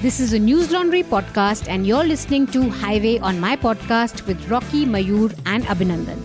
This 0.00 0.20
is 0.20 0.32
a 0.32 0.38
Newslaundry 0.38 1.02
podcast, 1.02 1.66
and 1.68 1.84
you're 1.84 2.04
listening 2.04 2.46
to 2.52 2.70
Highway 2.70 3.18
on 3.18 3.40
my 3.40 3.56
podcast 3.56 4.24
with 4.28 4.48
Rocky, 4.48 4.86
Mayur, 4.86 5.36
and 5.44 5.64
Abhinandan. 5.64 6.20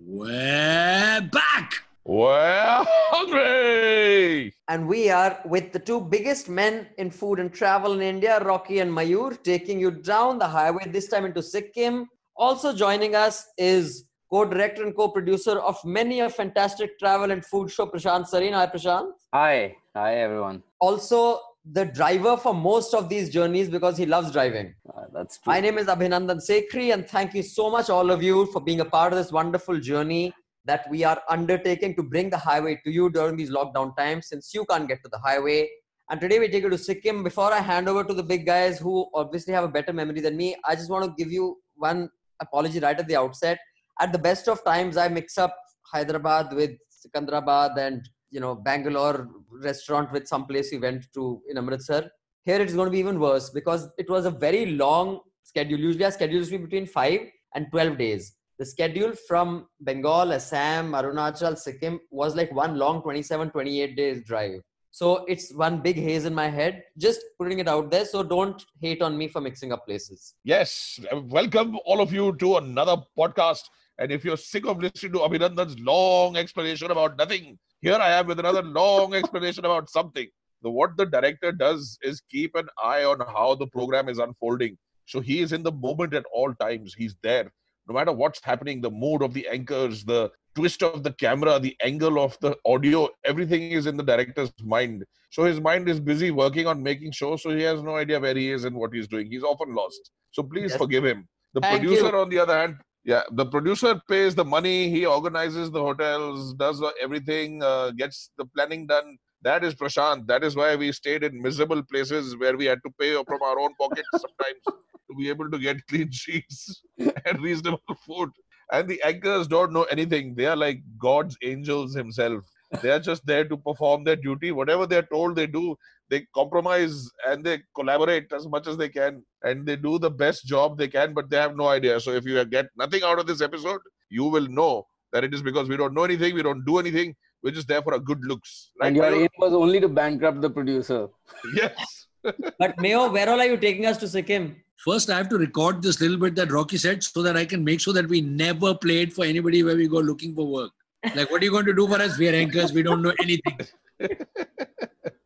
We're 0.00 1.28
back. 1.30 1.84
We're 2.06 2.86
hungry. 3.12 4.54
And 4.66 4.88
we 4.88 5.10
are 5.10 5.42
with 5.44 5.72
the 5.72 5.78
two 5.78 6.00
biggest 6.00 6.48
men 6.48 6.86
in 6.96 7.10
food 7.10 7.38
and 7.38 7.52
travel 7.52 7.92
in 7.92 8.00
India, 8.00 8.40
Rocky 8.40 8.78
and 8.78 8.90
Mayur, 8.90 9.36
taking 9.42 9.78
you 9.78 9.90
down 9.90 10.38
the 10.38 10.48
highway, 10.48 10.88
this 10.88 11.08
time 11.08 11.26
into 11.26 11.42
Sikkim. 11.42 12.08
Also 12.34 12.74
joining 12.74 13.14
us 13.14 13.46
is 13.58 14.04
co-director 14.30 14.84
and 14.84 14.96
co-producer 14.96 15.58
of 15.58 15.76
many 15.84 16.20
a 16.20 16.30
fantastic 16.30 16.98
travel 16.98 17.30
and 17.30 17.44
food 17.44 17.70
show, 17.70 17.84
Prashant 17.84 18.26
Sareen. 18.26 18.54
Hi, 18.54 18.66
Prashant. 18.68 19.10
Hi, 19.34 19.76
hi 19.94 20.14
everyone. 20.14 20.62
Also 20.80 21.38
the 21.64 21.84
driver 21.84 22.36
for 22.36 22.54
most 22.54 22.92
of 22.92 23.08
these 23.08 23.30
journeys 23.30 23.68
because 23.68 23.96
he 23.96 24.04
loves 24.04 24.32
driving. 24.32 24.74
Uh, 24.88 25.02
that's 25.12 25.38
true. 25.38 25.52
My 25.52 25.60
name 25.60 25.78
is 25.78 25.86
Abhinandan 25.86 26.40
Sekhri, 26.48 26.92
and 26.92 27.08
thank 27.08 27.34
you 27.34 27.42
so 27.42 27.70
much, 27.70 27.88
all 27.88 28.10
of 28.10 28.22
you, 28.22 28.46
for 28.46 28.60
being 28.60 28.80
a 28.80 28.84
part 28.84 29.12
of 29.12 29.18
this 29.18 29.30
wonderful 29.30 29.78
journey 29.78 30.32
that 30.64 30.88
we 30.90 31.04
are 31.04 31.20
undertaking 31.28 31.94
to 31.96 32.02
bring 32.02 32.30
the 32.30 32.38
highway 32.38 32.80
to 32.84 32.90
you 32.90 33.10
during 33.10 33.36
these 33.36 33.50
lockdown 33.50 33.96
times 33.96 34.28
since 34.28 34.52
you 34.54 34.64
can't 34.66 34.88
get 34.88 35.02
to 35.02 35.08
the 35.10 35.18
highway. 35.18 35.68
And 36.10 36.20
today 36.20 36.38
we 36.38 36.48
take 36.48 36.62
you 36.62 36.70
to 36.70 36.78
Sikkim. 36.78 37.22
Before 37.22 37.52
I 37.52 37.60
hand 37.60 37.88
over 37.88 38.04
to 38.04 38.14
the 38.14 38.22
big 38.22 38.44
guys 38.44 38.78
who 38.78 39.08
obviously 39.14 39.54
have 39.54 39.64
a 39.64 39.68
better 39.68 39.92
memory 39.92 40.20
than 40.20 40.36
me, 40.36 40.56
I 40.66 40.74
just 40.74 40.90
want 40.90 41.04
to 41.04 41.14
give 41.16 41.32
you 41.32 41.58
one 41.76 42.10
apology 42.40 42.80
right 42.80 42.98
at 42.98 43.08
the 43.08 43.16
outset. 43.16 43.58
At 44.00 44.12
the 44.12 44.18
best 44.18 44.48
of 44.48 44.64
times, 44.64 44.96
I 44.96 45.08
mix 45.08 45.38
up 45.38 45.56
Hyderabad 45.92 46.52
with 46.54 46.72
Secunderabad 46.90 47.78
and 47.78 48.08
you 48.32 48.40
know 48.40 48.54
Bangalore 48.54 49.28
restaurant 49.50 50.10
with 50.10 50.26
some 50.26 50.46
place 50.46 50.70
we 50.72 50.78
went 50.78 51.06
to 51.14 51.42
in 51.48 51.58
Amritsar. 51.58 52.10
Here 52.44 52.60
it's 52.60 52.74
going 52.74 52.86
to 52.86 52.90
be 52.90 52.98
even 52.98 53.20
worse 53.20 53.50
because 53.50 53.88
it 53.98 54.10
was 54.10 54.24
a 54.26 54.30
very 54.30 54.66
long 54.66 55.20
schedule. 55.44 55.78
Usually 55.78 56.04
our 56.04 56.10
schedule 56.10 56.40
is 56.40 56.50
between 56.50 56.86
five 56.86 57.20
and 57.54 57.66
twelve 57.70 57.98
days. 57.98 58.32
The 58.58 58.66
schedule 58.66 59.12
from 59.28 59.66
Bengal, 59.80 60.32
Assam, 60.32 60.92
Arunachal, 60.92 61.58
Sikkim 61.58 62.00
was 62.10 62.34
like 62.36 62.52
one 62.52 62.76
long 62.78 63.02
27, 63.02 63.50
28 63.50 63.96
days 63.96 64.22
drive. 64.24 64.60
So 64.90 65.24
it's 65.24 65.52
one 65.54 65.80
big 65.80 65.96
haze 65.96 66.26
in 66.26 66.34
my 66.34 66.48
head. 66.48 66.84
Just 66.98 67.22
putting 67.38 67.58
it 67.60 67.66
out 67.66 67.90
there. 67.90 68.04
So 68.04 68.22
don't 68.22 68.62
hate 68.80 69.00
on 69.00 69.16
me 69.16 69.26
for 69.26 69.40
mixing 69.40 69.72
up 69.72 69.86
places. 69.86 70.34
Yes, 70.44 71.00
welcome 71.30 71.78
all 71.86 72.00
of 72.00 72.12
you 72.12 72.36
to 72.36 72.58
another 72.58 72.96
podcast. 73.18 73.62
And 73.98 74.10
if 74.10 74.24
you're 74.24 74.36
sick 74.36 74.66
of 74.66 74.78
listening 74.78 75.12
to 75.12 75.18
Abhinandan's 75.20 75.78
long 75.78 76.36
explanation 76.36 76.90
about 76.90 77.16
nothing, 77.16 77.58
here 77.80 77.94
I 77.96 78.12
am 78.12 78.26
with 78.26 78.38
another 78.40 78.62
long 78.62 79.14
explanation 79.14 79.64
about 79.64 79.90
something. 79.90 80.28
The, 80.62 80.70
what 80.70 80.96
the 80.96 81.06
director 81.06 81.52
does 81.52 81.98
is 82.02 82.22
keep 82.30 82.54
an 82.54 82.68
eye 82.82 83.04
on 83.04 83.20
how 83.20 83.54
the 83.54 83.66
program 83.66 84.08
is 84.08 84.18
unfolding. 84.18 84.78
So 85.06 85.20
he 85.20 85.40
is 85.40 85.52
in 85.52 85.62
the 85.62 85.72
moment 85.72 86.14
at 86.14 86.24
all 86.32 86.54
times. 86.54 86.94
He's 86.94 87.14
there. 87.22 87.52
No 87.88 87.94
matter 87.94 88.12
what's 88.12 88.40
happening, 88.42 88.80
the 88.80 88.90
mood 88.90 89.22
of 89.22 89.34
the 89.34 89.46
anchors, 89.48 90.04
the 90.04 90.30
twist 90.54 90.82
of 90.82 91.02
the 91.02 91.12
camera, 91.14 91.58
the 91.58 91.76
angle 91.82 92.22
of 92.22 92.38
the 92.40 92.56
audio, 92.64 93.08
everything 93.24 93.72
is 93.72 93.86
in 93.86 93.96
the 93.96 94.04
director's 94.04 94.52
mind. 94.62 95.04
So 95.30 95.44
his 95.44 95.60
mind 95.60 95.88
is 95.88 95.98
busy 95.98 96.30
working 96.30 96.66
on 96.66 96.82
making 96.82 97.12
shows, 97.12 97.42
so 97.42 97.50
he 97.50 97.62
has 97.62 97.82
no 97.82 97.96
idea 97.96 98.20
where 98.20 98.34
he 98.36 98.52
is 98.52 98.64
and 98.64 98.76
what 98.76 98.92
he's 98.94 99.08
doing. 99.08 99.30
He's 99.30 99.42
often 99.42 99.74
lost. 99.74 100.12
So 100.30 100.42
please 100.42 100.70
Yes. 100.70 100.76
forgive 100.76 101.04
him. 101.04 101.28
The 101.54 101.60
Thank 101.60 101.82
producer, 101.82 102.06
you. 102.08 102.16
on 102.20 102.28
the 102.28 102.38
other 102.38 102.56
hand, 102.56 102.76
yeah, 103.04 103.22
the 103.32 103.46
producer 103.46 104.00
pays 104.08 104.34
the 104.34 104.44
money, 104.44 104.88
he 104.88 105.04
organizes 105.06 105.70
the 105.70 105.80
hotels, 105.80 106.54
does 106.54 106.82
everything, 107.00 107.62
uh, 107.62 107.90
gets 107.90 108.30
the 108.38 108.44
planning 108.46 108.86
done. 108.86 109.18
That 109.42 109.64
is 109.64 109.74
Prashant. 109.74 110.28
That 110.28 110.44
is 110.44 110.54
why 110.54 110.76
we 110.76 110.92
stayed 110.92 111.24
in 111.24 111.42
miserable 111.42 111.82
places 111.82 112.36
where 112.36 112.56
we 112.56 112.66
had 112.66 112.78
to 112.86 112.92
pay 113.00 113.14
from 113.24 113.42
our 113.42 113.58
own 113.58 113.74
pockets 113.74 114.08
sometimes 114.12 114.62
to 114.64 115.16
be 115.18 115.28
able 115.28 115.50
to 115.50 115.58
get 115.58 115.84
clean 115.88 116.12
sheets 116.12 116.82
and 116.98 117.40
reasonable 117.40 117.80
food. 118.06 118.30
And 118.70 118.88
the 118.88 119.02
anchors 119.02 119.48
don't 119.48 119.72
know 119.72 119.82
anything. 119.84 120.36
They 120.36 120.46
are 120.46 120.56
like 120.56 120.80
God's 120.98 121.36
angels 121.42 121.94
himself. 121.94 122.44
They 122.80 122.90
are 122.90 123.00
just 123.00 123.26
there 123.26 123.44
to 123.44 123.56
perform 123.56 124.04
their 124.04 124.16
duty. 124.16 124.50
Whatever 124.52 124.86
they're 124.86 125.02
told, 125.02 125.36
they 125.36 125.46
do. 125.46 125.76
They 126.08 126.26
compromise 126.34 127.10
and 127.26 127.44
they 127.44 127.62
collaborate 127.74 128.32
as 128.32 128.46
much 128.46 128.66
as 128.66 128.76
they 128.76 128.88
can. 128.88 129.22
And 129.42 129.66
they 129.66 129.76
do 129.76 129.98
the 129.98 130.10
best 130.10 130.46
job 130.46 130.78
they 130.78 130.88
can, 130.88 131.12
but 131.14 131.28
they 131.28 131.36
have 131.36 131.56
no 131.56 131.68
idea. 131.68 132.00
So 132.00 132.12
if 132.12 132.24
you 132.24 132.44
get 132.44 132.68
nothing 132.76 133.02
out 133.02 133.18
of 133.18 133.26
this 133.26 133.40
episode, 133.40 133.80
you 134.08 134.24
will 134.24 134.46
know 134.48 134.86
that 135.12 135.24
it 135.24 135.34
is 135.34 135.42
because 135.42 135.68
we 135.68 135.76
don't 135.76 135.94
know 135.94 136.04
anything, 136.04 136.34
we 136.34 136.42
don't 136.42 136.64
do 136.64 136.78
anything. 136.78 137.14
We're 137.42 137.50
just 137.52 137.68
there 137.68 137.82
for 137.82 137.92
our 137.92 137.98
good 137.98 138.24
looks. 138.24 138.70
Right? 138.80 138.88
and 138.88 138.96
your 138.96 139.12
aim 139.12 139.28
was 139.38 139.52
only 139.52 139.80
to 139.80 139.88
bankrupt 139.88 140.40
the 140.40 140.50
producer. 140.50 141.08
Yes. 141.54 142.06
But 142.58 142.80
Mayo, 142.80 143.10
where 143.10 143.28
all 143.28 143.40
are 143.40 143.46
you 143.46 143.56
taking 143.56 143.84
us 143.84 143.98
to 143.98 144.06
Sikkim? 144.06 144.62
First, 144.84 145.10
I 145.10 145.16
have 145.16 145.28
to 145.30 145.38
record 145.38 145.82
this 145.82 146.00
little 146.00 146.16
bit 146.16 146.36
that 146.36 146.52
Rocky 146.52 146.76
said 146.76 147.02
so 147.02 147.22
that 147.22 147.36
I 147.36 147.44
can 147.44 147.64
make 147.64 147.80
sure 147.80 147.92
that 147.94 148.08
we 148.08 148.20
never 148.20 148.74
play 148.74 149.02
it 149.02 149.12
for 149.12 149.24
anybody 149.24 149.62
where 149.64 149.76
we 149.76 149.88
go 149.88 149.98
looking 149.98 150.34
for 150.34 150.46
work. 150.46 150.70
Like, 151.14 151.30
what 151.30 151.42
are 151.42 151.44
you 151.44 151.50
going 151.50 151.66
to 151.66 151.74
do 151.74 151.86
for 151.88 152.00
us? 152.00 152.18
We 152.18 152.28
are 152.28 152.34
anchors. 152.34 152.72
We 152.72 152.82
don't 152.82 153.02
know 153.02 153.12
anything. 153.20 153.58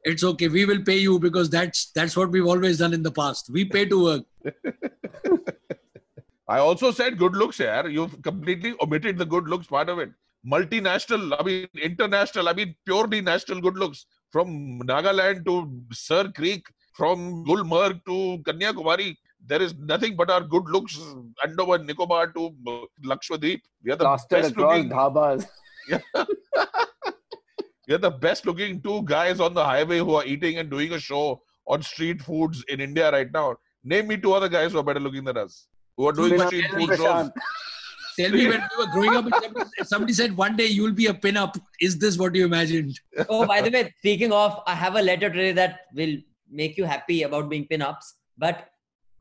It's 0.05 0.23
okay. 0.25 0.49
We 0.49 0.65
will 0.65 0.83
pay 0.83 0.97
you 0.99 1.19
because 1.19 1.51
that's 1.51 1.91
that's 1.91 2.17
what 2.17 2.31
we've 2.31 2.47
always 2.47 2.79
done 2.79 2.95
in 2.95 3.03
the 3.03 3.11
past. 3.11 3.51
We 3.51 3.65
pay 3.65 3.87
to 3.87 4.03
work. 4.05 4.25
I 6.49 6.59
also 6.59 6.93
said 6.93 7.19
good 7.19 7.35
looks 7.35 7.59
here. 7.59 7.89
You've 7.89 8.23
completely 8.23 8.75
omitted 8.81 9.19
the 9.19 9.27
good 9.27 9.49
looks 9.49 9.67
part 9.67 9.89
of 9.89 9.99
it. 9.99 10.11
Multinational, 10.47 11.37
I 11.39 11.43
mean 11.43 11.67
international, 11.83 12.49
I 12.49 12.53
mean 12.53 12.77
purely 12.85 13.21
national 13.21 13.61
good 13.61 13.77
looks. 13.77 14.07
From 14.31 14.81
Nagaland 14.83 15.45
to 15.47 15.69
Sir 15.93 16.31
Creek, 16.31 16.67
from 16.93 17.45
Gulmarg 17.45 18.01
to 18.07 18.39
Kanyakumari, 18.45 19.17
there 19.45 19.61
is 19.61 19.75
nothing 19.77 20.15
but 20.15 20.31
our 20.31 20.43
good 20.43 20.69
looks. 20.69 21.01
Andaman, 21.45 21.85
Nicobar 21.85 22.29
to 22.35 22.55
uh, 22.69 22.81
Lakshadweep. 23.05 23.61
We 23.83 23.91
are 23.93 23.97
the 23.97 24.05
Plastered 24.05 24.43
best 24.43 24.53
across 24.53 24.77
looking. 24.77 24.91
dhabas. 24.91 25.47
We 27.89 27.95
are 27.95 27.99
the 27.99 28.11
best 28.11 28.47
looking 28.47 28.81
two 28.81 29.03
guys 29.05 29.39
on 29.39 29.55
the 29.55 29.65
highway 29.65 29.99
who 29.99 30.17
are 30.17 30.25
eating 30.25 30.59
and 30.59 30.69
doing 30.69 30.93
a 30.93 30.99
show 30.99 31.41
on 31.69 31.83
street 31.83 32.21
foods 32.21 32.65
in 32.69 32.81
India 32.81 33.13
right 33.13 33.31
now. 33.33 33.57
Name 33.85 34.09
me 34.09 34.17
two 34.17 34.33
other 34.33 34.49
guys 34.49 34.73
who 34.73 34.79
are 34.81 34.83
better 34.83 34.99
looking 34.99 35.23
than 35.23 35.37
us, 35.37 35.69
who 35.97 36.09
are 36.09 36.13
doing 36.13 36.33
Pin-up 36.33 36.49
street 36.49 36.65
and 36.65 36.89
food 36.89 36.97
shows. 36.97 37.31
Tell 38.19 38.31
me 38.31 38.49
when 38.49 38.61
we 38.61 38.85
were 38.85 38.93
growing 38.93 39.17
up, 39.17 39.25
somebody, 39.43 39.71
somebody 39.85 40.13
said 40.15 40.37
one 40.37 40.57
day 40.57 40.67
you'll 40.67 40.95
be 40.95 41.07
a 41.07 41.15
pin-up. 41.15 41.57
Is 41.81 41.99
this 41.99 42.19
what 42.19 42.35
you 42.35 42.45
imagined? 42.45 42.99
Oh, 43.29 43.47
by 43.47 43.61
the 43.61 43.71
way, 43.71 43.95
speaking 43.99 44.33
of, 44.33 44.61
I 44.67 44.75
have 44.75 44.97
a 44.97 45.03
letter 45.03 45.29
today 45.29 45.53
that 45.53 45.81
will 45.95 46.17
make 46.51 46.77
you 46.77 46.85
happy 46.85 47.23
about 47.23 47.49
being 47.49 47.67
pin-ups. 47.67 48.15
But 48.39 48.69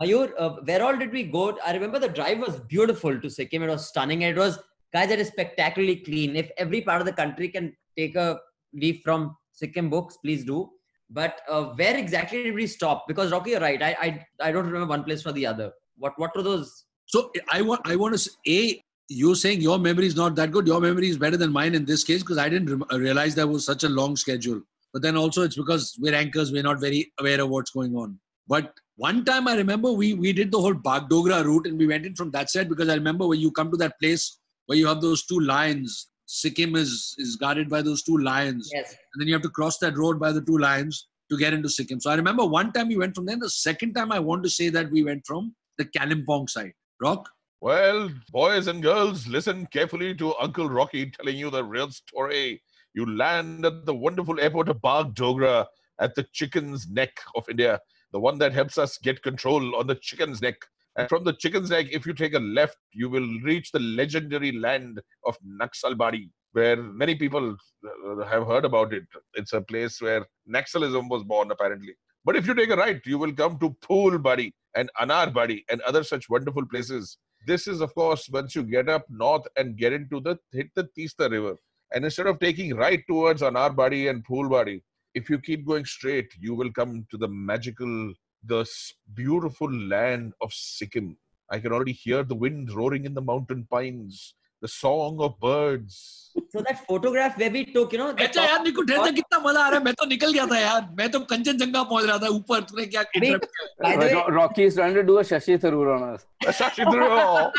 Mayur, 0.02 0.32
uh, 0.40 0.50
where 0.64 0.84
all 0.84 0.98
did 0.98 1.12
we 1.12 1.24
go? 1.24 1.58
I 1.66 1.74
remember 1.74 2.00
the 2.00 2.10
drive 2.10 2.40
was 2.40 2.60
beautiful 2.62 3.20
to 3.20 3.30
Sikkim. 3.30 3.64
It 3.64 3.70
was 3.70 3.88
stunning. 3.88 4.24
It 4.24 4.38
was, 4.38 4.60
guys, 4.96 5.12
it 5.12 5.20
is 5.20 5.28
spectacularly 5.28 5.98
clean. 5.98 6.36
If 6.36 6.52
every 6.58 6.82
part 6.82 7.02
of 7.02 7.08
the 7.08 7.18
country 7.22 7.50
can 7.50 7.76
take 7.98 8.16
a 8.16 8.40
leaf 8.74 9.02
from 9.04 9.36
Sikkim 9.52 9.90
books, 9.90 10.18
please 10.24 10.46
do. 10.46 10.70
But 11.10 11.42
uh, 11.50 11.66
where 11.80 11.98
exactly 11.98 12.44
did 12.44 12.56
we 12.56 12.68
stop? 12.68 13.08
Because 13.08 13.32
Rocky, 13.32 13.52
you're 13.52 13.60
right. 13.60 13.82
I, 13.82 13.92
I 14.06 14.48
I 14.48 14.52
don't 14.52 14.66
remember 14.66 14.88
one 14.96 15.04
place 15.04 15.22
for 15.22 15.34
the 15.38 15.46
other. 15.46 15.72
What 15.98 16.14
what 16.18 16.36
were 16.36 16.44
those? 16.44 16.86
So 17.06 17.32
I 17.58 17.62
want 17.62 17.82
I 17.94 17.96
want 17.96 18.14
to 18.16 18.22
say, 18.26 18.32
a 18.48 18.82
you're 19.08 19.36
saying 19.42 19.62
your 19.62 19.78
memory 19.88 20.08
is 20.12 20.16
not 20.16 20.36
that 20.38 20.52
good. 20.52 20.72
Your 20.72 20.80
memory 20.86 21.10
is 21.10 21.20
better 21.26 21.38
than 21.42 21.52
mine 21.58 21.76
in 21.80 21.86
this 21.86 22.04
case 22.04 22.24
because 22.24 22.40
I 22.46 22.48
didn't 22.54 22.72
rem- 22.72 23.02
realize 23.02 23.36
there 23.36 23.52
was 23.56 23.66
such 23.66 23.84
a 23.84 23.90
long 23.90 24.16
schedule. 24.16 24.62
But 24.94 25.04
then 25.04 25.20
also 25.24 25.44
it's 25.50 25.60
because 25.64 25.92
we're 26.00 26.16
anchors. 26.22 26.54
We're 26.56 26.64
not 26.70 26.80
very 26.80 27.12
aware 27.20 27.42
of 27.42 27.50
what's 27.50 27.72
going 27.72 27.96
on. 27.96 28.18
But 28.48 28.74
one 28.96 29.24
time 29.26 29.48
I 29.48 29.56
remember 29.58 29.92
we 29.92 30.14
we 30.24 30.34
did 30.42 30.52
the 30.58 30.64
whole 30.66 30.80
Bagdogra 30.90 31.44
route 31.52 31.68
and 31.68 31.78
we 31.84 31.92
went 31.94 32.10
in 32.12 32.16
from 32.16 32.32
that 32.32 32.50
side 32.56 32.74
because 32.74 32.90
I 32.96 33.00
remember 33.04 33.28
when 33.34 33.46
you 33.46 33.52
come 33.62 33.72
to 33.78 33.84
that 33.86 34.00
place 34.00 34.28
where 34.66 34.78
you 34.78 34.88
have 34.88 35.02
those 35.02 35.26
two 35.26 35.40
lions. 35.40 36.10
Sikkim 36.28 36.76
is 36.76 37.14
is 37.20 37.36
guarded 37.36 37.70
by 37.70 37.82
those 37.82 38.02
two 38.04 38.18
lions, 38.18 38.70
Yes. 38.74 38.92
and 39.14 39.22
then 39.22 39.28
you 39.28 39.34
have 39.34 39.44
to 39.44 39.50
cross 39.50 39.78
that 39.80 39.96
road 39.98 40.20
by 40.20 40.32
the 40.32 40.42
two 40.42 40.58
lions 40.58 41.08
to 41.30 41.38
get 41.38 41.54
into 41.54 41.70
Sikkim. 41.70 42.00
So 42.00 42.10
I 42.10 42.16
remember 42.16 42.46
one 42.46 42.72
time 42.72 42.88
we 42.88 42.98
went 42.98 43.16
from 43.16 43.26
there. 43.26 43.38
The 43.38 43.50
second 43.50 43.94
time 43.94 44.12
I 44.12 44.20
want 44.20 44.44
to 44.44 44.50
say 44.50 44.70
that 44.70 44.90
we 44.92 45.04
went 45.04 45.26
from 45.26 45.56
the 45.78 45.86
Kalimpong 45.86 46.50
side. 46.50 46.74
Rock. 47.02 47.30
Well, 47.62 48.10
boys 48.32 48.68
and 48.68 48.82
girls, 48.82 49.28
listen 49.28 49.66
carefully 49.68 50.14
to 50.16 50.36
Uncle 50.38 50.70
Rocky 50.70 51.10
telling 51.10 51.38
you 51.38 51.50
the 51.50 51.64
real 51.64 51.90
story. 51.92 52.62
You 52.94 53.06
land 53.06 53.66
at 53.66 53.86
the 53.86 53.94
wonderful 53.94 54.40
airport 54.40 54.70
of 54.70 54.78
Bagdogra 54.82 55.66
at 56.00 56.16
the 56.16 56.26
chicken's 56.32 56.88
neck 56.90 57.12
of 57.36 57.48
India, 57.50 57.80
the 58.12 58.20
one 58.20 58.38
that 58.40 58.54
helps 58.54 58.78
us 58.78 58.98
get 58.98 59.22
control 59.24 59.76
on 59.76 59.88
the 59.88 59.96
chicken's 59.96 60.42
neck. 60.42 60.56
And 60.98 61.10
from 61.10 61.24
the 61.24 61.34
chicken's 61.34 61.70
neck, 61.70 61.88
if 61.92 62.06
you 62.06 62.14
take 62.14 62.34
a 62.34 62.40
left, 62.40 62.78
you 62.94 63.10
will 63.10 63.28
reach 63.44 63.72
the 63.72 63.80
legendary 63.80 64.54
land 64.54 65.02
of 65.26 65.38
Naxalbari, 65.46 66.30
where 66.54 66.78
many 66.82 67.16
people 67.16 67.58
uh, 67.86 68.24
have 68.26 68.48
heard 68.48 68.64
about 68.64 68.94
it. 68.94 69.04
It's 69.34 69.54
a 69.54 69.62
place 69.62 70.02
where 70.02 70.26
Naxalism 70.50 71.10
was 71.10 71.24
born, 71.24 71.52
apparently. 71.52 71.96
But 72.24 72.36
if 72.36 72.48
you 72.48 72.56
take 72.56 72.70
a 72.70 72.76
right, 72.76 73.02
you 73.06 73.20
will 73.20 73.34
come 73.34 73.60
to 73.60 73.76
Poolbadi 73.82 74.52
and 74.76 74.90
Anarbadi 75.00 75.64
and 75.70 75.82
other 75.82 76.04
such 76.04 76.30
wonderful 76.30 76.66
places. 76.66 77.18
This 77.46 77.68
is, 77.68 77.82
of 77.82 77.94
course, 77.94 78.28
once 78.30 78.56
you 78.56 78.64
get 78.64 78.90
up 78.90 79.06
north 79.10 79.46
and 79.58 79.78
get 79.78 79.94
into 79.94 80.20
the 80.20 80.38
hit 80.52 80.70
the 80.76 80.88
Tista 80.96 81.30
River. 81.30 81.56
And 81.94 82.04
instead 82.04 82.28
of 82.28 82.40
taking 82.40 82.76
right 82.76 83.04
towards 83.08 83.42
Anarbadi 83.42 84.10
and 84.10 84.26
Poolbadi, 84.26 84.82
if 85.14 85.30
you 85.30 85.40
keep 85.40 85.66
going 85.66 85.86
straight, 85.86 86.30
you 86.40 86.56
will 86.56 86.72
come 86.72 87.06
to 87.12 87.18
the 87.18 87.28
magical, 87.28 88.14
the 88.45 88.61
s- 88.61 88.95
beautiful 89.15 89.71
land 89.95 90.33
of 90.41 90.53
Sikkim. 90.53 91.17
I 91.51 91.59
can 91.61 91.73
already 91.73 91.93
hear 91.93 92.23
the 92.23 92.35
wind 92.35 92.71
roaring 92.73 93.05
in 93.05 93.15
the 93.15 93.21
mountain 93.23 93.67
pines, 93.71 94.35
the 94.63 94.69
song 94.69 95.19
of 95.21 95.39
birds. 95.41 96.31
So 96.55 96.61
that 96.67 96.87
photograph 96.87 97.37
where 97.39 97.51
we 97.51 97.65
took, 97.65 97.93
you 97.93 97.99
know, 97.99 98.13
the 98.13 98.25
अच्छा 98.25 98.43
यार 98.45 98.61
निको 98.67 98.83
ठहर 98.91 99.05
जा 99.05 99.11
कितना 99.19 99.39
मजा 99.47 99.61
आ 99.61 99.69
रहा 99.69 99.79
है 99.79 99.85
मैं 99.85 99.95
तो 100.01 100.07
निकल 100.07 100.33
गया 100.33 100.47
था 100.53 100.59
यार 100.59 100.89
मैं 100.99 101.11
तो 101.11 101.21
कंचनजंगा 101.33 101.83
पहुंच 101.93 102.05
रहा 102.11 102.19
था 102.25 102.29
ऊपर 102.39 102.61
तूने 102.71 102.87
क्या 102.95 103.03
Wait. 103.03 103.25
interrupt 103.25 103.49
किया? 103.57 103.89
By 103.89 103.93
the 103.97 104.07
way- 104.07 104.15
Ro- 104.15 104.29
Rocky 104.39 104.65
is 104.71 104.75
trying 104.81 104.95
to 105.01 105.03
do 105.11 105.19
a 105.19 105.25
Shashi 105.33 105.59
Tharoor 105.65 105.97
on 105.97 106.03
us. 106.15 106.27
Shashidro! 106.61 107.53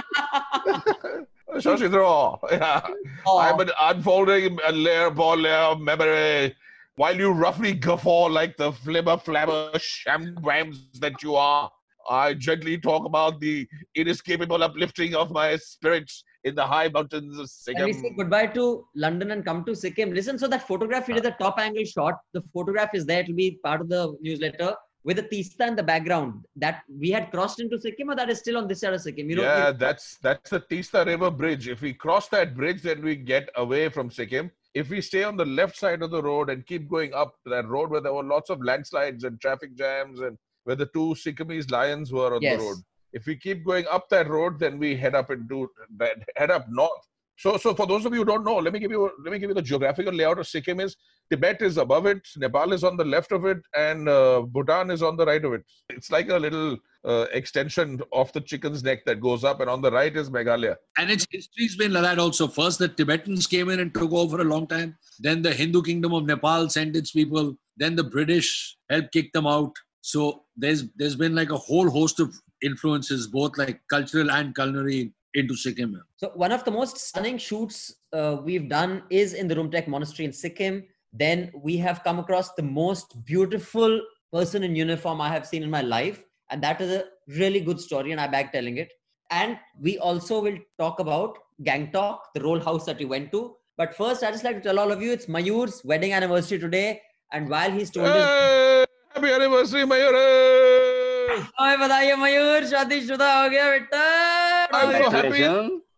Shashidro! 1.58 2.40
Yeah. 2.52 2.81
Oh, 3.25 3.38
I'm 3.40 3.60
an 3.60 3.72
unfolding 3.90 4.58
a 4.66 4.72
layer 4.72 5.08
upon 5.08 5.42
layer 5.42 5.63
of 5.74 5.81
memory. 5.81 6.56
while 6.97 7.17
you 7.19 7.31
roughly 7.31 7.75
guffaw 7.87 8.25
like 8.27 8.57
the 8.57 8.73
flimmer 8.73 9.19
flammer 9.19 9.71
shamwams 9.75 10.79
that 11.01 11.23
you 11.23 11.35
are, 11.37 11.71
I 12.09 12.33
gently 12.35 12.79
talk 12.79 13.05
about 13.05 13.39
the 13.39 13.69
inescapable 13.95 14.63
uplifting 14.63 15.15
of 15.15 15.31
my 15.31 15.57
spirits 15.57 16.25
in 16.45 16.55
the 16.55 16.65
high 16.65 16.89
mountains 16.89 17.39
of 17.39 17.51
Sikkim. 17.51 17.85
and 17.85 17.87
we 17.87 17.93
say 17.93 18.15
goodbye 18.17 18.47
to 18.47 18.87
London 18.95 19.33
and 19.33 19.45
come 19.45 19.63
to 19.65 19.75
Sikkim. 19.75 20.15
Listen, 20.15 20.39
so 20.39 20.49
that 20.49 20.67
photograph, 20.67 21.09
we 21.09 21.15
did 21.15 21.25
the 21.25 21.33
top 21.33 21.59
angle 21.59 21.85
shot. 21.85 22.15
The 22.33 22.43
photograph 22.55 22.95
is 22.95 23.05
there. 23.05 23.21
It'll 23.21 23.35
be 23.35 23.59
part 23.63 23.83
of 23.83 23.89
the 23.91 24.17
newsletter 24.23 24.75
with 25.05 25.17
the 25.17 25.23
Tista 25.23 25.67
in 25.67 25.77
the 25.77 25.83
background. 25.83 26.45
That 26.55 26.83
we 26.89 27.11
had 27.11 27.31
crossed 27.31 27.61
into 27.61 27.79
Sikkim, 27.79 28.09
or 28.11 28.17
that 28.17 28.31
is 28.31 28.39
still 28.39 28.57
on 28.57 28.69
this 28.69 28.81
side 28.81 28.95
of 28.95 29.03
Sikkim. 29.03 29.29
You 29.29 29.37
know, 29.37 29.43
Yeah, 29.43 29.73
that's 29.73 30.17
that's 30.23 30.49
the 30.49 30.61
Tista 30.61 31.05
River 31.05 31.31
Bridge. 31.31 31.69
If 31.69 31.83
we 31.83 31.93
cross 31.93 32.29
that 32.29 32.57
bridge, 32.57 32.81
then 32.83 33.03
we 33.03 33.17
get 33.17 33.51
away 33.57 33.89
from 33.91 34.11
Sikkim. 34.11 34.51
If 34.76 34.90
we 34.90 35.00
stay 35.00 35.23
on 35.25 35.38
the 35.38 35.46
left 35.46 35.75
side 35.78 36.02
of 36.02 36.11
the 36.11 36.23
road 36.23 36.50
and 36.50 36.67
keep 36.67 36.87
going 36.87 37.14
up 37.14 37.37
that 37.46 37.67
road 37.67 37.90
where 37.90 38.02
there 38.02 38.12
were 38.12 38.23
lots 38.23 38.50
of 38.50 38.62
landslides 38.62 39.25
and 39.25 39.40
traffic 39.40 39.75
jams 39.75 40.20
and 40.20 40.37
where 40.64 40.76
the 40.76 40.84
two 40.96 41.14
Sikkimese 41.14 41.70
lions 41.70 42.12
were 42.12 42.34
on 42.34 42.43
Yes. 42.43 42.61
the 42.61 42.67
road. 42.67 42.76
If 43.14 43.25
we 43.25 43.37
keep 43.37 43.64
going 43.64 43.87
up 43.90 44.11
that 44.11 44.28
road, 44.28 44.58
then 44.58 44.78
we 44.78 44.94
head 44.94 45.14
up 45.14 45.31
into 45.31 45.70
that 45.96 46.19
head 46.37 46.50
up 46.50 46.67
north. 46.69 47.06
So, 47.38 47.59
so 47.59 47.75
for 47.75 47.87
those 47.87 48.06
of 48.06 48.12
you 48.12 48.21
who 48.21 48.25
don't 48.25 48.44
know, 48.44 48.56
let 48.56 48.73
me 48.73 48.79
give 48.79 48.91
you 48.91 49.11
let 49.23 49.33
me 49.33 49.38
give 49.38 49.50
you 49.50 49.55
the 49.55 49.62
geographical 49.62 50.12
layout 50.12 50.38
of 50.38 50.47
Sikkim. 50.47 50.81
Is 50.81 50.97
Tibet 51.31 51.61
is 51.61 51.77
above 51.77 52.06
it, 52.06 52.27
Nepal 52.37 52.73
is 52.73 52.83
on 52.83 52.97
the 52.97 53.05
left 53.05 53.31
of 53.33 53.44
it, 53.44 53.59
and 53.77 54.09
uh, 54.09 54.41
Bhutan 54.41 54.91
is 54.91 55.03
on 55.03 55.17
the 55.17 55.27
right 55.27 55.44
of 55.44 55.53
it. 55.53 55.62
It's 55.91 56.11
like 56.11 56.31
a 56.31 56.38
little 56.38 56.79
uh, 57.05 57.27
extension 57.33 58.00
of 58.12 58.33
the 58.33 58.41
chicken's 58.41 58.83
neck 58.83 59.05
that 59.05 59.21
goes 59.21 59.44
up, 59.44 59.61
and 59.61 59.69
on 59.69 59.83
the 59.83 59.91
right 59.91 60.17
is 60.17 60.31
Meghalaya. 60.31 60.77
And 60.99 61.11
its 61.11 61.27
history's 61.31 61.77
been 61.77 61.93
like 61.93 62.05
that 62.05 62.19
also. 62.19 62.49
First, 62.49 62.79
the 62.79 62.88
Tibetans 62.88 63.47
came 63.47 63.69
in 63.69 63.81
and 63.81 63.93
took 63.93 64.12
over 64.12 64.37
for 64.37 64.43
a 64.43 64.44
long 64.44 64.67
time. 64.67 64.97
Then 65.19 65.43
the 65.43 65.53
Hindu 65.53 65.83
kingdom 65.83 66.15
of 66.15 66.25
Nepal 66.25 66.71
sent 66.71 66.97
its 66.97 67.11
people. 67.11 67.55
Then 67.77 67.97
the 67.97 68.05
British 68.05 68.77
helped 68.88 69.12
kick 69.12 69.33
them 69.33 69.47
out. 69.47 69.73
So 70.00 70.44
there's 70.56 70.85
there's 70.97 71.17
been 71.17 71.35
like 71.35 71.50
a 71.50 71.59
whole 71.59 71.91
host 71.91 72.19
of 72.19 72.35
influences, 72.62 73.27
both 73.27 73.59
like 73.59 73.81
cultural 73.91 74.31
and 74.31 74.55
culinary, 74.55 75.12
into 75.34 75.55
Sikkim. 75.55 76.00
So 76.17 76.31
one 76.34 76.52
of 76.52 76.64
the 76.64 76.70
most 76.70 76.99
stunning 76.99 77.38
shoots 77.38 77.94
uh, 78.12 78.38
we've 78.43 78.69
done 78.69 79.02
is 79.11 79.34
in 79.34 79.49
the 79.49 79.55
Rumtek 79.55 79.87
Monastery 79.87 80.25
in 80.26 80.32
Sikkim. 80.32 80.84
Then 81.12 81.50
we 81.55 81.76
have 81.78 82.02
come 82.05 82.19
across 82.19 82.52
the 82.55 82.62
most 82.62 83.25
beautiful 83.25 84.00
person 84.32 84.62
in 84.62 84.76
uniform 84.76 85.20
I 85.20 85.28
have 85.28 85.46
seen 85.46 85.62
in 85.62 85.70
my 85.70 85.82
life, 85.82 86.23
and 86.50 86.62
that 86.62 86.81
is 86.81 86.90
a 86.90 87.05
really 87.28 87.61
good 87.61 87.81
story, 87.81 88.12
and 88.12 88.20
I 88.20 88.26
beg 88.26 88.52
telling 88.52 88.76
it. 88.78 88.93
And 89.31 89.58
we 89.81 89.99
also 89.99 90.43
will 90.43 90.58
talk 90.78 91.00
about 91.00 91.38
Gangtok, 91.62 92.19
the 92.34 92.43
roll 92.43 92.61
house 92.61 92.84
that 92.87 92.99
we 92.99 93.05
went 93.05 93.32
to. 93.32 93.56
But 93.76 93.94
first, 93.94 94.23
I 94.23 94.31
just 94.31 94.44
like 94.44 94.56
to 94.56 94.62
tell 94.62 94.78
all 94.78 94.93
of 94.93 95.02
you 95.02 95.12
it's 95.12 95.26
Mayur's 95.26 95.82
wedding 95.84 96.12
anniversary 96.12 96.58
today, 96.58 97.00
and 97.32 97.49
while 97.49 97.70
he's 97.70 97.90
told 97.90 98.08
hey, 98.08 98.20
us, 98.20 98.87
happy 99.14 99.32
anniversary, 99.32 99.82
Mayur! 99.82 100.12
Hey! 100.12 101.76
Badaye, 101.76 102.14
Mayur, 102.14 102.62
shadi 102.70 103.06
shuda 103.06 103.43
ho 103.43 103.50
gaya, 103.50 103.81
beta. 103.81 104.36
I'm 104.76 105.02
so 105.02 105.11
happy. 105.11 105.44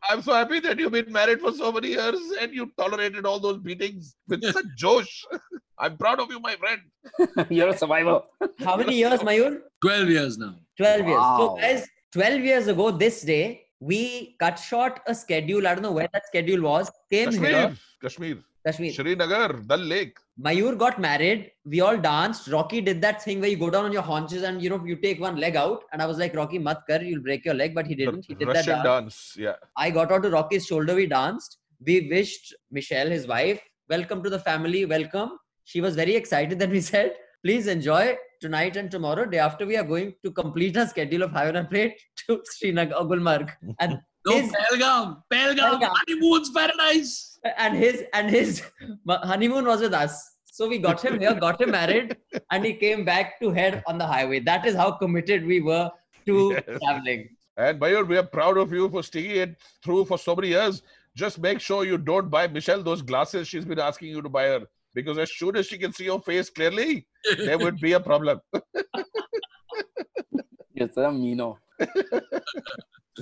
I'm 0.09 0.23
so 0.23 0.33
happy 0.33 0.61
that 0.61 0.79
you've 0.79 0.93
been 0.93 1.11
married 1.13 1.41
for 1.41 1.53
so 1.53 1.73
many 1.73 1.89
years 1.89 2.21
and 2.41 2.55
you 2.55 2.71
tolerated 2.79 3.27
all 3.27 3.41
those 3.41 3.59
beatings 3.59 4.15
with 4.29 4.45
such 4.57 4.67
josh. 4.77 5.25
I'm 5.79 5.97
proud 5.97 6.21
of 6.21 6.31
you, 6.31 6.41
my 6.41 6.57
friend. 6.57 6.81
You're 7.51 7.69
a 7.69 7.79
survivor. 7.79 8.23
How 8.65 8.77
many 8.77 8.97
years, 8.97 9.21
Mayur? 9.21 9.61
12 9.81 10.09
years 10.09 10.39
now. 10.39 10.55
12 10.77 11.07
years. 11.07 11.23
So, 11.39 11.57
guys, 11.61 11.87
12 12.13 12.41
years 12.41 12.67
ago, 12.69 12.91
this 12.91 13.23
day, 13.23 13.63
we 13.81 14.37
cut 14.41 14.59
short 14.59 15.01
a 15.07 15.15
schedule. 15.15 15.69
I 15.69 15.75
don't 15.75 15.83
know 15.83 15.93
where 15.93 16.09
that 16.13 16.27
schedule 16.27 16.63
was. 16.63 16.91
Came 17.13 17.31
Kashmir, 17.31 17.51
here, 17.51 17.77
Kashmir, 18.03 18.39
Kashmir. 18.67 18.93
Srinagar, 18.93 19.53
Dal 19.53 19.79
Lake. 19.79 20.19
Mayur 20.41 20.79
got 20.79 21.01
married. 21.01 21.51
We 21.65 21.81
all 21.81 21.97
danced. 21.97 22.49
Rocky 22.49 22.81
did 22.81 23.01
that 23.03 23.23
thing 23.23 23.41
where 23.41 23.51
you 23.51 23.57
go 23.57 23.71
down 23.71 23.85
on 23.87 23.93
your 23.93 24.03
haunches 24.03 24.45
and 24.45 24.63
you 24.63 24.71
know 24.71 24.81
you 24.85 24.97
take 24.97 25.21
one 25.21 25.37
leg 25.37 25.57
out. 25.57 25.83
And 25.93 26.01
I 26.01 26.07
was 26.07 26.19
like, 26.19 26.35
Rocky, 26.35 26.59
mat 26.59 26.83
kar, 26.89 27.03
you'll 27.03 27.23
break 27.23 27.45
your 27.45 27.55
leg. 27.55 27.75
But 27.75 27.87
he 27.87 27.97
didn't. 27.97 28.25
He 28.27 28.35
did 28.35 28.47
Russian 28.47 28.67
that 28.67 28.85
dance. 28.85 29.35
dance. 29.35 29.37
Yeah. 29.37 29.55
I 29.77 29.91
got 29.91 30.13
onto 30.13 30.29
Rocky's 30.29 30.67
shoulder. 30.67 30.95
We 30.95 31.07
danced. 31.07 31.59
We 31.85 32.09
wished 32.09 32.55
Michelle, 32.71 33.09
his 33.09 33.27
wife, 33.27 33.61
welcome 33.89 34.23
to 34.23 34.31
the 34.31 34.39
family. 34.39 34.85
Welcome. 34.85 35.39
She 35.65 35.81
was 35.81 35.95
very 35.95 36.15
excited. 36.15 36.59
Then 36.59 36.71
we 36.71 36.81
said, 36.81 37.15
please 37.45 37.67
enjoy 37.67 38.17
tonight 38.41 38.77
and 38.77 38.91
tomorrow. 38.91 39.25
Day 39.25 39.39
after, 39.39 39.67
we 39.67 39.77
are 39.77 39.85
going 39.85 40.15
to 40.25 40.31
complete 40.33 40.77
our 40.77 40.87
schedule 40.87 41.23
of 41.23 41.31
High 41.31 41.49
on 41.49 41.57
a 41.57 41.65
Plate 41.65 42.01
to 42.27 42.41
Srinagar, 42.45 43.05
Gulmarg. 43.05 43.51
And 43.79 44.01
No, 44.29 44.41
His- 44.41 44.53
Pelgam, 44.53 45.23
Pelgam, 45.31 45.65
Pahalgam. 45.81 45.91
honeymoon's 45.99 46.51
paradise. 46.51 47.39
and 47.57 47.77
his 47.77 48.03
and 48.15 48.29
his 48.31 48.63
honeymoon 49.09 49.65
was 49.67 49.81
with 49.81 49.95
us. 49.95 50.15
So 50.45 50.69
we 50.69 50.79
got 50.79 51.01
him 51.05 51.21
here, 51.21 51.35
got 51.35 51.61
him 51.61 51.71
married, 51.71 52.17
and 52.51 52.65
he 52.65 52.73
came 52.75 53.05
back 53.05 53.39
to 53.41 53.51
head 53.51 53.83
on 53.87 53.97
the 53.99 54.07
highway. 54.07 54.41
That 54.41 54.67
is 54.67 54.75
how 54.75 54.91
committed 54.93 55.47
we 55.47 55.61
were 55.61 55.91
to 56.27 56.39
Yes. 56.55 56.79
traveling. 56.83 57.29
And 57.57 57.81
Mayur, 57.81 58.07
we 58.07 58.17
are 58.17 58.23
proud 58.39 58.57
of 58.59 58.73
you 58.73 58.89
for 58.89 59.03
sticking 59.03 59.37
it 59.45 59.57
through 59.85 60.05
for 60.07 60.19
so 60.19 60.35
many 60.37 60.49
years. 60.49 60.83
Just 61.17 61.39
make 61.41 61.61
sure 61.61 61.85
you 61.85 61.97
don't 61.99 62.29
buy 62.31 62.47
Michelle 62.49 62.83
those 62.83 63.03
glasses 63.03 63.49
she's 63.49 63.65
been 63.65 63.79
asking 63.81 64.09
you 64.09 64.23
to 64.23 64.29
buy 64.29 64.45
her. 64.47 64.61
Because 64.95 65.19
as 65.19 65.33
soon 65.33 65.57
as 65.57 65.67
she 65.67 65.79
can 65.79 65.93
see 65.93 66.05
your 66.05 66.21
face 66.21 66.51
clearly, 66.51 67.07
there 67.47 67.59
would 67.59 67.79
be 67.81 67.93
a 67.93 68.01
problem. 68.01 68.41
You're 70.75 70.89
such 70.89 71.05
a 71.09 71.13
Mino. 71.13 71.59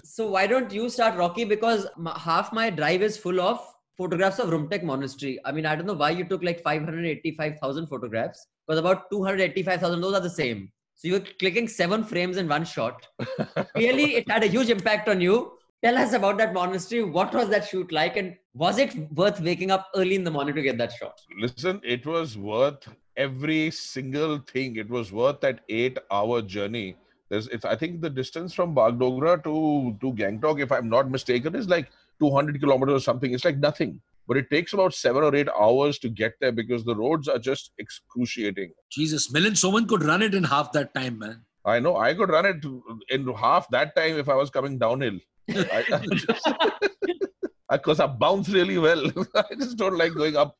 So 0.04 0.30
why 0.30 0.46
don't 0.46 0.72
you 0.72 0.88
start, 0.88 1.16
Rocky? 1.16 1.44
Because 1.44 1.86
half 2.16 2.52
my 2.52 2.70
drive 2.70 3.02
is 3.02 3.16
full 3.16 3.40
of 3.40 3.60
photographs 3.96 4.38
of 4.38 4.50
Rumtek 4.50 4.82
Monastery. 4.82 5.38
I 5.44 5.52
mean, 5.52 5.66
I 5.66 5.74
don't 5.74 5.86
know 5.86 5.94
why 5.94 6.10
you 6.10 6.24
took 6.24 6.42
like 6.42 6.62
585,000 6.62 7.86
photographs. 7.86 8.46
Because 8.66 8.78
about 8.78 9.10
285,000, 9.10 10.00
those 10.00 10.14
are 10.14 10.20
the 10.20 10.30
same. 10.30 10.70
So 10.94 11.08
you 11.08 11.14
were 11.14 11.24
clicking 11.38 11.68
seven 11.68 12.04
frames 12.04 12.36
in 12.36 12.48
one 12.48 12.64
shot. 12.64 13.06
Clearly, 13.74 14.16
it 14.16 14.30
had 14.30 14.44
a 14.44 14.46
huge 14.46 14.70
impact 14.70 15.08
on 15.08 15.20
you. 15.20 15.52
Tell 15.84 15.96
us 15.98 16.14
about 16.14 16.38
that 16.38 16.54
monastery. 16.54 17.04
What 17.04 17.34
was 17.34 17.48
that 17.50 17.68
shoot 17.68 17.92
like? 17.92 18.16
And 18.16 18.34
was 18.54 18.78
it 18.78 18.96
worth 19.12 19.40
waking 19.40 19.70
up 19.70 19.88
early 19.94 20.14
in 20.14 20.24
the 20.24 20.30
morning 20.30 20.54
to 20.54 20.62
get 20.62 20.78
that 20.78 20.92
shot? 20.92 21.20
Listen, 21.38 21.80
it 21.84 22.06
was 22.06 22.38
worth 22.38 22.88
every 23.16 23.70
single 23.70 24.38
thing. 24.38 24.76
It 24.76 24.88
was 24.88 25.12
worth 25.12 25.40
that 25.40 25.60
eight-hour 25.68 26.42
journey. 26.42 26.96
There's, 27.28 27.48
it's, 27.48 27.64
I 27.64 27.74
think 27.76 28.00
the 28.00 28.10
distance 28.10 28.54
from 28.54 28.74
Bagdogra 28.74 29.42
to 29.44 29.96
to 30.00 30.12
Gangtok, 30.12 30.60
if 30.62 30.70
I'm 30.70 30.88
not 30.88 31.10
mistaken, 31.10 31.56
is 31.56 31.68
like 31.68 31.90
200 32.20 32.60
kilometers 32.60 32.94
or 32.94 33.00
something. 33.00 33.32
It's 33.32 33.44
like 33.44 33.58
nothing. 33.58 34.00
But 34.28 34.36
it 34.36 34.50
takes 34.50 34.72
about 34.72 34.92
seven 34.94 35.22
or 35.22 35.34
eight 35.34 35.48
hours 35.58 35.98
to 36.00 36.08
get 36.08 36.34
there 36.40 36.52
because 36.52 36.84
the 36.84 36.96
roads 36.96 37.28
are 37.28 37.38
just 37.38 37.70
excruciating. 37.78 38.72
Jesus, 38.90 39.32
Milind 39.32 39.58
Soman 39.62 39.88
could 39.88 40.02
run 40.02 40.22
it 40.22 40.34
in 40.34 40.42
half 40.44 40.72
that 40.72 40.94
time, 40.94 41.18
man. 41.18 41.42
I 41.64 41.80
know 41.80 41.96
I 41.96 42.14
could 42.14 42.30
run 42.30 42.46
it 42.46 42.64
in 43.10 43.26
half 43.34 43.68
that 43.70 43.94
time 43.96 44.18
if 44.18 44.28
I 44.28 44.34
was 44.34 44.50
coming 44.50 44.78
downhill. 44.78 45.18
Because 45.46 46.00
I, 48.00 48.06
bounce 48.06 48.48
really 48.48 48.78
well. 48.78 49.04
I 49.34 49.54
just 49.58 49.76
don't 49.76 49.96
like 49.96 50.14
going 50.14 50.36
up 50.36 50.56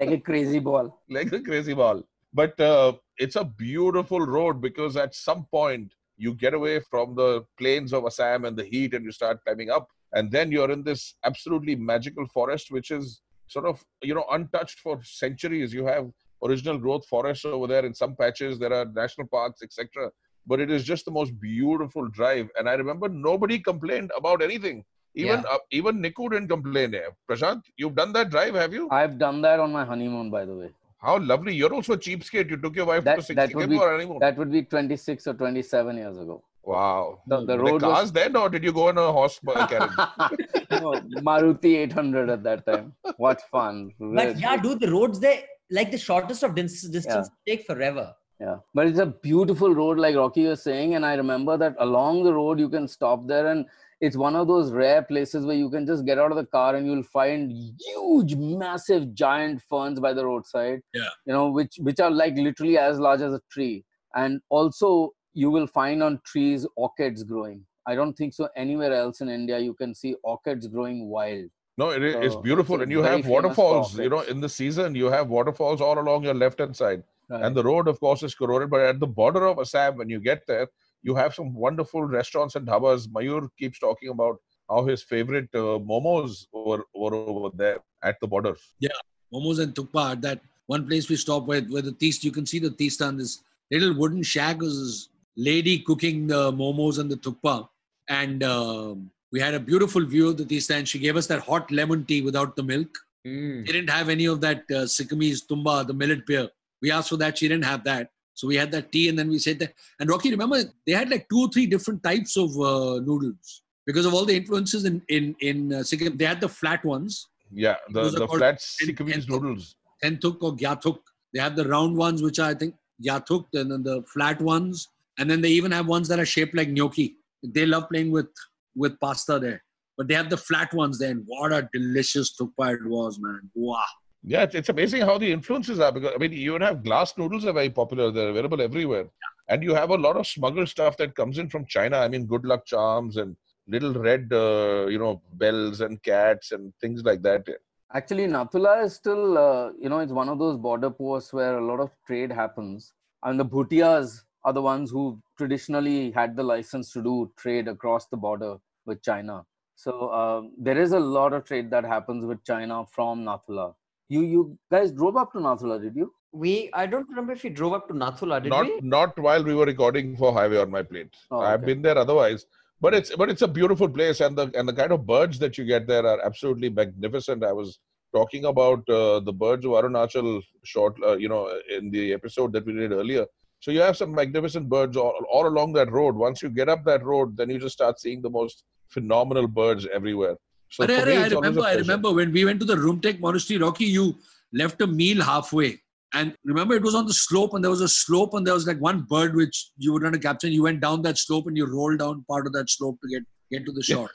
Like 0.00 0.10
a 0.10 0.20
crazy 0.20 0.58
ball. 0.58 1.02
like 1.08 1.32
a 1.32 1.40
crazy 1.40 1.74
ball. 1.74 2.02
But 2.34 2.58
uh, 2.60 2.94
it's 3.16 3.36
a 3.36 3.44
beautiful 3.44 4.20
road 4.20 4.60
because 4.60 4.96
at 4.96 5.14
some 5.14 5.46
point 5.50 5.92
you 6.16 6.34
get 6.34 6.54
away 6.54 6.80
from 6.90 7.14
the 7.14 7.44
plains 7.58 7.92
of 7.92 8.04
Assam 8.04 8.44
and 8.44 8.56
the 8.56 8.64
heat 8.64 8.92
and 8.94 9.04
you 9.04 9.12
start 9.12 9.42
climbing 9.44 9.70
up. 9.70 9.88
And 10.12 10.30
then 10.30 10.50
you're 10.52 10.70
in 10.70 10.82
this 10.84 11.14
absolutely 11.24 11.74
magical 11.76 12.26
forest, 12.26 12.70
which 12.70 12.90
is 12.90 13.20
sort 13.48 13.66
of, 13.66 13.84
you 14.02 14.14
know, 14.14 14.24
untouched 14.30 14.80
for 14.80 15.00
centuries. 15.02 15.72
You 15.72 15.86
have 15.86 16.10
original 16.42 16.78
growth 16.78 17.06
forests 17.06 17.44
over 17.44 17.66
there 17.66 17.84
in 17.84 17.94
some 17.94 18.14
patches. 18.16 18.58
There 18.58 18.72
are 18.72 18.84
national 18.84 19.26
parks, 19.28 19.62
etc. 19.62 20.10
But 20.46 20.60
it 20.60 20.70
is 20.70 20.84
just 20.84 21.04
the 21.04 21.10
most 21.10 21.38
beautiful 21.40 22.08
drive. 22.08 22.48
And 22.58 22.68
I 22.68 22.74
remember 22.74 23.08
nobody 23.08 23.58
complained 23.58 24.10
about 24.16 24.42
anything. 24.42 24.84
Even 25.16 25.40
Yeah. 25.40 25.54
uh, 25.54 25.58
even 25.70 26.00
Niku 26.02 26.30
didn't 26.30 26.48
complain. 26.48 26.94
eh? 26.94 27.08
Prashant, 27.28 27.62
you've 27.76 27.94
done 27.94 28.12
that 28.14 28.30
drive, 28.30 28.54
have 28.54 28.72
you? 28.72 28.88
I've 28.90 29.18
done 29.18 29.40
that 29.42 29.60
on 29.60 29.72
my 29.72 29.84
honeymoon, 29.84 30.30
by 30.30 30.44
the 30.44 30.54
way. 30.54 30.70
How 31.04 31.18
lovely. 31.18 31.54
You're 31.54 31.72
also 31.74 31.92
a 31.94 31.98
cheapskate. 31.98 32.50
You 32.50 32.56
took 32.56 32.76
your 32.76 32.86
wife 32.86 33.04
That- 33.04 33.16
to 33.16 33.22
Sikkim 33.22 33.36
that 33.46 33.54
would 33.54 33.70
be- 33.70 33.76
for 33.76 33.90
honeymoon. 33.90 34.18
That 34.20 34.36
would 34.38 34.50
be 34.50 34.62
26 34.62 35.26
or 35.26 35.34
27 35.34 35.96
years 35.96 36.18
ago. 36.18 36.42
wow. 36.62 37.20
The, 37.26 37.40
the 37.40 37.46
The 37.48 37.58
road 37.62 37.80
cars 37.82 38.02
was 38.04 38.12
then, 38.12 38.36
or 38.42 38.48
did 38.48 38.64
you 38.64 38.72
go 38.72 38.88
in 38.88 38.96
a 38.96 39.12
horse 39.12 39.38
carriage? 39.72 39.90
no, 40.70 40.92
Maruti 41.28 41.72
800 41.80 42.30
at 42.30 42.42
that 42.44 42.64
time. 42.66 42.94
What 43.18 43.42
fun. 43.50 43.90
But 43.98 44.06
Really. 44.28 44.40
yeah, 44.40 44.56
dude, 44.56 44.80
the 44.80 44.90
roads 44.90 45.20
there, 45.20 45.42
like 45.70 45.90
the 45.90 45.98
shortest 45.98 46.42
of 46.42 46.54
dis- 46.54 46.88
distance 46.98 47.28
take 47.46 47.66
forever. 47.66 48.06
Yeah, 48.40 48.56
but 48.74 48.86
it's 48.88 48.98
a 48.98 49.06
beautiful 49.06 49.74
road, 49.74 49.98
like 49.98 50.16
Rocky 50.16 50.46
was 50.46 50.62
saying, 50.62 50.94
and 50.96 51.04
I 51.06 51.14
remember 51.14 51.56
that 51.56 51.76
along 51.78 52.24
the 52.24 52.32
road 52.34 52.58
you 52.58 52.68
can 52.68 52.88
stop 52.88 53.26
there, 53.26 53.46
and 53.52 53.66
it's 54.00 54.16
one 54.16 54.36
of 54.36 54.46
those 54.48 54.72
rare 54.72 55.02
places 55.02 55.44
where 55.46 55.56
you 55.56 55.70
can 55.70 55.86
just 55.86 56.04
get 56.04 56.18
out 56.18 56.30
of 56.30 56.36
the 56.36 56.46
car 56.46 56.76
and 56.76 56.86
you'll 56.86 57.02
find 57.02 57.50
huge, 57.80 58.34
massive, 58.36 59.14
giant 59.14 59.62
ferns 59.68 60.00
by 60.00 60.12
the 60.12 60.24
roadside. 60.24 60.80
Yeah. 60.92 61.08
you 61.26 61.32
know, 61.32 61.50
which 61.50 61.76
which 61.78 62.00
are 62.00 62.10
like 62.10 62.34
literally 62.36 62.78
as 62.78 62.98
large 62.98 63.20
as 63.20 63.32
a 63.32 63.40
tree, 63.50 63.84
and 64.14 64.40
also 64.50 65.12
you 65.32 65.50
will 65.50 65.66
find 65.66 66.02
on 66.02 66.20
trees 66.24 66.66
orchids 66.76 67.22
growing. 67.24 67.64
I 67.86 67.94
don't 67.94 68.14
think 68.14 68.32
so 68.34 68.48
anywhere 68.56 68.92
else 68.94 69.20
in 69.20 69.28
India 69.28 69.58
you 69.58 69.74
can 69.74 69.94
see 69.94 70.14
orchids 70.22 70.66
growing 70.68 71.08
wild. 71.08 71.50
No, 71.76 71.90
it, 71.90 72.02
is- 72.04 72.14
it's 72.20 72.36
beautiful, 72.36 72.80
and 72.82 72.90
you 72.90 73.02
have 73.02 73.26
waterfalls. 73.26 73.98
You 73.98 74.08
know, 74.08 74.20
in 74.20 74.40
the 74.40 74.48
season, 74.48 74.94
you 74.94 75.06
have 75.06 75.28
waterfalls 75.28 75.80
all 75.80 75.98
along 75.98 76.22
your 76.24 76.34
left 76.34 76.60
hand 76.60 76.76
side, 76.76 77.02
Right. 77.28 77.42
and 77.42 77.56
the 77.56 77.64
road, 77.64 77.88
of 77.88 77.98
course, 78.00 78.22
is 78.22 78.34
corroded. 78.34 78.70
But 78.70 78.82
at 78.82 79.00
the 79.00 79.06
border 79.08 79.46
of 79.46 79.58
Assam, 79.58 79.96
when 79.96 80.08
you 80.08 80.20
get 80.20 80.46
there, 80.46 80.68
you 81.04 81.14
have 81.14 81.34
some 81.34 81.54
wonderful 81.54 82.02
restaurants 82.02 82.56
and 82.56 82.66
dhabas. 82.66 83.06
Mayur 83.08 83.48
keeps 83.58 83.78
talking 83.78 84.08
about 84.08 84.38
how 84.68 84.84
his 84.86 85.02
favorite 85.02 85.48
uh, 85.54 85.78
momos 85.92 86.46
were, 86.52 86.84
were 86.94 87.14
over 87.14 87.50
there 87.54 87.78
at 88.02 88.16
the 88.20 88.26
border. 88.26 88.56
Yeah, 88.80 88.98
momos 89.32 89.60
and 89.60 89.74
Tukpa 89.74 90.12
at 90.12 90.22
that 90.22 90.40
one 90.66 90.86
place 90.86 91.08
we 91.08 91.16
stopped 91.16 91.46
where, 91.46 91.60
where 91.62 91.82
the 91.82 91.92
teast, 91.92 92.24
you 92.24 92.32
can 92.32 92.46
see 92.46 92.58
the 92.58 92.70
teesta 92.70 93.04
on 93.06 93.18
this 93.18 93.42
little 93.70 93.94
wooden 93.94 94.22
shack 94.22 94.60
was 94.60 94.78
this 94.78 95.08
lady 95.36 95.80
cooking 95.80 96.26
the 96.26 96.52
momos 96.52 96.98
and 96.98 97.10
the 97.10 97.16
Tukpa. 97.16 97.68
And 98.08 98.42
um, 98.42 99.10
we 99.30 99.40
had 99.40 99.54
a 99.54 99.60
beautiful 99.60 100.04
view 100.04 100.28
of 100.30 100.38
the 100.38 100.44
teesta 100.46 100.76
and 100.76 100.88
she 100.88 100.98
gave 100.98 101.16
us 101.16 101.26
that 101.26 101.40
hot 101.40 101.70
lemon 101.70 102.04
tea 102.06 102.22
without 102.22 102.56
the 102.56 102.62
milk. 102.62 102.88
Mm. 103.26 103.66
They 103.66 103.72
didn't 103.72 103.90
have 103.90 104.08
any 104.08 104.26
of 104.26 104.40
that 104.40 104.64
uh, 104.70 104.84
Sikkimese 104.84 105.46
tumba, 105.46 105.84
the 105.86 105.94
millet 105.94 106.26
beer. 106.26 106.48
We 106.80 106.90
asked 106.90 107.10
for 107.10 107.16
that. 107.16 107.38
She 107.38 107.48
didn't 107.48 107.64
have 107.64 107.84
that. 107.84 108.10
So 108.34 108.48
we 108.48 108.56
had 108.56 108.72
that 108.72 108.90
tea 108.92 109.08
and 109.08 109.18
then 109.18 109.28
we 109.28 109.38
said 109.38 109.58
that. 109.60 109.74
And 110.00 110.10
Rocky, 110.10 110.30
remember, 110.30 110.62
they 110.86 110.92
had 110.92 111.08
like 111.08 111.28
two 111.28 111.40
or 111.42 111.48
three 111.48 111.66
different 111.66 112.02
types 112.02 112.36
of 112.36 112.50
uh, 112.58 113.00
noodles 113.00 113.62
because 113.86 114.06
of 114.06 114.14
all 114.14 114.24
the 114.24 114.36
influences 114.36 114.84
in, 114.84 115.02
in, 115.08 115.34
in 115.40 115.72
uh, 115.72 115.82
Sikkim. 115.82 116.16
They 116.16 116.24
had 116.24 116.40
the 116.40 116.48
flat 116.48 116.84
ones, 116.84 117.28
Yeah, 117.52 117.76
the, 117.90 118.10
the 118.10 118.28
flat 118.28 118.58
Sikkimese 118.58 119.28
noodles. 119.28 119.76
tentuk 120.02 120.38
or 120.42 120.56
gyathuk. 120.56 120.98
They 121.32 121.40
have 121.40 121.56
the 121.56 121.68
round 121.68 121.96
ones, 121.96 122.22
which 122.22 122.38
are, 122.38 122.50
I 122.50 122.54
think, 122.54 122.74
gyathuk, 123.04 123.46
and 123.54 123.70
then 123.70 123.82
the 123.82 124.02
flat 124.12 124.40
ones. 124.40 124.88
And 125.18 125.30
then 125.30 125.40
they 125.40 125.50
even 125.50 125.70
have 125.72 125.86
ones 125.86 126.08
that 126.08 126.18
are 126.18 126.26
shaped 126.26 126.56
like 126.56 126.68
gnocchi. 126.68 127.16
They 127.42 127.66
love 127.66 127.88
playing 127.88 128.10
with, 128.10 128.26
with 128.74 128.98
pasta 129.00 129.38
there. 129.38 129.62
But 129.96 130.08
they 130.08 130.14
have 130.14 130.28
the 130.30 130.36
flat 130.36 130.74
ones 130.74 130.98
there. 130.98 131.10
And 131.10 131.22
what 131.26 131.52
a 131.52 131.68
delicious 131.72 132.34
tukpa 132.36 132.74
it 132.74 132.84
was, 132.84 133.20
man. 133.20 133.48
Wow. 133.54 133.82
Yeah, 134.26 134.42
it's, 134.42 134.54
it's 134.54 134.68
amazing 134.70 135.02
how 135.02 135.18
the 135.18 135.30
influences 135.30 135.80
are 135.80 135.92
because 135.92 136.12
I 136.14 136.18
mean, 136.18 136.32
you 136.32 136.58
have 136.58 136.82
glass 136.82 137.12
noodles 137.18 137.44
are 137.44 137.52
very 137.52 137.70
popular; 137.70 138.10
they're 138.10 138.30
available 138.30 138.62
everywhere, 138.62 139.06
and 139.48 139.62
you 139.62 139.74
have 139.74 139.90
a 139.90 139.96
lot 139.96 140.16
of 140.16 140.26
smuggled 140.26 140.68
stuff 140.68 140.96
that 140.96 141.14
comes 141.14 141.38
in 141.38 141.50
from 141.50 141.66
China. 141.66 141.98
I 141.98 142.08
mean, 142.08 142.26
good 142.26 142.46
luck 142.46 142.64
charms 142.64 143.18
and 143.18 143.36
little 143.66 143.92
red, 143.92 144.32
uh, 144.32 144.86
you 144.88 144.98
know, 144.98 145.22
bells 145.34 145.80
and 145.82 146.02
cats 146.02 146.52
and 146.52 146.72
things 146.80 147.02
like 147.04 147.22
that. 147.22 147.46
Actually, 147.92 148.26
Nathula 148.26 148.84
is 148.84 148.94
still, 148.94 149.38
uh, 149.38 149.70
you 149.78 149.88
know, 149.88 149.98
it's 149.98 150.12
one 150.12 150.28
of 150.28 150.38
those 150.38 150.56
border 150.56 150.90
posts 150.90 151.32
where 151.32 151.58
a 151.58 151.64
lot 151.64 151.80
of 151.80 151.90
trade 152.06 152.32
happens. 152.32 152.92
And 153.22 153.38
the 153.38 153.44
Bhutias 153.44 154.22
are 154.44 154.52
the 154.52 154.62
ones 154.62 154.90
who 154.90 155.20
traditionally 155.38 156.10
had 156.10 156.36
the 156.36 156.42
license 156.42 156.92
to 156.92 157.02
do 157.02 157.30
trade 157.36 157.68
across 157.68 158.06
the 158.06 158.16
border 158.16 158.56
with 158.84 159.02
China. 159.02 159.44
So 159.76 160.08
uh, 160.08 160.42
there 160.58 160.78
is 160.78 160.92
a 160.92 160.98
lot 160.98 161.32
of 161.32 161.44
trade 161.44 161.70
that 161.70 161.84
happens 161.84 162.24
with 162.24 162.44
China 162.44 162.84
from 162.90 163.24
Nathula. 163.24 163.74
You 164.08 164.22
you 164.22 164.58
guys 164.70 164.92
drove 164.92 165.16
up 165.16 165.32
to 165.32 165.38
Nathula, 165.38 165.80
did 165.80 165.96
you? 165.96 166.12
We, 166.32 166.68
I 166.72 166.86
don't 166.86 167.08
remember 167.08 167.32
if 167.32 167.44
we 167.44 167.50
drove 167.50 167.72
up 167.72 167.86
to 167.88 167.94
Nathula, 167.94 168.42
did 168.42 168.50
not 168.50 168.66
we? 168.66 168.80
not 168.82 169.18
while 169.18 169.42
we 169.42 169.54
were 169.54 169.66
recording 169.66 170.16
for 170.16 170.32
Highway 170.32 170.58
on 170.58 170.70
My 170.70 170.82
Plate. 170.82 171.14
Oh, 171.30 171.40
I've 171.40 171.64
been 171.64 171.80
there 171.80 171.96
otherwise, 171.96 172.46
but 172.80 172.92
it's 172.92 173.14
but 173.14 173.30
it's 173.30 173.42
a 173.42 173.48
beautiful 173.48 173.88
place, 173.88 174.20
and 174.20 174.36
the 174.36 174.50
and 174.54 174.68
the 174.68 174.72
kind 174.72 174.92
of 174.92 175.06
birds 175.06 175.38
that 175.38 175.56
you 175.56 175.64
get 175.64 175.86
there 175.86 176.06
are 176.06 176.20
absolutely 176.24 176.70
magnificent. 176.70 177.44
I 177.44 177.52
was 177.52 177.78
talking 178.14 178.44
about 178.44 178.88
uh, 178.88 179.20
the 179.20 179.32
birds 179.32 179.64
of 179.64 179.72
Arunachal 179.72 180.42
short, 180.64 180.96
uh, 181.02 181.16
you 181.16 181.28
know, 181.28 181.52
in 181.70 181.90
the 181.90 182.12
episode 182.12 182.52
that 182.52 182.64
we 182.64 182.72
did 182.72 182.92
earlier. 182.92 183.26
So 183.60 183.70
you 183.70 183.80
have 183.80 183.96
some 183.96 184.14
magnificent 184.14 184.68
birds 184.68 184.96
all, 184.96 185.18
all 185.30 185.46
along 185.46 185.72
that 185.72 185.90
road. 185.90 186.14
Once 186.14 186.42
you 186.42 186.50
get 186.50 186.68
up 186.68 186.84
that 186.84 187.02
road, 187.02 187.36
then 187.36 187.48
you 187.50 187.58
just 187.58 187.74
start 187.74 187.98
seeing 187.98 188.20
the 188.20 188.30
most 188.30 188.64
phenomenal 188.88 189.48
birds 189.48 189.86
everywhere. 189.92 190.36
So 190.74 190.84
I, 190.84 190.86
I 190.86 190.88
it's 190.88 191.04
always 191.04 191.32
a 191.32 191.36
remember, 191.36 191.62
I 191.62 191.74
remember 191.74 192.12
when 192.12 192.32
we 192.32 192.44
went 192.44 192.60
to 192.60 192.66
the 192.66 192.74
Rumtek 192.74 193.20
Monastery, 193.20 193.58
Rocky, 193.58 193.84
you 193.84 194.16
left 194.52 194.80
a 194.82 194.86
meal 194.86 195.22
halfway. 195.22 195.80
And 196.14 196.36
remember, 196.44 196.74
it 196.74 196.82
was 196.82 196.94
on 196.94 197.06
the 197.06 197.12
slope, 197.12 197.54
and 197.54 197.64
there 197.64 197.70
was 197.70 197.80
a 197.80 197.88
slope, 197.88 198.34
and 198.34 198.46
there 198.46 198.54
was 198.54 198.66
like 198.66 198.78
one 198.78 199.02
bird 199.02 199.34
which 199.34 199.70
you 199.76 199.92
were 199.92 200.00
trying 200.00 200.12
to 200.12 200.18
capture. 200.18 200.46
And 200.46 200.54
you 200.54 200.62
went 200.62 200.80
down 200.80 201.02
that 201.02 201.18
slope, 201.18 201.46
and 201.46 201.56
you 201.56 201.66
rolled 201.66 201.98
down 201.98 202.24
part 202.28 202.46
of 202.46 202.52
that 202.52 202.70
slope 202.70 202.98
to 203.02 203.08
get 203.08 203.22
get 203.50 203.66
to 203.66 203.72
the 203.72 203.84
Yeah. 203.88 204.06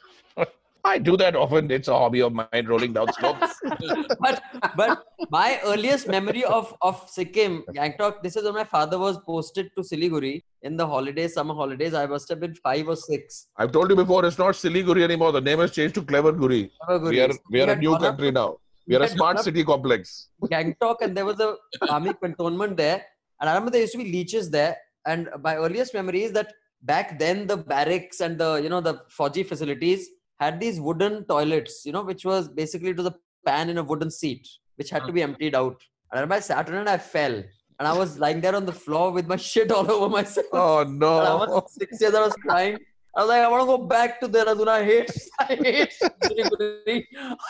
I 0.83 0.97
do 0.97 1.17
that 1.17 1.35
often. 1.35 1.69
It's 1.71 1.87
a 1.87 1.93
hobby 1.93 2.21
of 2.21 2.33
mine, 2.33 2.65
rolling 2.65 2.93
down 2.93 3.11
slopes. 3.13 3.59
but 4.19 4.41
but 4.75 5.03
my 5.29 5.59
earliest 5.65 6.07
memory 6.07 6.43
of 6.43 6.73
of 6.81 7.03
Sikkim, 7.09 7.63
Gangtok, 7.75 8.21
this 8.23 8.35
is 8.35 8.43
when 8.43 8.53
my 8.53 8.63
father 8.63 8.97
was 8.97 9.17
posted 9.19 9.71
to 9.75 9.81
Siliguri 9.81 10.43
in 10.61 10.77
the 10.77 10.87
holidays, 10.87 11.33
summer 11.33 11.53
holidays. 11.53 11.93
I 11.93 12.05
must 12.05 12.29
have 12.29 12.39
been 12.39 12.55
five 12.55 12.87
or 12.87 12.95
six. 12.95 13.47
I've 13.57 13.71
told 13.71 13.89
you 13.89 13.95
before, 13.95 14.25
it's 14.25 14.37
not 14.37 14.55
Siliguri 14.55 15.03
anymore. 15.03 15.31
The 15.31 15.41
name 15.41 15.59
has 15.59 15.71
changed 15.71 15.95
to 15.95 16.03
Clever 16.03 16.33
Guri. 16.33 16.69
We 17.03 17.19
are 17.19 17.29
we 17.49 17.61
are 17.61 17.71
a 17.71 17.75
new 17.75 17.97
country 17.97 18.31
now. 18.31 18.57
We 18.87 18.95
are 18.95 19.03
a 19.03 19.07
smart 19.07 19.39
city 19.39 19.63
complex. 19.63 20.29
Gangtok, 20.43 20.97
and 21.01 21.15
there 21.15 21.25
was 21.25 21.39
a 21.39 21.55
army 21.89 22.13
cantonment 22.21 22.77
there. 22.77 23.05
And 23.39 23.49
I 23.49 23.53
remember 23.53 23.71
there 23.71 23.81
used 23.81 23.93
to 23.93 23.99
be 23.99 24.11
leeches 24.11 24.49
there. 24.49 24.77
And 25.05 25.29
my 25.43 25.55
earliest 25.55 25.93
memory 25.93 26.23
is 26.23 26.31
that 26.33 26.53
back 26.81 27.19
then 27.19 27.45
the 27.47 27.57
barracks 27.57 28.21
and 28.21 28.37
the 28.37 28.55
you 28.63 28.69
know 28.69 28.81
the 28.81 29.01
Fauji 29.17 29.45
facilities 29.45 30.09
had 30.39 30.59
these 30.59 30.79
wooden 30.79 31.25
toilets, 31.25 31.83
you 31.85 31.91
know, 31.91 32.03
which 32.03 32.25
was 32.25 32.47
basically 32.47 32.93
was 32.93 33.05
a 33.07 33.15
pan 33.45 33.69
in 33.69 33.77
a 33.77 33.83
wooden 33.83 34.09
seat, 34.11 34.47
which 34.75 34.89
had 34.89 35.05
to 35.05 35.11
be 35.11 35.21
emptied 35.21 35.55
out. 35.55 35.81
And 36.11 36.33
I 36.33 36.39
sat 36.39 36.69
on 36.69 36.75
it 36.75 36.87
I 36.87 36.97
fell. 36.97 37.43
And 37.79 37.87
I 37.87 37.93
was 37.97 38.19
lying 38.19 38.41
there 38.41 38.55
on 38.55 38.65
the 38.65 38.73
floor 38.73 39.11
with 39.11 39.27
my 39.27 39.35
shit 39.49 39.71
all 39.71 39.89
over 39.89 40.09
myself. 40.09 40.47
Oh 40.51 40.79
And 40.79 41.03
I 41.03 41.07
no! 41.07 41.37
was 41.37 41.73
six 41.73 42.01
years, 42.01 42.13
I 42.13 42.21
was 42.21 42.33
crying. 42.33 42.77
I 43.15 43.21
was 43.21 43.29
like, 43.29 43.41
I 43.41 43.47
want 43.49 43.61
to 43.61 43.65
go 43.65 43.77
back 43.85 44.19
to 44.21 44.29
Dehradun. 44.29 44.67
I 44.67 44.83
hate, 44.83 45.11
I 45.39 45.55
hate, 45.55 45.93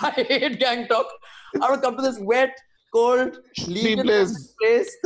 I 0.02 0.12
hate 0.12 0.60
Gangtok. 0.60 1.06
I 1.56 1.70
want 1.70 1.76
to 1.76 1.82
come 1.82 1.98
to 1.98 2.02
this 2.02 2.18
wet, 2.20 2.58
cold, 2.94 3.40
legion 3.68 4.06
place. 4.06 4.56
place. 4.60 4.96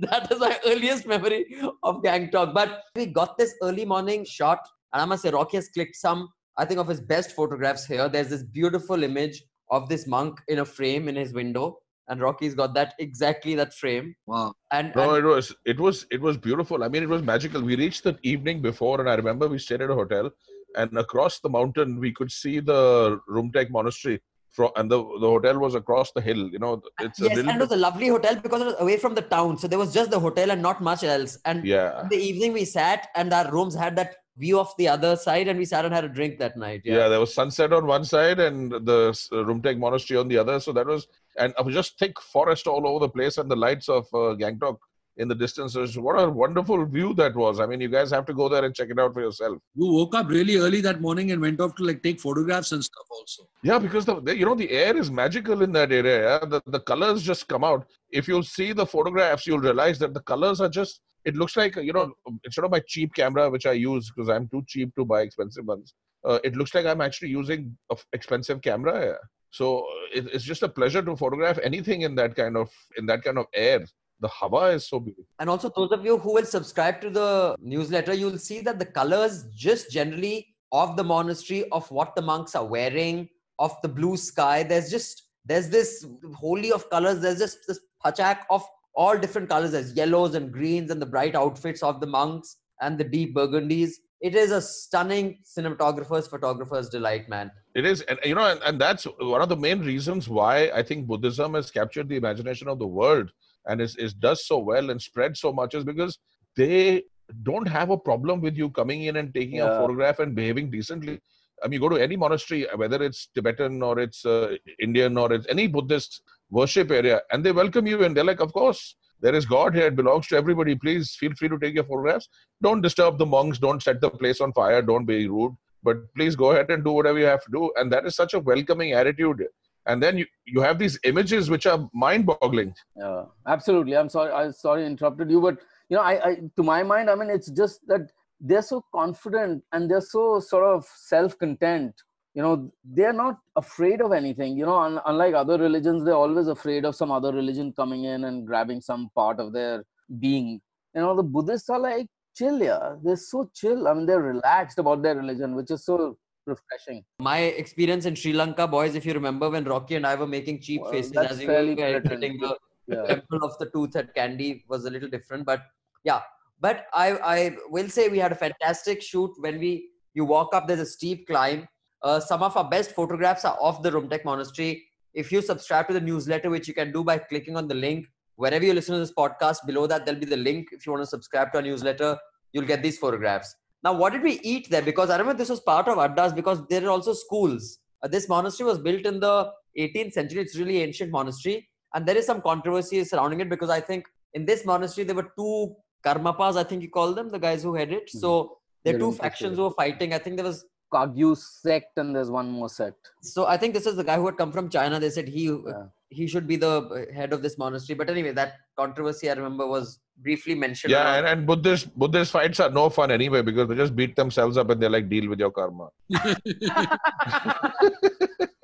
that 0.00 0.32
is 0.32 0.40
my 0.40 0.58
earliest 0.66 1.06
memory 1.06 1.60
of 1.82 2.02
Gangtok. 2.02 2.54
But 2.54 2.82
we 2.94 3.06
got 3.06 3.36
this 3.36 3.54
early 3.62 3.84
morning 3.84 4.24
shot, 4.24 4.66
and 4.96 5.02
I 5.02 5.04
must 5.04 5.22
say, 5.22 5.30
Rocky 5.30 5.58
has 5.58 5.68
clicked 5.68 5.94
some, 5.94 6.30
I 6.56 6.64
think, 6.64 6.80
of 6.80 6.88
his 6.88 7.02
best 7.02 7.32
photographs 7.32 7.84
here. 7.84 8.08
There's 8.08 8.30
this 8.30 8.42
beautiful 8.42 9.02
image 9.04 9.42
of 9.70 9.90
this 9.90 10.06
monk 10.06 10.40
in 10.48 10.60
a 10.60 10.64
frame 10.64 11.06
in 11.06 11.16
his 11.16 11.34
window, 11.34 11.80
and 12.08 12.18
Rocky's 12.18 12.54
got 12.54 12.72
that 12.72 12.94
exactly 12.98 13.54
that 13.56 13.74
frame. 13.74 14.16
Wow. 14.26 14.54
And, 14.72 14.94
No, 14.96 15.16
and 15.16 15.22
it 15.22 15.28
was 15.28 15.54
it 15.66 15.78
was 15.78 16.06
it 16.10 16.22
was 16.22 16.38
beautiful. 16.38 16.82
I 16.82 16.88
mean, 16.88 17.02
it 17.02 17.10
was 17.10 17.22
magical. 17.22 17.60
We 17.60 17.76
reached 17.76 18.04
the 18.04 18.16
evening 18.22 18.62
before, 18.62 19.00
and 19.00 19.10
I 19.10 19.16
remember 19.16 19.48
we 19.48 19.58
stayed 19.58 19.82
at 19.82 19.90
a 19.90 19.94
hotel, 19.94 20.30
and 20.78 20.96
across 20.96 21.40
the 21.40 21.50
mountain 21.50 22.00
we 22.00 22.10
could 22.10 22.32
see 22.32 22.60
the 22.60 23.20
Rumtek 23.28 23.68
Monastery. 23.68 24.18
From 24.52 24.70
and 24.76 24.90
the 24.90 24.96
the 24.96 25.28
hotel 25.28 25.58
was 25.58 25.74
across 25.74 26.12
the 26.12 26.22
hill. 26.22 26.48
You 26.48 26.58
know, 26.58 26.80
it's 27.00 27.20
a 27.20 27.24
yes, 27.24 27.36
little 27.36 27.50
and 27.50 27.60
it 27.60 27.64
was 27.68 27.72
a 27.72 27.76
lovely 27.76 28.08
hotel 28.08 28.36
because 28.36 28.62
it 28.62 28.64
was 28.64 28.76
away 28.78 28.96
from 28.96 29.14
the 29.14 29.20
town. 29.20 29.58
So 29.58 29.68
there 29.68 29.78
was 29.78 29.92
just 29.92 30.10
the 30.10 30.18
hotel 30.18 30.50
and 30.50 30.62
not 30.62 30.80
much 30.80 31.04
else. 31.04 31.38
And 31.44 31.66
yeah. 31.66 32.00
in 32.00 32.08
the 32.08 32.16
evening 32.16 32.54
we 32.54 32.64
sat, 32.64 33.08
and 33.14 33.34
our 33.34 33.52
rooms 33.52 33.74
had 33.74 33.96
that 33.96 34.16
view 34.38 34.58
of 34.60 34.72
the 34.78 34.88
other 34.88 35.16
side, 35.16 35.48
and 35.48 35.58
we 35.58 35.64
sat 35.64 35.84
and 35.84 35.94
had 35.94 36.04
a 36.04 36.08
drink 36.08 36.38
that 36.38 36.56
night. 36.56 36.82
Yeah. 36.84 37.08
there 37.08 37.20
was 37.20 37.32
sunset 37.34 37.72
on 37.72 37.86
one 37.86 38.04
side 38.04 38.38
and 38.38 38.70
the 38.90 39.08
s- 39.10 39.28
uh, 39.32 39.36
Rumtek 39.36 39.78
Monastery 39.78 40.18
on 40.18 40.28
the 40.28 40.38
other. 40.38 40.60
So 40.60 40.72
that 40.72 40.86
was, 40.86 41.06
and 41.38 41.54
it 41.58 41.64
was 41.64 41.74
just 41.74 41.98
thick 41.98 42.20
forest 42.20 42.66
all 42.66 42.86
over 42.86 43.00
the 43.00 43.08
place 43.08 43.38
and 43.38 43.50
the 43.50 43.56
lights 43.56 43.88
of 43.88 44.04
uh, 44.12 44.36
Gangtok 44.42 44.76
in 45.18 45.28
the 45.28 45.34
distances. 45.34 45.98
What 45.98 46.20
a 46.20 46.28
wonderful 46.28 46.84
view 46.84 47.14
that 47.14 47.34
was. 47.34 47.58
I 47.60 47.66
mean, 47.66 47.80
you 47.80 47.88
guys 47.88 48.10
have 48.10 48.26
to 48.26 48.34
go 48.34 48.50
there 48.50 48.62
and 48.66 48.74
check 48.74 48.90
it 48.90 48.98
out 48.98 49.14
for 49.14 49.22
yourself. 49.22 49.56
You 49.74 49.86
woke 49.90 50.14
up 50.14 50.28
really 50.28 50.56
early 50.56 50.82
that 50.82 51.00
morning 51.00 51.32
and 51.32 51.40
went 51.40 51.58
off 51.58 51.74
to 51.76 51.84
like 51.84 52.02
take 52.02 52.20
photographs 52.20 52.72
and 52.72 52.84
stuff 52.84 53.06
also. 53.10 53.48
Yeah, 53.62 53.78
because 53.78 54.04
the, 54.04 54.20
the 54.20 54.36
you 54.36 54.44
know 54.44 54.54
the 54.54 54.70
air 54.70 54.94
is 54.94 55.10
magical 55.10 55.62
in 55.62 55.72
that 55.72 55.90
area. 55.92 56.18
Yeah? 56.28 56.44
The 56.46 56.60
the 56.66 56.80
colors 56.80 57.22
just 57.22 57.48
come 57.48 57.64
out. 57.64 57.86
If 58.10 58.28
you 58.28 58.42
see 58.42 58.74
the 58.74 58.84
photographs, 58.84 59.46
you'll 59.46 59.60
realize 59.60 59.98
that 60.00 60.12
the 60.12 60.20
colors 60.20 60.60
are 60.60 60.68
just. 60.68 61.00
It 61.26 61.36
looks 61.36 61.56
like 61.56 61.76
you 61.76 61.92
know 61.92 62.12
instead 62.44 62.64
of 62.64 62.70
my 62.70 62.80
cheap 62.86 63.14
camera 63.14 63.50
which 63.50 63.66
I 63.66 63.72
use 63.72 64.10
because 64.10 64.30
I'm 64.30 64.48
too 64.48 64.62
cheap 64.66 64.94
to 64.96 65.04
buy 65.04 65.20
expensive 65.22 65.66
ones. 65.66 65.94
Uh, 66.24 66.38
it 66.42 66.56
looks 66.56 66.74
like 66.74 66.86
I'm 66.86 67.00
actually 67.00 67.28
using 67.28 67.76
a 67.90 67.94
f- 67.94 68.06
expensive 68.12 68.62
camera. 68.62 69.16
So 69.50 69.80
uh, 69.80 70.18
it, 70.18 70.26
it's 70.32 70.44
just 70.44 70.62
a 70.62 70.68
pleasure 70.68 71.02
to 71.02 71.16
photograph 71.16 71.58
anything 71.62 72.02
in 72.02 72.14
that 72.16 72.34
kind 72.34 72.56
of 72.56 72.70
in 72.96 73.06
that 73.06 73.22
kind 73.22 73.38
of 73.38 73.46
air. 73.54 73.84
The 74.20 74.28
hava 74.28 74.68
is 74.76 74.88
so 74.88 74.98
beautiful. 74.98 75.26
And 75.38 75.50
also, 75.50 75.70
those 75.76 75.92
of 75.92 76.04
you 76.04 76.16
who 76.16 76.32
will 76.32 76.46
subscribe 76.46 77.02
to 77.02 77.10
the 77.10 77.54
newsletter, 77.60 78.14
you'll 78.14 78.38
see 78.38 78.60
that 78.62 78.78
the 78.78 78.86
colors 78.86 79.44
just 79.54 79.90
generally 79.90 80.46
of 80.72 80.96
the 80.96 81.04
monastery, 81.04 81.68
of 81.70 81.90
what 81.90 82.14
the 82.16 82.22
monks 82.22 82.54
are 82.54 82.64
wearing, 82.64 83.28
of 83.58 83.76
the 83.82 83.88
blue 83.88 84.16
sky, 84.16 84.62
there's 84.62 84.90
just 84.90 85.24
there's 85.44 85.68
this 85.68 86.06
holy 86.34 86.72
of 86.72 86.88
colors. 86.90 87.20
There's 87.20 87.38
just 87.38 87.58
this 87.68 87.80
pachak 88.04 88.40
of 88.50 88.64
all 88.96 89.16
different 89.18 89.48
colors. 89.48 89.74
as 89.74 89.92
yellows 89.94 90.34
and 90.34 90.52
greens 90.52 90.90
and 90.90 91.00
the 91.00 91.06
bright 91.06 91.34
outfits 91.34 91.82
of 91.82 92.00
the 92.00 92.06
monks 92.06 92.56
and 92.80 92.98
the 92.98 93.04
deep 93.04 93.34
burgundies. 93.34 93.92
It 94.22 94.34
is 94.34 94.50
a 94.50 94.62
stunning 94.62 95.38
cinematographer's 95.44 96.26
photographer's 96.26 96.88
delight, 96.88 97.28
man. 97.28 97.50
It 97.74 97.84
is, 97.84 98.00
and 98.02 98.18
you 98.24 98.34
know, 98.34 98.46
and, 98.50 98.60
and 98.62 98.80
that's 98.80 99.04
one 99.20 99.42
of 99.42 99.50
the 99.50 99.56
main 99.56 99.80
reasons 99.80 100.28
why 100.28 100.70
I 100.74 100.82
think 100.82 101.06
Buddhism 101.06 101.54
has 101.54 101.70
captured 101.70 102.08
the 102.08 102.16
imagination 102.16 102.68
of 102.68 102.78
the 102.78 102.86
world 102.86 103.30
and 103.66 103.80
is, 103.80 103.94
is 103.96 104.14
does 104.14 104.46
so 104.46 104.58
well 104.58 104.90
and 104.90 105.00
spread 105.00 105.36
so 105.36 105.52
much 105.52 105.74
is 105.74 105.84
because 105.84 106.18
they 106.56 107.02
don't 107.42 107.68
have 107.68 107.90
a 107.90 107.98
problem 107.98 108.40
with 108.40 108.56
you 108.56 108.70
coming 108.70 109.02
in 109.02 109.16
and 109.16 109.34
taking 109.34 109.56
Yeah. 109.56 109.74
a 109.74 109.78
photograph 109.80 110.18
and 110.20 110.34
behaving 110.34 110.70
decently. 110.70 111.20
I 111.62 111.68
mean, 111.68 111.74
you 111.74 111.80
go 111.80 111.88
to 111.94 112.02
any 112.02 112.16
monastery, 112.16 112.66
whether 112.76 113.02
it's 113.02 113.28
Tibetan 113.34 113.82
or 113.82 113.98
it's 113.98 114.24
uh, 114.24 114.56
Indian 114.78 115.16
or 115.18 115.32
it's 115.32 115.46
any 115.48 115.66
Buddhist 115.66 116.22
worship 116.50 116.90
area, 116.90 117.20
and 117.32 117.44
they 117.44 117.52
welcome 117.52 117.86
you 117.86 118.04
and 118.04 118.16
they're 118.16 118.24
like, 118.24 118.40
of 118.40 118.52
course, 118.52 118.96
there 119.20 119.34
is 119.34 119.46
God 119.46 119.74
here. 119.74 119.86
It 119.86 119.96
belongs 119.96 120.26
to 120.28 120.36
everybody. 120.36 120.74
Please 120.74 121.16
feel 121.18 121.32
free 121.38 121.48
to 121.48 121.58
take 121.58 121.74
your 121.74 121.84
photographs. 121.84 122.28
Don't 122.62 122.82
disturb 122.82 123.18
the 123.18 123.26
monks. 123.26 123.58
Don't 123.58 123.82
set 123.82 124.00
the 124.00 124.10
place 124.10 124.40
on 124.40 124.52
fire. 124.52 124.82
Don't 124.82 125.06
be 125.06 125.26
rude. 125.26 125.56
But 125.82 126.12
please 126.14 126.36
go 126.36 126.50
ahead 126.50 126.70
and 126.70 126.84
do 126.84 126.92
whatever 126.92 127.18
you 127.18 127.24
have 127.24 127.42
to 127.44 127.50
do. 127.50 127.72
And 127.76 127.90
that 127.92 128.06
is 128.06 128.14
such 128.14 128.34
a 128.34 128.40
welcoming 128.40 128.92
attitude. 128.92 129.44
And 129.86 130.02
then 130.02 130.18
you, 130.18 130.26
you 130.44 130.60
have 130.60 130.78
these 130.78 130.98
images 131.04 131.48
which 131.48 131.64
are 131.64 131.88
mind-boggling. 131.94 132.74
Yeah, 132.96 133.24
absolutely. 133.46 133.96
I'm 133.96 134.08
sorry. 134.08 134.32
I'm 134.32 134.52
sorry 134.52 134.82
I 134.82 134.86
interrupted 134.86 135.30
you, 135.30 135.40
but 135.40 135.58
you 135.88 135.96
know, 135.96 136.02
I, 136.02 136.28
I 136.28 136.34
to 136.56 136.62
my 136.62 136.82
mind, 136.82 137.08
I 137.08 137.14
mean, 137.14 137.30
it's 137.30 137.50
just 137.50 137.86
that 137.86 138.10
they're 138.40 138.62
so 138.62 138.84
confident 138.92 139.62
and 139.72 139.90
they're 139.90 140.00
so 140.00 140.40
sort 140.40 140.64
of 140.64 140.84
self-content. 140.84 141.94
You 142.36 142.42
know, 142.42 142.70
they're 142.84 143.14
not 143.14 143.38
afraid 143.56 144.02
of 144.02 144.12
anything. 144.12 144.58
You 144.58 144.66
know, 144.66 144.78
un- 144.78 145.00
unlike 145.06 145.34
other 145.34 145.56
religions, 145.58 146.04
they're 146.04 146.22
always 146.24 146.48
afraid 146.48 146.84
of 146.84 146.94
some 146.94 147.10
other 147.10 147.32
religion 147.32 147.72
coming 147.72 148.04
in 148.04 148.24
and 148.24 148.46
grabbing 148.46 148.82
some 148.82 149.08
part 149.14 149.40
of 149.40 149.54
their 149.54 149.84
being. 150.24 150.60
You 150.94 151.00
know, 151.00 151.16
the 151.16 151.22
Buddhists 151.22 151.70
are 151.70 151.78
like 151.78 152.06
chill. 152.36 152.58
Yeah, 152.62 152.96
they're 153.02 153.16
so 153.16 153.50
chill. 153.54 153.88
I 153.88 153.94
mean, 153.94 154.04
they're 154.04 154.20
relaxed 154.20 154.78
about 154.78 155.02
their 155.02 155.16
religion, 155.16 155.54
which 155.56 155.70
is 155.70 155.86
so 155.86 156.18
refreshing. 156.46 157.02
My 157.20 157.38
experience 157.62 158.04
in 158.04 158.14
Sri 158.14 158.34
Lanka, 158.34 158.66
boys, 158.68 158.94
if 158.96 159.06
you 159.06 159.14
remember 159.14 159.48
when 159.48 159.64
Rocky 159.64 159.94
and 159.94 160.06
I 160.06 160.14
were 160.14 160.26
making 160.26 160.60
cheap 160.60 160.82
Well, 160.82 160.92
faces 160.92 161.16
as 161.16 161.38
we 161.38 161.46
were 161.46 161.64
hitting 161.64 162.36
the 162.38 162.56
Yeah. 162.86 163.06
temple 163.06 163.44
of 163.44 163.56
the 163.58 163.70
tooth 163.70 163.96
at 163.96 164.14
Kandy 164.14 164.50
was 164.68 164.84
a 164.84 164.90
little 164.90 165.08
different, 165.08 165.46
but 165.46 165.62
yeah. 166.04 166.20
But 166.60 166.84
I 166.92 167.06
I 167.36 167.56
will 167.70 167.88
say 167.88 168.08
we 168.10 168.18
had 168.18 168.32
a 168.32 168.40
fantastic 168.42 169.00
shoot 169.02 169.32
when 169.46 169.58
we 169.58 169.72
you 170.12 170.26
walk 170.34 170.54
up. 170.58 170.68
There's 170.68 170.84
a 170.84 170.92
steep 170.98 171.26
climb. 171.30 171.66
Uh, 172.06 172.20
some 172.20 172.42
of 172.46 172.56
our 172.56 172.68
best 172.70 172.92
photographs 172.92 173.44
are 173.44 173.56
of 173.68 173.82
the 173.82 173.90
Rumtek 173.90 174.24
Monastery. 174.24 174.84
If 175.12 175.32
you 175.32 175.42
subscribe 175.42 175.88
to 175.88 175.94
the 175.94 176.00
newsletter, 176.00 176.50
which 176.50 176.68
you 176.68 176.74
can 176.74 176.92
do 176.92 177.02
by 177.02 177.18
clicking 177.18 177.56
on 177.56 177.66
the 177.66 177.74
link 177.74 178.06
wherever 178.36 178.64
you 178.64 178.74
listen 178.74 178.94
to 178.94 179.00
this 179.00 179.12
podcast, 179.12 179.66
below 179.66 179.88
that 179.88 180.04
there'll 180.04 180.20
be 180.20 180.26
the 180.26 180.36
link. 180.36 180.68
If 180.70 180.86
you 180.86 180.92
want 180.92 181.02
to 181.02 181.10
subscribe 181.14 181.50
to 181.52 181.58
our 181.58 181.62
newsletter, 181.62 182.16
you'll 182.52 182.70
get 182.72 182.80
these 182.80 182.96
photographs. 182.96 183.56
Now, 183.82 183.92
what 183.92 184.12
did 184.12 184.22
we 184.22 184.38
eat 184.52 184.70
there? 184.70 184.82
Because 184.82 185.10
I 185.10 185.16
remember 185.16 185.36
this 185.36 185.48
was 185.48 185.58
part 185.58 185.88
of 185.88 185.98
Addas 185.98 186.32
because 186.32 186.64
there 186.68 186.84
are 186.84 186.90
also 186.90 187.12
schools. 187.12 187.78
Uh, 188.04 188.06
this 188.06 188.28
monastery 188.28 188.68
was 188.68 188.78
built 188.78 189.04
in 189.04 189.18
the 189.18 189.50
18th 189.76 190.12
century. 190.12 190.42
It's 190.42 190.56
really 190.56 190.82
ancient 190.82 191.10
monastery 191.10 191.68
and 191.94 192.06
there 192.06 192.16
is 192.16 192.26
some 192.26 192.40
controversy 192.40 193.02
surrounding 193.02 193.40
it 193.40 193.48
because 193.48 193.70
I 193.70 193.80
think 193.80 194.06
in 194.34 194.44
this 194.44 194.64
monastery 194.64 195.04
there 195.06 195.16
were 195.16 195.32
two 195.36 195.74
karmapas, 196.04 196.56
I 196.56 196.62
think 196.62 196.82
you 196.82 196.90
call 196.90 197.14
them, 197.14 197.30
the 197.30 197.38
guys 197.40 197.64
who 197.64 197.74
had 197.74 197.90
it. 197.90 198.08
So 198.10 198.58
there 198.84 198.94
are 198.94 198.98
two 198.98 199.12
factions 199.12 199.56
who 199.56 199.64
were 199.64 199.78
fighting. 199.82 200.12
I 200.12 200.18
think 200.18 200.36
there 200.36 200.44
was 200.44 200.64
Kagyu 200.96 201.30
sect, 201.36 201.98
and 202.04 202.16
there's 202.16 202.30
one 202.40 202.50
more 202.60 202.70
sect. 202.78 203.12
so 203.34 203.46
I 203.54 203.56
think 203.62 203.74
this 203.74 203.86
is 203.92 203.96
the 204.00 204.04
guy 204.12 204.16
who 204.22 204.26
had 204.32 204.36
come 204.42 204.52
from 204.58 204.68
China. 204.78 204.98
They 205.06 205.10
said 205.18 205.28
he 205.36 205.44
Yeah. 205.46 205.84
he 206.18 206.24
should 206.32 206.46
be 206.50 206.56
the 206.64 206.72
head 207.20 207.32
of 207.36 207.40
this 207.46 207.54
monastery. 207.62 207.96
But 208.02 208.10
anyway, 208.16 208.32
that 208.40 208.52
controversy 208.80 209.26
I 209.30 209.32
remember 209.38 209.64
was 209.76 209.86
briefly 210.26 210.54
mentioned. 210.64 210.90
Yeah, 210.92 211.00
around- 211.04 211.18
and, 211.18 211.26
and 211.32 211.40
Buddhist 211.48 211.86
Buddhist 212.02 212.30
fights 212.36 212.60
are 212.66 212.70
no 212.80 212.84
fun 212.98 213.10
anyway 213.16 213.40
because 213.48 213.66
they 213.70 213.76
just 213.82 213.96
beat 214.00 214.14
themselves 214.22 214.56
up 214.62 214.70
and 214.74 214.80
they're 214.82 214.94
like, 214.98 215.08
deal 215.14 215.26
with 215.32 215.40
your 215.46 215.50
karma. 215.58 215.88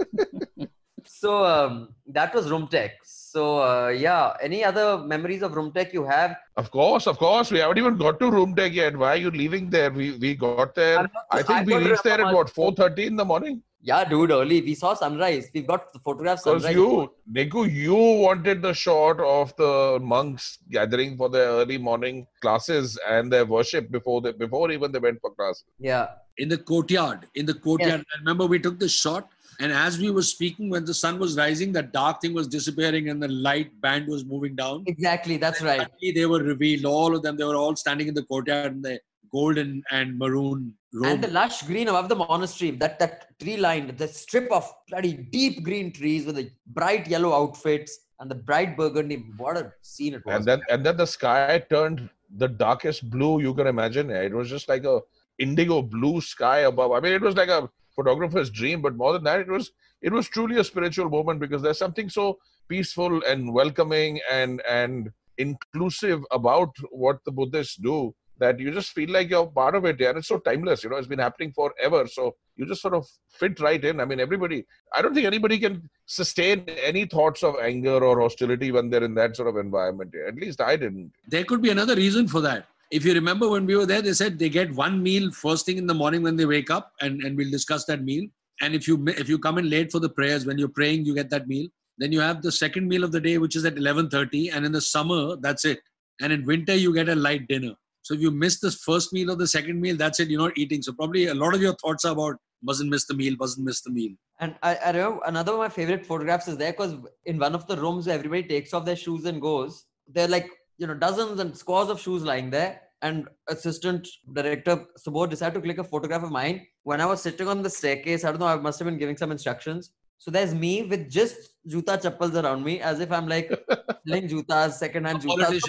so 1.23 1.31
um, 1.55 1.73
that 2.19 2.35
was 2.37 2.47
Rumtek. 2.53 2.93
So 3.35 3.43
uh, 3.63 3.89
yeah, 3.89 4.37
any 4.47 4.61
other 4.71 4.87
memories 5.13 5.43
of 5.47 5.53
Rumtek 5.59 5.93
you 5.99 6.05
have? 6.05 6.37
Of 6.63 6.71
course, 6.79 7.07
of 7.13 7.17
course. 7.25 7.51
We 7.57 7.61
haven't 7.65 7.79
even 7.83 7.97
got 8.05 8.19
to 8.23 8.31
Rumtek 8.37 8.73
yet. 8.83 8.97
Why 9.03 9.11
are 9.15 9.21
you 9.27 9.31
leaving 9.43 9.69
there? 9.77 9.91
We 10.01 10.07
we 10.25 10.31
got 10.47 10.75
there. 10.81 10.97
I'm 11.03 11.11
not- 11.19 11.29
I 11.41 11.43
think 11.51 11.61
I 11.61 11.69
we 11.71 11.77
reached 11.91 12.05
there 12.09 12.15
at 12.15 12.25
remember 12.25 12.41
what 12.41 12.51
four 12.61 12.71
thirty 12.81 13.07
in 13.13 13.17
the 13.23 13.29
morning. 13.35 13.63
Yeah, 13.91 14.03
dude, 14.11 14.33
early. 14.35 14.57
We 14.67 14.75
saw 14.81 14.91
sunrise. 14.99 15.47
We've 15.55 15.67
got 15.71 15.87
the 15.95 16.01
photographs 16.09 16.45
Because 16.45 16.67
sunrise. 16.67 16.77
you, 16.81 16.91
Niku, 17.37 17.63
you 17.85 17.97
wanted 18.27 18.63
the 18.67 18.73
shot 18.83 19.23
of 19.37 19.55
the 19.63 19.73
monks 20.11 20.45
gathering 20.77 21.17
for 21.23 21.29
their 21.37 21.49
early 21.63 21.79
morning 21.89 22.21
classes 22.43 22.93
and 23.15 23.33
their 23.37 23.47
worship 23.55 23.91
before 23.97 24.19
they 24.27 24.33
before 24.45 24.67
even 24.77 24.93
they 24.97 25.03
went 25.09 25.21
for 25.25 25.33
class. 25.41 25.65
Yeah. 25.93 26.07
in 26.43 26.49
the 26.53 26.59
courtyard. 26.69 27.25
In 27.41 27.45
the 27.51 27.55
courtyard. 27.65 28.05
I 28.13 28.19
remember 28.21 28.47
we 28.53 28.59
took 28.67 28.79
the 28.85 28.89
shot, 29.01 29.25
and 29.61 29.73
as 29.73 29.99
we 29.99 30.11
were 30.11 30.23
speaking, 30.23 30.71
when 30.71 30.85
the 30.85 30.95
sun 30.95 31.19
was 31.19 31.37
rising, 31.37 31.73
that 31.73 31.93
dark 31.93 32.21
thing 32.21 32.35
was 32.35 32.49
disappearing 32.49 33.09
and 33.09 33.23
the 33.23 33.29
light 33.29 33.81
band 33.81 34.07
was 34.09 34.25
moving 34.25 34.57
down. 34.57 34.85
Exactly. 34.87 35.37
That's 35.37 35.61
right. 35.63 35.87
They 36.01 36.27
were 36.27 36.43
revealed, 36.43 36.85
all 36.85 37.15
of 37.15 37.23
them. 37.23 37.37
They 37.37 37.45
were 37.45 37.57
all 37.57 37.77
standing 37.77 38.09
in 38.09 38.15
the 38.15 38.25
courtyard 38.25 38.73
in 38.73 38.83
the 38.83 39.01
golden 39.31 39.83
and 39.91 40.19
maroon 40.19 40.75
robe. 40.93 41.07
And 41.07 41.25
the 41.25 41.29
lush 41.29 41.63
green 41.63 41.89
above 41.89 42.09
the 42.09 42.17
monastery, 42.17 42.73
that 42.73 42.99
that 42.99 43.39
tree 43.39 43.57
lined, 43.57 43.97
the 43.97 44.09
strip 44.09 44.51
of 44.53 44.71
bloody 44.89 45.15
deep 45.15 45.63
green 45.63 45.93
trees 45.93 46.27
with 46.27 46.37
the 46.37 46.51
bright 46.67 47.07
yellow 47.09 47.33
outfits 47.33 47.99
and 48.21 48.31
the 48.31 48.35
bright 48.35 48.77
burgundy. 48.77 49.25
What 49.37 49.57
a 49.57 49.73
scene 49.83 50.15
it 50.15 50.25
was. 50.27 50.37
And 50.37 50.45
then 50.45 50.61
and 50.71 50.85
then 50.85 50.97
the 50.97 51.07
sky 51.07 51.63
turned 51.71 52.09
the 52.37 52.49
darkest 52.49 53.11
blue 53.11 53.41
you 53.41 53.55
can 53.55 53.67
imagine. 53.67 54.11
It 54.11 54.33
was 54.33 54.49
just 54.49 54.69
like 54.69 54.85
a 54.85 55.01
indigo 55.39 55.83
blue 55.83 56.21
sky 56.21 56.61
above. 56.61 56.93
I 56.93 57.01
mean, 57.01 57.13
it 57.13 57.23
was 57.23 57.37
like 57.37 57.49
a 57.49 57.69
photographer's 57.97 58.51
dream, 58.51 58.83
but 58.83 58.97
more 58.97 59.13
than 59.13 59.25
that, 59.25 59.41
it 59.41 59.49
was 59.49 59.71
it 60.01 60.13
was 60.13 60.29
truly 60.29 60.59
a 60.59 60.65
spiritual 60.65 61.09
moment 61.09 61.41
because 61.41 61.63
there's 61.63 61.79
something 61.79 62.09
so 62.09 62.39
peaceful 62.69 63.23
and 63.25 63.53
welcoming 63.53 64.21
and 64.31 64.63
and 64.69 65.11
inclusive 65.39 66.23
about 66.31 66.71
what 66.91 67.19
the 67.25 67.33
Buddhists 67.33 67.77
do 67.77 68.15
that 68.39 68.59
you 68.59 68.71
just 68.73 68.93
feel 68.93 69.11
like 69.11 69.31
you're 69.31 69.47
part 69.47 69.75
of 69.75 69.85
it. 69.85 70.01
And 70.01 70.19
it's 70.19 70.29
so 70.29 70.39
timeless, 70.39 70.83
you 70.83 70.91
know, 70.91 70.97
it's 70.97 71.07
been 71.07 71.19
happening 71.19 71.53
forever. 71.53 72.07
So 72.07 72.35
you 72.57 72.67
just 72.67 72.83
sort 72.83 72.95
of 72.95 73.07
fit 73.31 73.61
right 73.61 73.83
in. 73.85 74.01
I 74.01 74.05
mean, 74.05 74.21
everybody, 74.21 74.65
I 74.95 75.01
don't 75.01 75.15
think 75.15 75.27
anybody 75.27 75.59
can 75.59 75.89
sustain 76.07 76.65
any 76.83 77.05
thoughts 77.05 77.43
of 77.43 77.57
anger 77.63 78.03
or 78.05 78.21
hostility 78.21 78.73
when 78.73 78.91
they're 78.91 79.05
in 79.05 79.15
that 79.15 79.37
sort 79.37 79.49
of 79.49 79.57
environment. 79.57 80.15
At 80.27 80.37
least 80.37 80.61
I 80.61 80.77
didn't. 80.77 81.13
there 81.29 81.45
could 81.45 81.63
be 81.63 81.71
another 81.71 81.95
reason 81.95 82.27
for 82.29 82.41
that. 82.41 82.67
If 82.93 83.07
you 83.07 83.15
remember 83.15 83.49
when 83.49 83.65
we 83.65 83.75
were 83.75 83.87
there, 83.87 84.03
they 84.03 84.13
said 84.13 84.39
they 84.39 84.51
get 84.51 84.75
one 84.75 85.03
meal 85.03 85.31
first 85.33 85.65
thing 85.65 85.79
in 85.79 85.87
the 85.87 85.95
morning 85.95 86.23
when 86.23 86.37
they 86.37 86.45
wake 86.45 86.71
up, 86.71 86.93
and, 87.01 87.23
and 87.23 87.39
we'll 87.39 87.51
discuss 87.51 87.87
that 87.87 88.05
meal. 88.05 88.27
And 88.61 88.75
if 88.75 88.87
you 88.87 89.03
if 89.09 89.31
you 89.31 89.39
come 89.39 89.57
in 89.57 89.71
late 89.71 89.91
for 89.91 89.99
the 89.99 90.11
prayers, 90.11 90.45
when 90.45 90.59
you're 90.59 90.77
praying, 90.81 91.07
you 91.07 91.15
get 91.15 91.31
that 91.31 91.49
meal. 91.49 91.69
Then 91.97 92.13
you 92.13 92.21
have 92.21 92.43
the 92.43 92.53
second 92.53 92.87
meal 92.89 93.03
of 93.03 93.11
the 93.11 93.21
day, 93.21 93.39
which 93.39 93.57
is 93.57 93.65
at 93.65 93.77
11:30, 93.77 94.55
and 94.55 94.67
in 94.67 94.73
the 94.73 94.81
summer, 94.81 95.37
that's 95.37 95.65
it. 95.65 95.81
And 96.21 96.35
in 96.35 96.45
winter, 96.45 96.75
you 96.75 96.93
get 96.93 97.09
a 97.09 97.15
light 97.15 97.49
dinner. 97.49 97.73
So 98.03 98.15
if 98.15 98.21
you 98.21 98.31
miss 98.31 98.61
the 98.61 98.71
first 98.71 99.13
meal 99.13 99.31
or 99.31 99.37
the 99.37 99.47
second 99.47 99.81
meal, 99.81 99.97
that's 99.97 100.21
it. 100.21 100.29
You're 100.29 100.43
not 100.47 100.59
eating. 100.59 100.83
So 100.83 100.93
probably 100.93 101.27
a 101.29 101.35
lot 101.35 101.55
of 101.55 101.63
your 101.63 101.75
thoughts 101.77 102.05
are 102.05 102.13
about 102.13 102.37
mustn't 102.63 102.91
miss 102.91 103.07
the 103.07 103.15
meal, 103.15 103.37
mustn't 103.39 103.65
miss 103.65 103.81
the 103.81 103.91
meal. 103.91 104.13
And 104.41 104.55
I, 104.63 104.77
I 104.77 104.91
remember 104.91 105.21
another 105.27 105.53
of 105.53 105.59
my 105.59 105.69
favorite 105.69 106.05
photographs 106.05 106.49
is 106.49 106.57
there 106.57 106.73
because 106.73 106.97
in 107.25 107.39
one 107.39 107.55
of 107.55 107.67
the 107.67 107.77
rooms 107.77 108.07
everybody 108.07 108.43
takes 108.43 108.75
off 108.75 108.85
their 108.85 108.97
shoes 108.97 109.25
and 109.25 109.41
goes, 109.41 109.87
They're 110.09 110.29
like, 110.29 110.51
you 110.83 110.89
know, 110.89 110.95
dozens 110.95 111.41
and 111.41 111.57
scores 111.57 111.89
of 111.89 112.01
shoes 112.01 112.23
lying 112.25 112.51
there. 112.51 112.81
And 113.01 113.29
assistant 113.49 114.07
director 114.33 114.85
Subodh 115.05 115.31
decided 115.31 115.55
to 115.55 115.61
click 115.61 115.79
a 115.79 115.85
photograph 115.85 116.23
of 116.23 116.31
mine 116.31 116.67
when 116.85 117.01
I 117.01 117.07
was 117.07 117.23
sitting 117.23 117.49
on 117.49 117.63
the 117.63 117.71
staircase. 117.71 118.25
I 118.25 118.31
don't 118.31 118.41
know, 118.41 118.47
I 118.47 118.57
must 118.57 118.79
have 118.79 118.87
been 118.87 118.99
giving 118.99 119.17
some 119.17 119.33
instructions. 119.33 119.91
So 120.19 120.31
there's 120.31 120.55
me 120.55 120.85
with 120.85 121.11
just 121.11 121.55
juta 121.67 121.99
chappals 122.01 122.37
around 122.37 122.63
me 122.65 122.81
as 122.81 123.01
if 123.01 123.11
I'm 123.11 123.27
like 123.27 123.49
selling 124.07 124.29
jutas, 124.29 124.73
second-hand 124.75 125.25
A 125.25 125.27
jutas. 125.27 125.61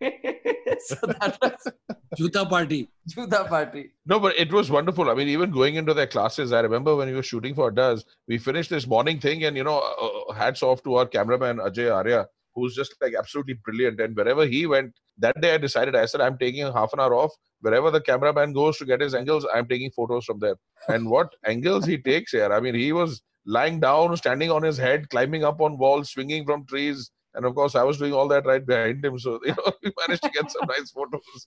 so 0.80 0.96
that 1.06 1.38
was 1.42 1.72
Juta 2.16 2.44
party. 2.46 2.88
juta 3.06 3.44
party. 3.44 3.90
No, 4.06 4.18
but 4.18 4.38
it 4.38 4.52
was 4.52 4.70
wonderful. 4.70 5.10
I 5.10 5.14
mean, 5.14 5.28
even 5.28 5.50
going 5.50 5.76
into 5.76 5.94
their 5.94 6.06
classes, 6.06 6.52
I 6.52 6.60
remember 6.60 6.96
when 6.96 7.08
we 7.08 7.14
were 7.14 7.22
shooting 7.22 7.54
for 7.54 7.70
Does, 7.70 8.04
we 8.28 8.38
finished 8.38 8.70
this 8.70 8.86
morning 8.86 9.20
thing, 9.20 9.44
and 9.44 9.56
you 9.56 9.64
know, 9.64 9.78
uh, 9.78 10.32
hats 10.32 10.62
off 10.62 10.82
to 10.84 10.96
our 10.96 11.06
cameraman 11.06 11.58
Ajay 11.58 11.94
Arya, 11.94 12.28
who's 12.54 12.74
just 12.74 12.94
like 13.00 13.14
absolutely 13.18 13.54
brilliant. 13.64 14.00
And 14.00 14.16
wherever 14.16 14.46
he 14.46 14.66
went, 14.66 14.92
that 15.18 15.40
day 15.40 15.54
I 15.54 15.58
decided, 15.58 15.94
I 15.94 16.06
said, 16.06 16.20
I'm 16.20 16.38
taking 16.38 16.64
a 16.64 16.72
half 16.72 16.92
an 16.92 17.00
hour 17.00 17.14
off. 17.14 17.32
Wherever 17.60 17.90
the 17.90 18.00
cameraman 18.00 18.52
goes 18.52 18.78
to 18.78 18.84
get 18.84 19.00
his 19.00 19.14
angles, 19.14 19.46
I'm 19.54 19.68
taking 19.68 19.90
photos 19.90 20.24
from 20.24 20.38
there. 20.40 20.56
And 20.88 21.08
what 21.08 21.32
angles 21.46 21.86
he 21.86 21.98
takes 21.98 22.32
here! 22.32 22.52
I 22.52 22.60
mean, 22.60 22.74
he 22.74 22.92
was 22.92 23.22
lying 23.46 23.80
down, 23.80 24.16
standing 24.16 24.50
on 24.50 24.62
his 24.62 24.78
head, 24.78 25.08
climbing 25.10 25.44
up 25.44 25.60
on 25.60 25.78
walls, 25.78 26.10
swinging 26.10 26.44
from 26.44 26.66
trees. 26.66 27.10
And 27.34 27.46
of 27.46 27.54
course, 27.54 27.74
I 27.74 27.82
was 27.82 27.98
doing 27.98 28.12
all 28.12 28.28
that 28.28 28.44
right 28.46 28.64
behind 28.64 29.04
him. 29.04 29.18
So, 29.18 29.40
you 29.44 29.54
know, 29.56 29.72
we 29.82 29.92
managed 30.06 30.22
to 30.22 30.30
get 30.30 30.50
some 30.50 30.66
nice 30.68 30.90
photos. 30.90 31.46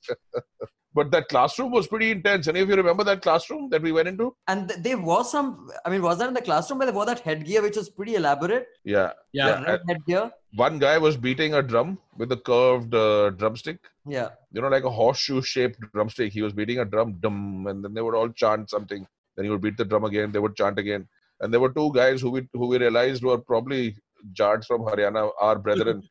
but 0.93 1.11
that 1.11 1.27
classroom 1.27 1.71
was 1.71 1.87
pretty 1.87 2.11
intense. 2.11 2.47
Any 2.47 2.61
of 2.61 2.69
you 2.69 2.75
remember 2.75 3.03
that 3.03 3.21
classroom 3.21 3.69
that 3.69 3.81
we 3.81 3.91
went 3.91 4.07
into? 4.07 4.35
And 4.47 4.69
th- 4.69 4.81
there 4.81 4.97
was 4.97 5.31
some, 5.31 5.69
I 5.85 5.89
mean, 5.89 6.01
was 6.01 6.17
that 6.19 6.27
in 6.27 6.33
the 6.33 6.41
classroom 6.41 6.79
where 6.79 6.87
they 6.87 6.93
wore 6.93 7.05
that 7.05 7.19
headgear, 7.19 7.61
which 7.61 7.77
was 7.77 7.89
pretty 7.89 8.15
elaborate? 8.15 8.67
Yeah. 8.83 9.11
Yeah. 9.31 9.59
The 9.59 9.65
red 9.65 9.81
headgear. 9.87 10.31
One 10.55 10.79
guy 10.79 10.97
was 10.97 11.17
beating 11.17 11.53
a 11.53 11.61
drum 11.61 11.97
with 12.17 12.31
a 12.31 12.37
curved 12.37 12.95
uh, 12.95 13.31
drumstick. 13.31 13.79
Yeah. 14.07 14.29
You 14.51 14.61
know, 14.61 14.69
like 14.69 14.85
a 14.85 14.89
horseshoe 14.89 15.41
shaped 15.41 15.79
drumstick. 15.93 16.31
He 16.31 16.41
was 16.41 16.53
beating 16.53 16.79
a 16.79 16.85
drum, 16.85 17.17
dum, 17.19 17.67
and 17.67 17.83
then 17.83 17.93
they 17.93 18.01
would 18.01 18.15
all 18.15 18.29
chant 18.29 18.69
something. 18.69 19.05
Then 19.35 19.45
he 19.45 19.51
would 19.51 19.61
beat 19.61 19.75
the 19.77 19.83
drum 19.83 20.05
again. 20.05 20.31
They 20.31 20.39
would 20.39 20.55
chant 20.55 20.79
again. 20.79 21.07
And 21.41 21.53
there 21.53 21.59
were 21.59 21.73
two 21.73 21.91
guys 21.93 22.21
who 22.21 22.31
we 22.31 22.47
who 22.53 22.67
we 22.67 22.77
realized 22.77 23.23
were 23.23 23.37
probably 23.37 23.97
Jats 24.33 24.67
from 24.67 24.81
Haryana, 24.81 25.29
our 25.39 25.57
brethren, 25.57 26.03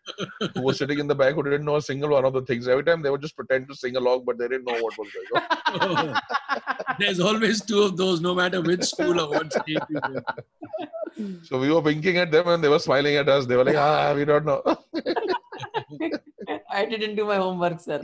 who 0.55 0.62
were 0.62 0.74
sitting 0.74 0.98
in 0.98 1.07
the 1.07 1.14
back 1.14 1.35
who 1.35 1.42
didn't 1.42 1.64
know 1.64 1.77
a 1.77 1.83
single 1.83 2.11
one 2.11 2.24
of 2.24 2.33
the 2.33 2.42
things. 2.42 2.68
Every 2.68 2.85
time 2.85 3.03
they 3.03 3.11
would 3.11 3.22
just 3.22 3.37
pretend 3.37 3.68
to 3.68 3.74
sing 3.74 3.96
along, 3.96 4.24
but 4.24 4.38
they 4.38 4.48
didn't 4.48 4.64
know 4.64 4.83
what 4.83 4.96
was 4.98 5.09
going 5.12 5.90
on. 5.90 6.20
there's 6.98 7.20
always 7.20 7.62
two 7.62 7.83
of 7.83 7.96
those, 7.96 8.20
no 8.20 8.35
matter 8.35 8.61
which 8.61 8.85
school 8.85 9.20
or 9.20 9.29
what 9.31 9.53
state 9.53 9.79
you. 9.88 10.00
So 11.44 11.61
we 11.61 11.70
were 11.70 11.81
winking 11.81 12.18
at 12.18 12.33
them 12.33 12.48
and 12.48 12.62
they 12.62 12.68
were 12.68 12.81
smiling 12.81 13.14
at 13.14 13.29
us. 13.29 13.46
They 13.46 13.57
were 13.57 13.64
like, 13.64 13.77
ah, 13.77 14.12
we 14.14 14.24
don't 14.24 14.44
know. 14.44 14.62
I 16.70 16.85
didn't 16.87 17.14
do 17.14 17.24
my 17.24 17.37
homework, 17.37 17.79
sir. 17.79 18.00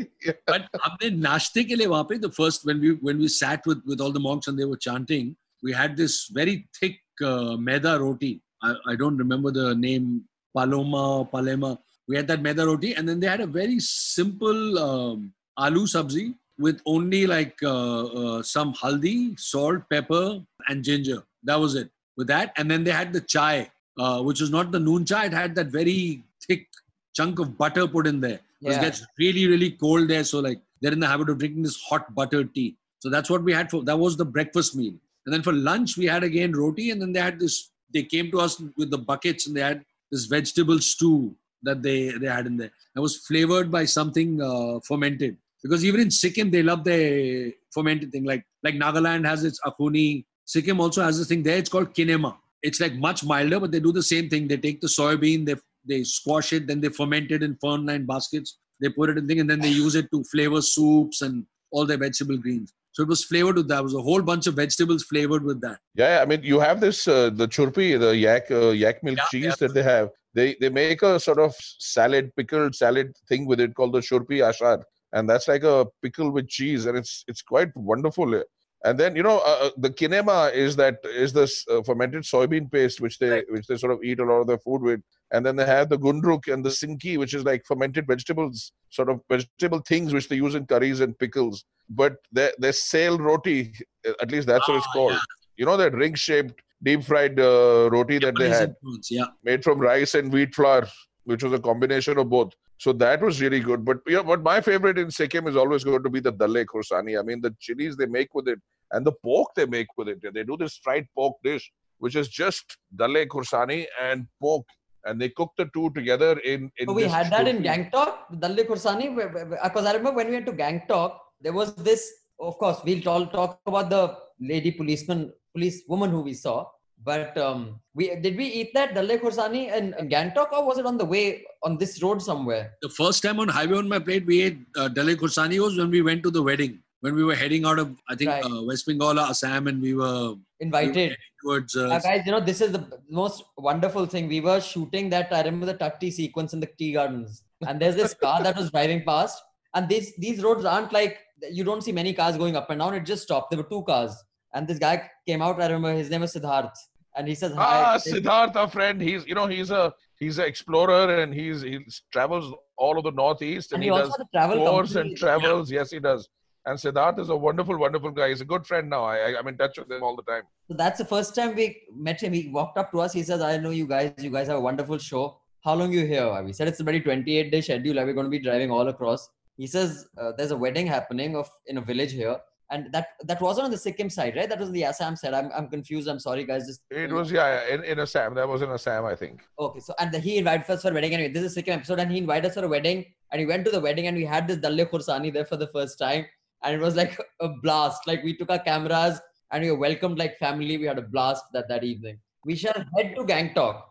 But 0.47 0.69
हमने 0.81 1.11
नाश्ते 1.21 1.65
के 1.69 2.21
the 2.21 2.31
first 2.31 2.65
when 2.65 2.81
we 2.81 2.93
when 2.93 3.19
we 3.19 3.27
sat 3.27 3.67
with 3.67 3.83
with 3.85 4.01
all 4.01 4.13
the 4.13 4.21
monks 4.21 4.47
and 4.47 4.57
they 4.57 4.65
were 4.65 4.77
chanting, 4.77 5.35
we 5.61 5.73
had 5.73 5.97
this 5.97 6.29
very 6.29 6.69
thick 6.79 7.01
uh, 7.21 7.57
maida 7.57 7.99
roti 7.99 8.41
I, 8.63 8.75
I 8.89 8.97
don't 8.97 9.17
remember 9.17 9.51
the 9.51 9.75
name 9.75 10.25
Paloma 10.57 11.25
Palema. 11.33 11.79
We 12.09 12.17
had 12.17 12.27
that 12.29 12.43
maida 12.43 12.67
roti, 12.67 12.95
and 12.95 13.09
then 13.09 13.21
they 13.21 13.27
had 13.27 13.41
a 13.41 13.47
very 13.47 13.79
simple 13.79 14.79
um, 14.79 15.33
aloo 15.59 15.87
sabzi 15.87 16.35
with 16.59 16.81
only 16.85 17.27
like 17.27 17.57
uh, 17.63 18.05
uh, 18.05 18.43
some 18.43 18.75
haldi, 18.75 19.39
salt, 19.39 19.83
pepper, 19.91 20.41
and 20.69 20.85
ginger. 20.85 21.23
That 21.45 21.59
was 21.61 21.75
it. 21.75 21.91
With 22.17 22.27
that, 22.27 22.53
and 22.57 22.71
then 22.71 22.85
they 22.85 22.91
had 22.91 23.13
the 23.13 23.21
chai, 23.21 23.71
uh, 23.99 24.23
which 24.23 24.41
was 24.41 24.51
not 24.51 24.73
the 24.73 24.81
noon 24.81 25.05
chai. 25.05 25.27
It 25.27 25.33
had 25.33 25.55
that 25.55 25.69
very 25.69 26.25
thick 26.47 26.67
chunk 27.15 27.39
of 27.39 27.57
butter 27.57 27.87
put 27.87 28.07
in 28.07 28.21
there. 28.21 28.41
It 28.63 28.81
gets 28.83 29.07
really, 29.19 29.47
really 29.47 29.71
cold 29.71 30.09
there. 30.09 30.25
So 30.25 30.41
like 30.41 30.61
they're 30.83 30.93
in 30.93 31.01
the 31.01 31.07
habit 31.07 31.31
of 31.31 31.39
drinking 31.39 31.63
this 31.63 31.81
hot 31.81 32.15
butter 32.15 32.45
tea. 32.45 32.77
So 32.99 33.09
that's 33.09 33.31
what 33.31 33.43
we 33.43 33.53
had 33.53 33.71
for 33.71 33.83
that 33.85 33.99
was 33.99 34.17
the 34.17 34.25
breakfast 34.27 34.77
meal. 34.77 34.95
And 35.25 35.33
then 35.33 35.43
for 35.43 35.53
lunch 35.53 35.97
we 35.97 36.07
had 36.07 36.25
again 36.25 36.53
roti, 36.53 36.91
and 36.91 37.01
then 37.01 37.13
they 37.13 37.21
had 37.21 37.39
this. 37.39 37.71
They 37.93 38.05
came 38.05 38.31
to 38.31 38.41
us 38.41 38.63
with 38.77 38.91
the 38.91 38.99
buckets, 38.99 39.47
and 39.47 39.57
they 39.57 39.61
had 39.61 39.85
this 40.11 40.25
vegetable 40.27 40.79
stew 40.79 41.35
that 41.63 41.83
they 41.83 42.11
they 42.11 42.27
had 42.27 42.47
in 42.47 42.57
there. 42.57 42.73
That 42.95 43.03
was 43.03 43.19
flavored 43.29 43.71
by 43.71 43.85
something 43.85 44.41
uh, 44.43 44.81
fermented. 44.81 45.37
Because 45.63 45.85
even 45.85 46.01
in 46.01 46.11
Sikkim 46.11 46.51
they 46.51 46.63
love 46.63 46.85
their 46.85 47.53
fermented 47.73 48.13
thing. 48.13 48.25
Like 48.25 48.45
like 48.63 48.75
Nagaland 48.75 49.27
has 49.27 49.45
its 49.45 49.61
akhuni. 49.65 50.25
Sikkim 50.45 50.81
also 50.81 51.03
has 51.03 51.19
this 51.19 51.29
thing 51.29 51.43
there. 51.43 51.59
It's 51.59 51.69
called 51.69 51.95
kinema. 51.95 52.37
It's 52.63 52.81
like 52.81 52.95
much 52.95 53.25
milder, 53.25 53.61
but 53.61 53.73
they 53.73 53.81
do 53.81 53.93
the 53.93 54.03
same 54.03 54.29
thing. 54.29 54.49
They 54.49 54.57
take 54.57 54.81
the 54.81 54.89
soybean, 54.89 55.47
they 55.47 55.57
they 55.87 56.05
squash 56.05 56.53
it, 56.53 56.67
then 56.67 56.81
they 56.81 56.89
ferment 56.89 57.31
it 57.31 57.43
in 57.43 57.57
fern 57.57 57.87
lined 57.87 58.07
baskets. 58.07 58.59
They 58.81 58.89
put 58.89 59.11
it 59.11 59.19
in 59.19 59.27
thing, 59.29 59.41
and 59.41 59.51
then 59.51 59.61
they 59.61 59.69
use 59.69 59.95
it 59.95 60.11
to 60.13 60.25
flavor 60.25 60.63
soups 60.63 61.23
and 61.23 61.47
all 61.71 61.87
their 61.87 61.99
vegetable 61.99 62.37
greens. 62.37 62.73
So 62.93 63.03
it 63.05 63.09
was 63.09 63.25
flavored 63.25 63.57
with 63.57 63.69
that. 63.69 63.81
It 63.81 63.85
was 63.85 63.95
a 63.95 64.03
whole 64.03 64.23
bunch 64.23 64.47
of 64.47 64.55
vegetables 64.55 65.05
flavored 65.05 65.45
with 65.45 65.61
that. 65.61 65.79
Yeah, 65.95 66.21
I 66.23 66.25
mean, 66.27 66.43
you 66.43 66.59
have 66.61 66.81
this 66.81 67.07
uh, 67.07 67.31
the 67.31 67.47
churpi, 67.47 67.99
the 67.99 68.17
yak 68.17 68.51
uh, 68.51 68.71
yak 68.71 69.03
milk 69.03 69.19
Yeah, 69.19 69.25
cheese 69.31 69.45
yeah. 69.45 69.55
that 69.61 69.75
they 69.75 69.83
have. 69.83 70.11
They 70.35 70.57
they 70.61 70.69
make 70.71 71.03
a 71.03 71.19
sort 71.21 71.39
of 71.39 71.55
salad, 71.79 72.31
pickled 72.37 72.75
salad 72.75 73.17
thing 73.29 73.47
with 73.47 73.61
it 73.61 73.75
called 73.75 73.93
the 73.93 74.01
churpi 74.01 74.49
ashar, 74.49 74.85
and 75.13 75.29
that's 75.29 75.49
like 75.49 75.63
a 75.63 75.87
pickle 76.03 76.31
with 76.31 76.49
cheese, 76.49 76.87
and 76.87 76.97
it's 76.99 77.25
it's 77.29 77.43
quite 77.43 77.75
wonderful. 77.77 78.43
And 78.85 78.99
then 78.99 79.15
you 79.15 79.23
know 79.23 79.39
uh, 79.41 79.59
uh, 79.67 79.71
the 79.77 79.91
kinema 79.91 80.53
is 80.55 80.75
that 80.77 80.99
is 81.05 81.33
this 81.35 81.67
uh, 81.71 81.83
fermented 81.83 82.23
soybean 82.23 82.71
paste 82.73 83.01
which 83.01 83.19
they 83.19 83.43
which 83.51 83.67
they 83.67 83.77
sort 83.77 83.93
of 83.93 84.03
eat 84.03 84.21
a 84.21 84.25
lot 84.25 84.41
of 84.41 84.47
their 84.47 84.59
food 84.59 84.81
with, 84.81 85.01
and 85.33 85.45
then 85.45 85.57
they 85.57 85.67
have 85.67 85.91
the 85.91 85.99
gundruk 85.99 86.51
and 86.53 86.65
the 86.65 86.71
sinki, 86.71 87.19
which 87.19 87.35
is 87.35 87.45
like 87.45 87.63
fermented 87.67 88.07
vegetables, 88.07 88.73
sort 88.89 89.11
of 89.11 89.21
vegetable 89.29 89.81
things 89.81 90.15
which 90.15 90.29
they 90.31 90.37
use 90.37 90.55
in 90.55 90.65
curries 90.67 91.01
and 91.01 91.19
pickles. 91.19 91.65
But 91.91 92.17
their 92.33 92.53
their 92.59 92.73
sale 92.73 93.19
roti, 93.19 93.75
at 94.23 94.31
least 94.31 94.47
that's 94.47 94.67
what 94.67 94.79
it's 94.79 94.87
Ah, 94.89 94.93
called. 94.95 95.13
yeah. 95.13 95.19
You 95.59 95.67
know 95.67 95.77
that 95.77 95.93
ring 95.93 96.15
shaped 96.15 96.63
deep 96.83 97.05
fried 97.05 97.39
uh, 97.39 97.91
roti 97.93 98.19
that 98.21 98.35
they 98.39 98.49
had 98.49 98.71
influence, 98.71 99.11
Yeah. 99.11 99.27
made 99.45 99.63
from 99.63 99.79
rice 99.79 100.15
and 100.15 100.33
wheat 100.33 100.55
flour, 100.55 100.89
which 101.25 101.43
was 101.43 101.53
a 101.53 101.59
combination 101.59 102.17
of 102.17 102.31
both. 102.31 102.55
So 102.85 102.95
that 102.95 103.21
was 103.21 103.43
really 103.43 103.61
good. 103.61 103.85
But 103.85 103.99
you 104.07 104.17
know, 104.17 104.25
but 104.25 104.43
my 104.43 104.59
favorite 104.63 104.99
in 104.99 105.11
Sikkim 105.11 105.47
is 105.47 105.55
always 105.55 105.85
going 105.85 106.03
to 106.03 106.09
be 106.09 106.21
the 106.27 106.33
dalle 106.33 106.65
khorsani. 106.65 107.19
I 107.21 107.23
mean, 107.23 107.43
the 107.43 107.55
chilies 107.61 107.95
they 107.95 108.07
make 108.07 108.35
with 108.35 108.49
it 108.49 108.59
and 108.93 109.07
the 109.07 109.13
pork 109.13 109.49
they 109.55 109.67
make 109.67 109.89
with 109.99 110.09
it. 110.09 110.23
They 110.37 110.45
do 110.45 110.57
this 110.57 110.79
fried 110.83 111.07
pork 111.15 111.35
dish, 111.45 111.71
which 111.99 112.17
is 112.17 112.29
just 112.29 112.79
dalle 112.97 113.27
khorsani 113.27 113.85
and 114.01 114.27
pork, 114.41 114.65
and 115.05 115.21
they 115.21 115.29
cook 115.29 115.53
the 115.59 115.69
two 115.75 115.91
together 115.91 116.39
in. 116.39 116.71
in 116.79 116.87
So 116.87 116.95
we 116.95 117.03
had 117.03 117.31
that 117.31 117.47
in. 117.49 117.63
Gangtok, 117.63 118.41
Dalle 118.41 118.65
Kursani, 118.65 119.15
because 119.15 119.85
I 119.85 119.93
remember 119.93 120.17
when 120.17 120.29
we 120.29 120.33
went 120.33 120.47
to 120.47 120.53
Gangtok, 120.53 121.19
there 121.43 121.53
was 121.53 121.75
this. 121.75 122.11
Of 122.41 122.57
course, 122.57 122.79
we'll 122.83 123.07
all 123.07 123.27
talk 123.27 123.61
about 123.67 123.91
the 123.91 124.17
lady 124.41 124.71
policeman, 124.71 125.35
police 125.55 125.83
woman 125.87 126.09
who 126.09 126.23
we 126.23 126.33
saw. 126.33 126.65
But 127.03 127.37
um, 127.39 127.81
we 127.95 128.15
did 128.17 128.37
we 128.37 128.47
eat 128.47 128.75
that 128.75 128.95
Dalle 128.95 129.19
Kursani 129.19 129.73
in, 129.75 129.95
in 129.99 130.09
Gangtok, 130.11 130.53
or 130.53 130.67
was 130.67 130.79
it 130.79 130.85
on 130.87 130.99
the 130.99 131.05
way 131.05 131.45
on 131.63 131.79
this 131.79 132.03
road 132.03 132.21
somewhere? 132.21 132.73
The 132.83 132.91
first 132.91 133.23
time 133.23 133.41
on 133.41 133.49
highway 133.49 133.79
on 133.79 133.89
my 133.89 133.99
plate 133.99 134.27
we 134.27 134.43
ate 134.43 134.59
uh, 134.77 134.89
Dale 134.89 135.17
Kursani 135.17 135.59
was 135.61 135.79
when 135.79 135.91
we 135.91 136.03
went 136.03 136.23
to 136.25 136.31
the 136.31 136.43
wedding. 136.43 136.83
When 137.01 137.15
we 137.15 137.25
were 137.25 137.35
heading 137.35 137.65
out 137.65 137.79
of 137.79 137.97
I 138.11 138.15
think 138.17 138.31
Right. 138.31 138.45
uh, 138.45 138.63
West 138.65 138.85
Bengal 138.87 139.19
or 139.19 139.23
Assam, 139.23 139.67
and 139.69 139.81
we 139.81 139.95
were 139.95 140.03
we 140.03 140.35
were 140.35 140.37
Invited. 140.67 141.17
towards. 141.43 141.75
Uh, 141.75 141.89
Uh, 141.89 142.01
guys, 142.01 142.23
you 142.27 142.33
know, 142.33 142.41
this 142.41 142.61
is 142.61 142.73
the 142.73 142.85
most 143.09 143.43
wonderful 143.57 144.05
thing. 144.05 144.29
We 144.29 144.41
were 144.43 144.61
shooting 144.61 145.09
that. 145.15 145.33
I 145.33 145.41
remember 145.43 145.65
the 145.73 145.79
Tatti 145.85 146.11
sequence 146.11 146.53
in 146.53 146.61
the 146.61 146.69
tea 146.79 146.93
gardens, 146.93 147.43
and 147.67 147.81
there's 147.81 147.97
this 147.97 148.13
car 148.13 148.43
that 148.43 148.57
was 148.57 148.71
driving 148.71 149.03
past. 149.05 149.43
And 149.75 149.89
these 149.89 150.15
these 150.17 150.43
roads 150.43 150.67
aren't 150.67 150.93
like 150.93 151.17
you 151.51 151.65
don't 151.65 151.83
see 151.83 151.93
many 151.93 152.13
cars 152.13 152.37
going 152.37 152.57
up 152.57 152.69
and 152.69 152.81
down. 152.81 152.93
It 152.93 153.07
just 153.07 153.23
stopped. 153.23 153.51
There 153.51 153.63
were 153.63 153.71
two 153.75 153.83
cars, 153.85 154.13
and 154.53 154.69
this 154.69 154.79
guy 154.79 154.95
came 155.27 155.41
out. 155.41 155.63
I 155.63 155.69
remember 155.69 155.95
his 155.95 156.11
name 156.11 156.21
was 156.21 156.35
Siddharth, 156.35 156.77
and 157.17 157.29
he 157.29 157.35
says, 157.35 157.53
"Hi." 157.53 157.95
Ah, 157.95 157.99
Siddhartha 157.99 158.69
friend. 158.69 159.01
He's 159.01 159.27
you 159.27 159.35
know 159.35 159.47
he's 159.47 159.71
a 159.71 159.93
he's 160.17 160.39
an 160.39 160.47
explorer 160.47 161.21
and 161.21 161.35
he's 161.35 161.63
he 161.63 161.81
travels 162.13 162.53
all 162.77 162.99
of 162.99 163.05
the 163.05 163.11
northeast 163.11 163.73
and 163.73 163.77
and, 163.77 163.85
he 163.85 163.89
he, 163.89 163.93
also 163.93 164.17
does 164.17 164.27
travel 164.33 164.65
tours 164.65 164.97
and 164.97 165.17
travels. 165.17 165.71
Yes, 165.71 165.91
he 165.91 166.01
does. 166.01 166.29
And 166.67 166.79
Siddharth 166.79 167.19
is 167.19 167.31
a 167.31 167.37
wonderful, 167.37 167.79
wonderful 167.79 168.11
guy. 168.11 168.29
He's 168.29 168.43
a 168.43 168.45
good 168.45 168.67
friend 168.67 168.91
now. 168.91 169.05
I, 169.05 169.39
I'm 169.39 169.49
in 169.49 169.57
touch 169.57 169.79
with 169.79 169.91
him 169.91 170.03
all 170.03 170.15
the 170.15 170.23
time. 170.23 170.43
So 170.69 170.75
that's 170.75 170.99
the 170.99 171.07
first 171.07 171.35
time 171.35 171.55
we 171.57 171.83
met 171.95 172.23
him. 172.23 172.35
He 172.35 172.49
walked 172.49 172.77
up 172.77 172.93
to 172.93 173.01
us. 173.01 173.13
He 173.13 173.23
says, 173.23 173.41
"I 173.41 173.57
know 173.57 173.71
you 173.71 173.87
guys. 173.87 174.13
You 174.19 174.31
guys 174.31 174.47
have 174.49 174.59
a 174.59 174.61
wonderful 174.61 174.99
show. 174.99 175.41
How 175.65 175.75
long 175.75 175.93
you 175.93 176.07
here?" 176.07 176.43
We 176.43 176.53
said 176.53 176.69
it's 176.69 176.81
a 176.81 176.85
very 176.85 177.01
28 177.01 177.51
day 177.51 177.61
schedule. 177.63 177.95
We're 177.97 178.13
going 178.13 178.27
to 178.27 178.31
be 178.31 178.39
driving 178.39 178.71
all 178.71 178.89
across. 178.89 179.29
He 179.57 179.67
says 179.67 180.07
uh, 180.19 180.33
there's 180.37 180.53
a 180.53 180.57
wedding 180.57 180.87
happening 180.87 181.37
of 181.37 181.51
in 181.67 181.79
a 181.79 181.81
village 181.81 182.13
here, 182.13 182.39
and 182.71 182.93
that 182.93 183.09
that 183.25 183.41
wasn't 183.41 183.65
on 183.65 183.71
the 183.71 183.79
Sikkim 183.79 184.09
side, 184.11 184.37
right? 184.37 184.49
That 184.49 184.59
was 184.59 184.69
on 184.69 184.75
the 184.75 184.85
Assam 184.85 185.17
side. 185.17 185.35
I'm 185.35 185.51
I'm 185.53 185.69
confused. 185.69 186.09
I'm 186.09 186.21
sorry, 186.21 186.45
guys. 186.45 186.67
Just 186.67 186.83
It 186.91 187.11
was 187.11 187.31
yeah 187.33 187.67
in, 187.69 187.85
in 187.85 187.99
Assam. 187.99 188.35
That 188.35 188.49
was 188.49 188.63
in 188.63 188.71
Assam, 188.71 189.05
I 189.05 189.15
think. 189.15 189.43
okay. 189.59 189.81
So 189.81 189.95
and 189.99 190.13
the, 190.13 190.19
he 190.19 190.39
invited 190.39 190.71
us 190.71 190.83
for 190.83 190.91
a 190.91 190.95
wedding. 190.95 191.15
Anyway, 191.15 191.33
this 191.33 191.45
is 191.45 191.55
Sikkim 191.55 191.75
episode, 191.75 191.99
and 192.01 192.11
he 192.11 192.19
invited 192.19 192.49
us 192.49 192.55
for 192.55 192.65
a 192.65 192.69
wedding, 192.69 193.05
and 193.33 193.41
we 193.41 193.47
went 193.47 193.65
to 193.67 193.71
the 193.71 193.81
wedding, 193.81 194.07
and 194.07 194.17
we 194.17 194.25
had 194.25 194.47
this 194.47 194.59
Dalle 194.59 194.87
Kursani 194.87 195.33
there 195.33 195.45
for 195.45 195.57
the 195.57 195.69
first 195.69 195.99
time, 195.99 196.27
and 196.63 196.75
it 196.75 196.81
was 196.81 196.97
like 196.97 197.19
a 197.41 197.49
blast. 197.63 198.07
Like 198.07 198.23
we 198.23 198.37
took 198.37 198.51
our 198.51 198.59
cameras 198.59 199.21
and 199.53 199.65
we 199.65 199.71
were 199.71 199.79
welcomed 199.79 200.19
like 200.19 200.39
family. 200.39 200.79
We 200.79 200.87
had 200.87 200.99
a 200.99 201.03
blast 201.03 201.45
that 201.53 201.69
that 201.69 201.85
evening. 201.85 202.19
We 202.45 202.57
shall 202.57 202.85
head 202.97 203.15
to 203.17 203.25
Gangtok. 203.25 203.83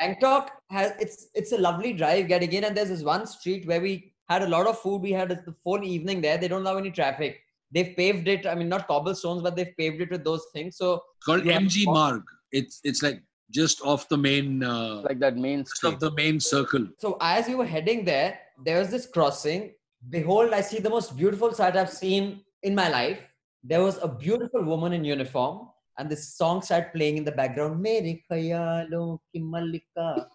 Gangtok 0.00 0.48
has 0.70 0.92
it's 1.00 1.28
it's 1.34 1.52
a 1.52 1.58
lovely 1.58 1.92
drive 1.92 2.28
getting 2.28 2.52
in, 2.52 2.64
and 2.64 2.76
there's 2.76 2.90
this 2.90 3.02
one 3.02 3.26
street 3.26 3.66
where 3.66 3.80
we 3.80 4.12
had 4.28 4.42
a 4.42 4.48
lot 4.48 4.66
of 4.66 4.78
food. 4.78 5.02
We 5.02 5.12
had 5.12 5.30
the 5.30 5.54
full 5.64 5.82
evening 5.82 6.20
there. 6.20 6.38
They 6.38 6.48
don't 6.48 6.64
have 6.66 6.76
any 6.76 6.90
traffic. 6.90 7.40
They've 7.70 7.94
paved 7.96 8.28
it. 8.28 8.46
I 8.46 8.54
mean, 8.54 8.68
not 8.68 8.86
cobblestones, 8.88 9.42
but 9.42 9.54
they've 9.56 9.74
paved 9.76 10.00
it 10.00 10.10
with 10.10 10.24
those 10.24 10.44
things. 10.52 10.76
So 10.76 10.94
it's 11.16 11.26
called 11.26 11.44
Yeah. 11.44 11.58
MG 11.60 11.84
Marg. 11.86 12.22
It's 12.50 12.80
it's 12.82 13.02
like 13.02 13.22
just 13.50 13.80
off 13.82 14.08
the 14.08 14.16
main 14.16 14.62
uh, 14.62 15.02
like 15.08 15.18
that 15.20 15.36
main 15.36 15.60
just 15.64 15.76
street. 15.76 15.94
off 15.94 15.98
the 16.00 16.12
main 16.12 16.40
circle. 16.40 16.86
So 16.98 17.16
as 17.20 17.46
we 17.46 17.54
were 17.54 17.66
heading 17.66 18.04
there, 18.04 18.38
there 18.64 18.78
was 18.78 18.90
this 18.90 19.06
crossing. 19.06 19.72
Behold, 20.10 20.52
I 20.52 20.60
see 20.62 20.78
the 20.78 20.90
most 20.90 21.16
beautiful 21.16 21.52
sight 21.52 21.76
I've 21.76 21.90
seen 21.90 22.40
in 22.62 22.74
my 22.74 22.88
life. 22.88 23.20
There 23.62 23.82
was 23.82 23.98
a 24.02 24.08
beautiful 24.08 24.62
woman 24.64 24.92
in 24.92 25.04
uniform, 25.04 25.68
and 25.98 26.08
this 26.08 26.34
song 26.36 26.62
started 26.62 26.92
playing 26.94 27.16
in 27.18 27.24
the 27.24 27.32
background. 27.32 27.80
Mere 27.82 28.16
khayalon 28.30 29.18
ki 29.32 29.40
Mallika. 29.40 30.26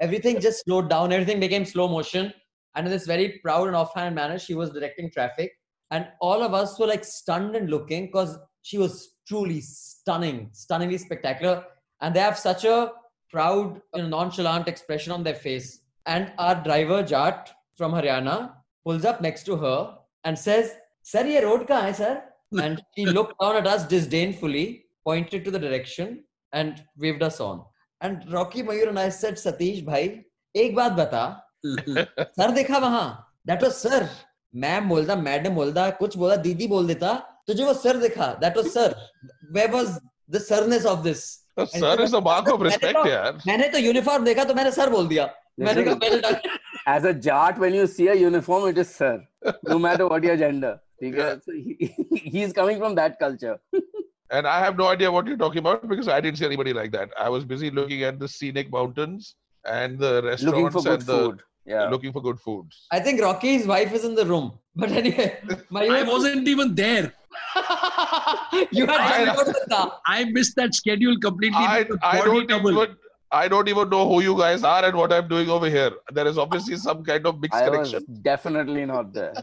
Everything 0.00 0.40
just 0.48 0.64
slowed 0.64 0.88
down. 0.88 1.12
Everything 1.12 1.40
became 1.40 1.64
slow 1.64 1.88
motion. 1.88 2.32
And 2.74 2.86
in 2.86 2.92
this 2.92 3.06
very 3.06 3.40
proud 3.42 3.66
and 3.66 3.76
offhand 3.76 4.14
manner, 4.14 4.38
she 4.38 4.54
was 4.54 4.70
directing 4.70 5.10
traffic 5.10 5.52
and 5.90 6.08
all 6.20 6.42
of 6.42 6.54
us 6.54 6.78
were 6.78 6.86
like 6.86 7.04
stunned 7.04 7.56
and 7.56 7.70
looking 7.70 8.06
because 8.06 8.38
she 8.62 8.78
was 8.78 9.14
truly 9.26 9.60
stunning, 9.60 10.50
stunningly 10.52 10.98
spectacular. 10.98 11.64
And 12.00 12.14
they 12.14 12.20
have 12.20 12.38
such 12.38 12.64
a 12.64 12.92
proud, 13.30 13.80
you 13.94 14.02
know, 14.02 14.08
nonchalant 14.08 14.68
expression 14.68 15.12
on 15.12 15.22
their 15.22 15.34
face. 15.34 15.80
And 16.06 16.32
our 16.38 16.62
driver, 16.62 17.02
Jat 17.02 17.50
from 17.76 17.92
Haryana, 17.92 18.52
pulls 18.84 19.04
up 19.04 19.20
next 19.20 19.44
to 19.44 19.56
her 19.56 19.96
and 20.24 20.38
says, 20.38 20.74
Sir, 21.02 21.26
ye 21.26 21.42
road 21.42 21.66
ka 21.66 21.80
hai, 21.80 21.92
sir? 21.92 22.22
And 22.62 22.82
she 22.94 23.04
looked 23.04 23.34
down 23.40 23.56
at 23.56 23.66
us 23.66 23.86
disdainfully, 23.86 24.86
pointed 25.04 25.44
to 25.44 25.50
the 25.50 25.58
direction, 25.58 26.24
and 26.52 26.82
waved 26.96 27.22
us 27.22 27.40
on. 27.40 27.62
And 28.00 28.30
Rocky 28.32 28.62
Mayur 28.62 28.88
and 28.88 28.98
I 28.98 29.10
said, 29.10 29.34
Satish, 29.34 29.84
bhai, 29.84 30.24
ek 30.54 30.74
baat 30.74 30.96
bata. 30.96 31.42
sir, 31.64 32.48
dekha 32.58 32.80
wahan. 32.84 33.18
That 33.44 33.62
was 33.62 33.76
sir. 33.76 34.08
Ma'am 34.54 34.88
बोलता 34.88 35.16
madam 35.16 35.54
बोलता 35.54 35.88
कुछ 35.98 36.16
बोला 36.16 36.36
दीदी 36.46 36.66
बोल 36.68 36.86
देता 36.86 37.14
तुझे 37.46 37.64
वो 37.64 37.74
sir 37.74 37.96
देखा 38.06 38.26
that 38.40 38.56
was 38.56 38.66
sir 38.76 38.94
where 39.52 39.70
was 39.70 39.98
the 40.30 40.38
sirness 40.48 40.86
of 40.86 41.02
this 41.08 41.26
sir 41.74 42.00
is 42.00 42.12
a 42.14 42.20
mark 42.20 42.48
of 42.54 42.60
respect 42.64 43.06
यार 43.06 43.38
मैंने 43.46 43.68
तो 43.68 43.78
यूनिफॉर्म 43.78 44.24
देखा 44.24 44.44
तो 44.44 44.54
मैंने 44.54 44.70
सर 44.72 44.90
बोल 44.90 45.08
दिया 45.08 45.30
मैंने 45.60 45.84
कहा 45.84 45.98
well 46.00 46.20
done. 46.20 46.36
As 46.90 47.04
a 47.04 47.12
Jat, 47.24 47.58
when 47.62 47.74
you 47.74 47.86
see 47.86 48.04
a 48.08 48.14
uniform, 48.18 48.66
it 48.68 48.78
is 48.82 48.92
sir, 48.98 49.16
no 49.70 49.78
matter 49.86 50.06
what 50.12 50.26
your 50.26 50.36
gender. 50.42 50.70
ठीक 51.00 51.18
है? 51.18 51.40
So 51.46 51.52
he, 51.52 51.88
he's 52.36 52.52
coming 52.58 52.78
from 52.82 52.94
that 52.98 53.18
culture. 53.18 53.56
And 54.30 54.46
I 54.46 54.54
have 54.60 54.78
no 54.78 54.86
idea 54.92 55.10
what 55.16 55.26
you're 55.26 55.40
talking 55.42 55.64
about 55.64 55.84
because 55.90 56.08
I 56.08 56.20
didn't 56.20 56.38
see 56.38 56.46
anybody 56.46 56.72
like 56.78 56.92
that. 56.92 57.12
I 57.18 57.28
was 57.34 57.44
busy 57.44 57.70
looking 57.70 58.02
at 58.10 58.18
the 58.22 58.28
scenic 58.28 58.70
mountains 58.70 59.34
and 59.64 59.98
the 59.98 60.22
restaurants 60.22 60.88
and 60.94 61.02
the 61.02 61.18
food. 61.18 61.44
Yeah. 61.68 61.88
looking 61.90 62.12
for 62.12 62.22
good 62.22 62.40
foods. 62.40 62.86
I 62.90 63.00
think 63.00 63.20
Rocky's 63.20 63.66
wife 63.66 63.92
is 63.92 64.04
in 64.04 64.14
the 64.14 64.24
room. 64.24 64.52
But 64.74 64.90
anyway, 64.90 65.38
my 65.70 65.84
I 65.86 66.02
wasn't 66.02 66.48
even 66.48 66.74
there. 66.74 67.12
you 68.70 68.86
had 68.86 69.00
I- 69.00 69.34
to 69.34 69.52
the. 69.74 69.92
I 70.06 70.24
missed 70.24 70.56
that 70.56 70.74
schedule 70.74 71.18
completely. 71.18 71.58
I, 71.58 71.86
I 72.02 72.24
don't 72.24 72.50
even 72.50 72.96
I 73.30 73.46
don't 73.46 73.68
even 73.68 73.90
know 73.90 74.08
who 74.08 74.22
you 74.22 74.34
guys 74.38 74.64
are 74.64 74.82
and 74.86 74.96
what 74.96 75.12
I'm 75.12 75.28
doing 75.28 75.50
over 75.50 75.68
here. 75.68 75.90
There 76.10 76.26
is 76.26 76.38
obviously 76.38 76.76
some 76.76 77.04
kind 77.04 77.26
of 77.26 77.38
mixed 77.38 77.60
I 77.60 77.68
was 77.68 77.92
definitely 78.22 78.86
not 78.86 79.12
there. 79.12 79.34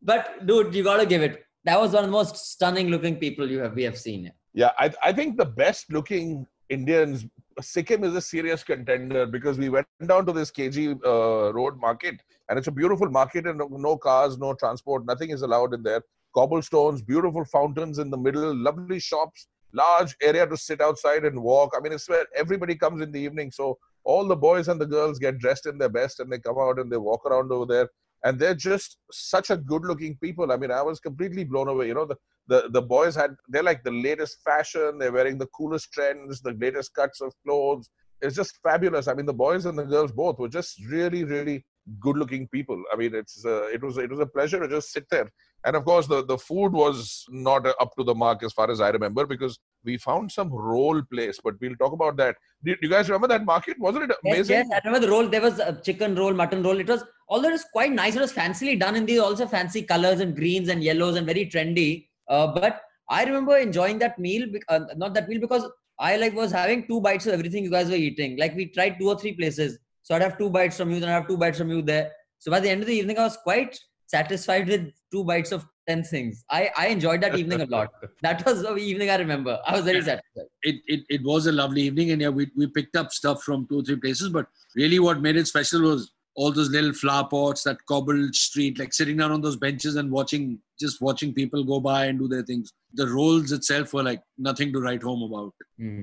But 0.00 0.46
dude, 0.46 0.74
you 0.74 0.84
gotta 0.84 1.06
give 1.06 1.22
it. 1.22 1.44
That 1.64 1.80
was 1.80 1.92
one 1.92 2.04
of 2.04 2.10
the 2.10 2.12
most 2.12 2.36
stunning 2.36 2.88
looking 2.88 3.16
people 3.16 3.50
you 3.50 3.58
have 3.58 3.74
we 3.74 3.82
have 3.84 3.98
seen. 3.98 4.30
Yeah, 4.52 4.70
I, 4.78 4.92
I 5.02 5.12
think 5.12 5.36
the 5.36 5.46
best 5.46 5.90
looking 5.90 6.46
Indians, 6.68 7.26
Sikkim 7.60 8.04
is 8.04 8.14
a 8.14 8.20
serious 8.20 8.62
contender 8.64 9.26
because 9.26 9.58
we 9.58 9.68
went 9.68 9.86
down 10.06 10.26
to 10.26 10.32
this 10.32 10.50
KG 10.50 10.98
uh, 11.04 11.52
road 11.52 11.78
market 11.78 12.20
and 12.48 12.58
it's 12.58 12.68
a 12.68 12.72
beautiful 12.72 13.08
market 13.10 13.46
and 13.46 13.58
no, 13.58 13.68
no 13.70 13.96
cars, 13.96 14.38
no 14.38 14.54
transport, 14.54 15.06
nothing 15.06 15.30
is 15.30 15.42
allowed 15.42 15.74
in 15.74 15.82
there. 15.82 16.02
Cobblestones, 16.34 17.02
beautiful 17.02 17.44
fountains 17.44 17.98
in 17.98 18.10
the 18.10 18.16
middle, 18.16 18.54
lovely 18.54 18.98
shops, 18.98 19.46
large 19.72 20.16
area 20.22 20.46
to 20.46 20.56
sit 20.56 20.80
outside 20.80 21.24
and 21.24 21.40
walk. 21.40 21.74
I 21.76 21.80
mean, 21.80 21.92
it's 21.92 22.08
where 22.08 22.26
everybody 22.34 22.74
comes 22.74 23.02
in 23.02 23.12
the 23.12 23.20
evening. 23.20 23.50
So 23.50 23.78
all 24.04 24.26
the 24.26 24.36
boys 24.36 24.68
and 24.68 24.80
the 24.80 24.86
girls 24.86 25.18
get 25.18 25.38
dressed 25.38 25.66
in 25.66 25.78
their 25.78 25.88
best 25.88 26.20
and 26.20 26.30
they 26.30 26.38
come 26.38 26.58
out 26.58 26.78
and 26.78 26.90
they 26.90 26.96
walk 26.96 27.24
around 27.24 27.52
over 27.52 27.66
there. 27.66 27.88
And 28.24 28.38
they're 28.38 28.54
just 28.54 28.96
such 29.12 29.50
a 29.50 29.56
good 29.56 29.84
looking 29.84 30.16
people. 30.16 30.50
I 30.50 30.56
mean, 30.56 30.70
I 30.70 30.82
was 30.82 30.98
completely 30.98 31.44
blown 31.44 31.68
away. 31.68 31.88
You 31.88 31.94
know, 31.94 32.06
the, 32.06 32.16
the 32.48 32.68
the 32.70 32.82
boys 32.82 33.14
had 33.14 33.34
they're 33.48 33.62
like 33.62 33.82
the 33.84 33.90
latest 33.90 34.42
fashion 34.44 34.98
they're 34.98 35.12
wearing 35.12 35.38
the 35.38 35.46
coolest 35.58 35.92
trends 35.92 36.40
the 36.40 36.52
latest 36.60 36.94
cuts 36.94 37.20
of 37.20 37.32
clothes 37.44 37.90
it's 38.20 38.36
just 38.36 38.58
fabulous 38.62 39.08
i 39.08 39.14
mean 39.14 39.26
the 39.26 39.32
boys 39.32 39.66
and 39.66 39.78
the 39.78 39.84
girls 39.84 40.12
both 40.12 40.38
were 40.38 40.48
just 40.48 40.80
really 40.86 41.24
really 41.24 41.64
good 42.00 42.16
looking 42.16 42.46
people 42.48 42.82
i 42.92 42.96
mean 42.96 43.14
it's 43.14 43.44
uh, 43.44 43.66
it 43.66 43.82
was 43.82 43.98
it 43.98 44.10
was 44.10 44.20
a 44.20 44.26
pleasure 44.26 44.60
to 44.60 44.68
just 44.68 44.92
sit 44.92 45.06
there 45.10 45.30
and 45.66 45.76
of 45.76 45.84
course 45.84 46.06
the 46.06 46.24
the 46.24 46.38
food 46.38 46.72
was 46.72 47.24
not 47.28 47.66
up 47.66 47.94
to 47.96 48.04
the 48.04 48.14
mark 48.14 48.42
as 48.42 48.52
far 48.52 48.70
as 48.70 48.80
i 48.80 48.90
remember 48.90 49.26
because 49.26 49.58
we 49.84 49.96
found 49.98 50.30
some 50.30 50.50
roll 50.50 51.02
place 51.12 51.38
but 51.44 51.54
we'll 51.60 51.76
talk 51.76 51.92
about 51.92 52.16
that 52.16 52.36
do, 52.64 52.74
you 52.80 52.88
guys 52.88 53.08
remember 53.08 53.28
that 53.28 53.44
market 53.44 53.78
wasn't 53.78 54.04
it 54.04 54.16
Yes, 54.24 54.34
amazing 54.34 54.56
yes, 54.56 54.68
I 54.72 54.80
remember 54.84 55.06
the 55.06 55.12
roll. 55.12 55.28
There 55.28 55.42
was 55.42 55.58
a 55.58 55.78
chicken 55.84 56.14
roll, 56.14 56.32
mutton 56.32 56.62
roll. 56.62 56.80
It 56.80 56.88
was 56.88 57.04
although 57.28 57.48
it 57.48 57.52
was 57.52 57.66
quite 57.72 57.92
nice. 57.92 58.16
It 58.16 58.20
was 58.20 58.32
fancily 58.32 58.78
done 58.78 58.96
in 58.96 59.06
these 59.06 59.20
also 59.20 59.46
fancy 59.46 59.82
colors 59.82 60.20
and 60.20 60.34
greens 60.34 60.68
and 60.68 60.82
yellows 60.82 61.16
and 61.16 61.26
very 61.26 61.46
trendy. 61.46 62.08
Uh, 62.28 62.48
but 62.48 62.82
I 63.08 63.24
remember 63.24 63.56
enjoying 63.56 63.98
that 64.00 64.18
meal. 64.18 64.46
Uh, 64.68 64.80
not 64.96 65.14
that 65.14 65.28
meal 65.28 65.40
because 65.40 65.68
I 65.98 66.16
like 66.16 66.34
was 66.34 66.52
having 66.52 66.86
two 66.86 67.00
bites 67.00 67.26
of 67.26 67.34
everything 67.34 67.64
you 67.64 67.70
guys 67.70 67.88
were 67.88 67.96
eating. 67.96 68.36
Like 68.36 68.54
we 68.54 68.66
tried 68.66 68.98
two 68.98 69.08
or 69.08 69.18
three 69.18 69.32
places, 69.32 69.78
so 70.02 70.14
I'd 70.14 70.22
have 70.22 70.38
two 70.38 70.50
bites 70.50 70.76
from 70.76 70.90
you, 70.90 71.00
then 71.00 71.08
I'd 71.08 71.12
have 71.12 71.28
two 71.28 71.36
bites 71.36 71.58
from 71.58 71.70
you 71.70 71.82
there. 71.82 72.12
So 72.38 72.50
by 72.50 72.60
the 72.60 72.68
end 72.68 72.80
of 72.82 72.86
the 72.86 72.94
evening, 72.94 73.18
I 73.18 73.24
was 73.24 73.36
quite 73.36 73.78
satisfied 74.06 74.68
with 74.68 74.92
two 75.12 75.24
bites 75.24 75.52
of 75.52 75.66
ten 75.88 76.02
things. 76.02 76.44
I 76.50 76.70
I 76.76 76.88
enjoyed 76.88 77.20
that 77.22 77.36
evening 77.38 77.60
a 77.60 77.66
lot. 77.66 77.90
That 78.22 78.44
was 78.46 78.62
the 78.62 78.74
evening 78.76 79.10
I 79.10 79.16
remember. 79.16 79.60
I 79.66 79.76
was 79.76 79.84
very 79.84 80.02
satisfied. 80.02 80.46
it, 80.62 80.76
it, 80.86 81.00
it 81.08 81.22
was 81.22 81.46
a 81.46 81.52
lovely 81.52 81.82
evening 81.82 82.10
and 82.12 82.20
yeah 82.22 82.30
we, 82.30 82.50
we 82.56 82.66
picked 82.66 82.96
up 82.96 83.12
stuff 83.12 83.42
from 83.42 83.66
two 83.68 83.80
or 83.80 83.82
three 83.82 83.96
places 83.96 84.30
but 84.30 84.46
really 84.74 84.98
what 84.98 85.20
made 85.20 85.36
it 85.36 85.46
special 85.46 85.82
was 85.82 86.12
all 86.36 86.52
those 86.52 86.70
little 86.70 86.92
flower 86.92 87.26
pots 87.28 87.62
that 87.62 87.78
cobbled 87.86 88.34
street 88.34 88.78
like 88.78 88.92
sitting 88.92 89.16
down 89.16 89.30
on 89.30 89.40
those 89.40 89.56
benches 89.56 89.96
and 89.96 90.10
watching 90.10 90.58
just 90.80 91.00
watching 91.00 91.32
people 91.32 91.62
go 91.62 91.78
by 91.80 92.06
and 92.06 92.18
do 92.18 92.26
their 92.28 92.42
things 92.42 92.72
the 92.94 93.06
rolls 93.08 93.52
itself 93.52 93.92
were 93.92 94.02
like 94.02 94.22
nothing 94.38 94.72
to 94.72 94.80
write 94.80 95.02
home 95.02 95.22
about 95.22 95.52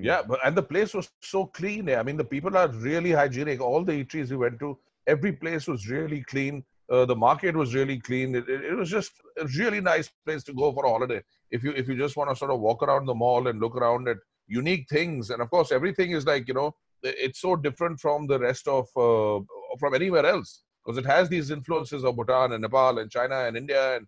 Yeah, 0.04 0.22
but 0.22 0.40
and 0.46 0.56
the 0.56 0.64
place 0.64 0.94
was 0.94 1.10
so 1.22 1.46
clean. 1.46 1.90
I 1.90 2.04
mean, 2.04 2.18
the 2.18 2.26
people 2.26 2.58
are 2.58 2.68
really 2.68 3.12
hygienic. 3.12 3.62
All 3.62 3.84
the 3.84 3.94
eateries 3.94 4.30
we 4.30 4.38
went 4.38 4.60
to, 4.60 4.78
every 5.08 5.32
place 5.32 5.68
was 5.68 5.90
really 5.90 6.22
clean. 6.24 6.64
Uh, 6.90 7.06
the 7.06 7.16
market 7.16 7.56
was 7.56 7.74
really 7.74 8.00
clean. 8.00 8.36
It, 8.36 8.50
it, 8.50 8.66
it 8.66 8.76
was 8.76 8.90
just 8.90 9.14
a 9.40 9.46
really 9.58 9.80
nice 9.80 10.10
place 10.26 10.44
to 10.44 10.54
go 10.54 10.74
for 10.74 10.86
a 10.86 10.90
holiday. 10.90 11.22
If 11.50 11.64
you 11.64 11.72
if 11.72 11.88
you 11.88 11.98
just 11.98 12.18
want 12.18 12.30
to 12.30 12.36
sort 12.36 12.52
of 12.52 12.60
walk 12.60 12.84
around 12.84 13.06
the 13.06 13.16
mall 13.16 13.48
and 13.48 13.60
look 13.60 13.76
around 13.76 14.10
at 14.10 14.18
unique 14.48 14.88
things, 14.90 15.30
and 15.30 15.42
of 15.42 15.50
course 15.50 15.72
everything 15.72 16.12
is 16.12 16.26
like 16.26 16.48
you 16.48 16.54
know 16.54 16.76
it's 17.04 17.42
so 17.42 17.56
different 17.56 18.00
from 18.00 18.28
the 18.28 18.38
rest 18.38 18.68
of 18.68 18.88
uh, 18.96 19.40
from 19.80 19.94
anywhere 19.94 20.26
else 20.26 20.64
because 20.84 20.98
it 20.98 21.06
has 21.06 21.30
these 21.30 21.52
influences 21.52 22.04
of 22.04 22.16
Bhutan 22.16 22.54
and 22.54 22.62
Nepal 22.62 23.00
and 23.00 23.12
China 23.12 23.46
and 23.46 23.56
India 23.56 23.96
and 23.98 24.08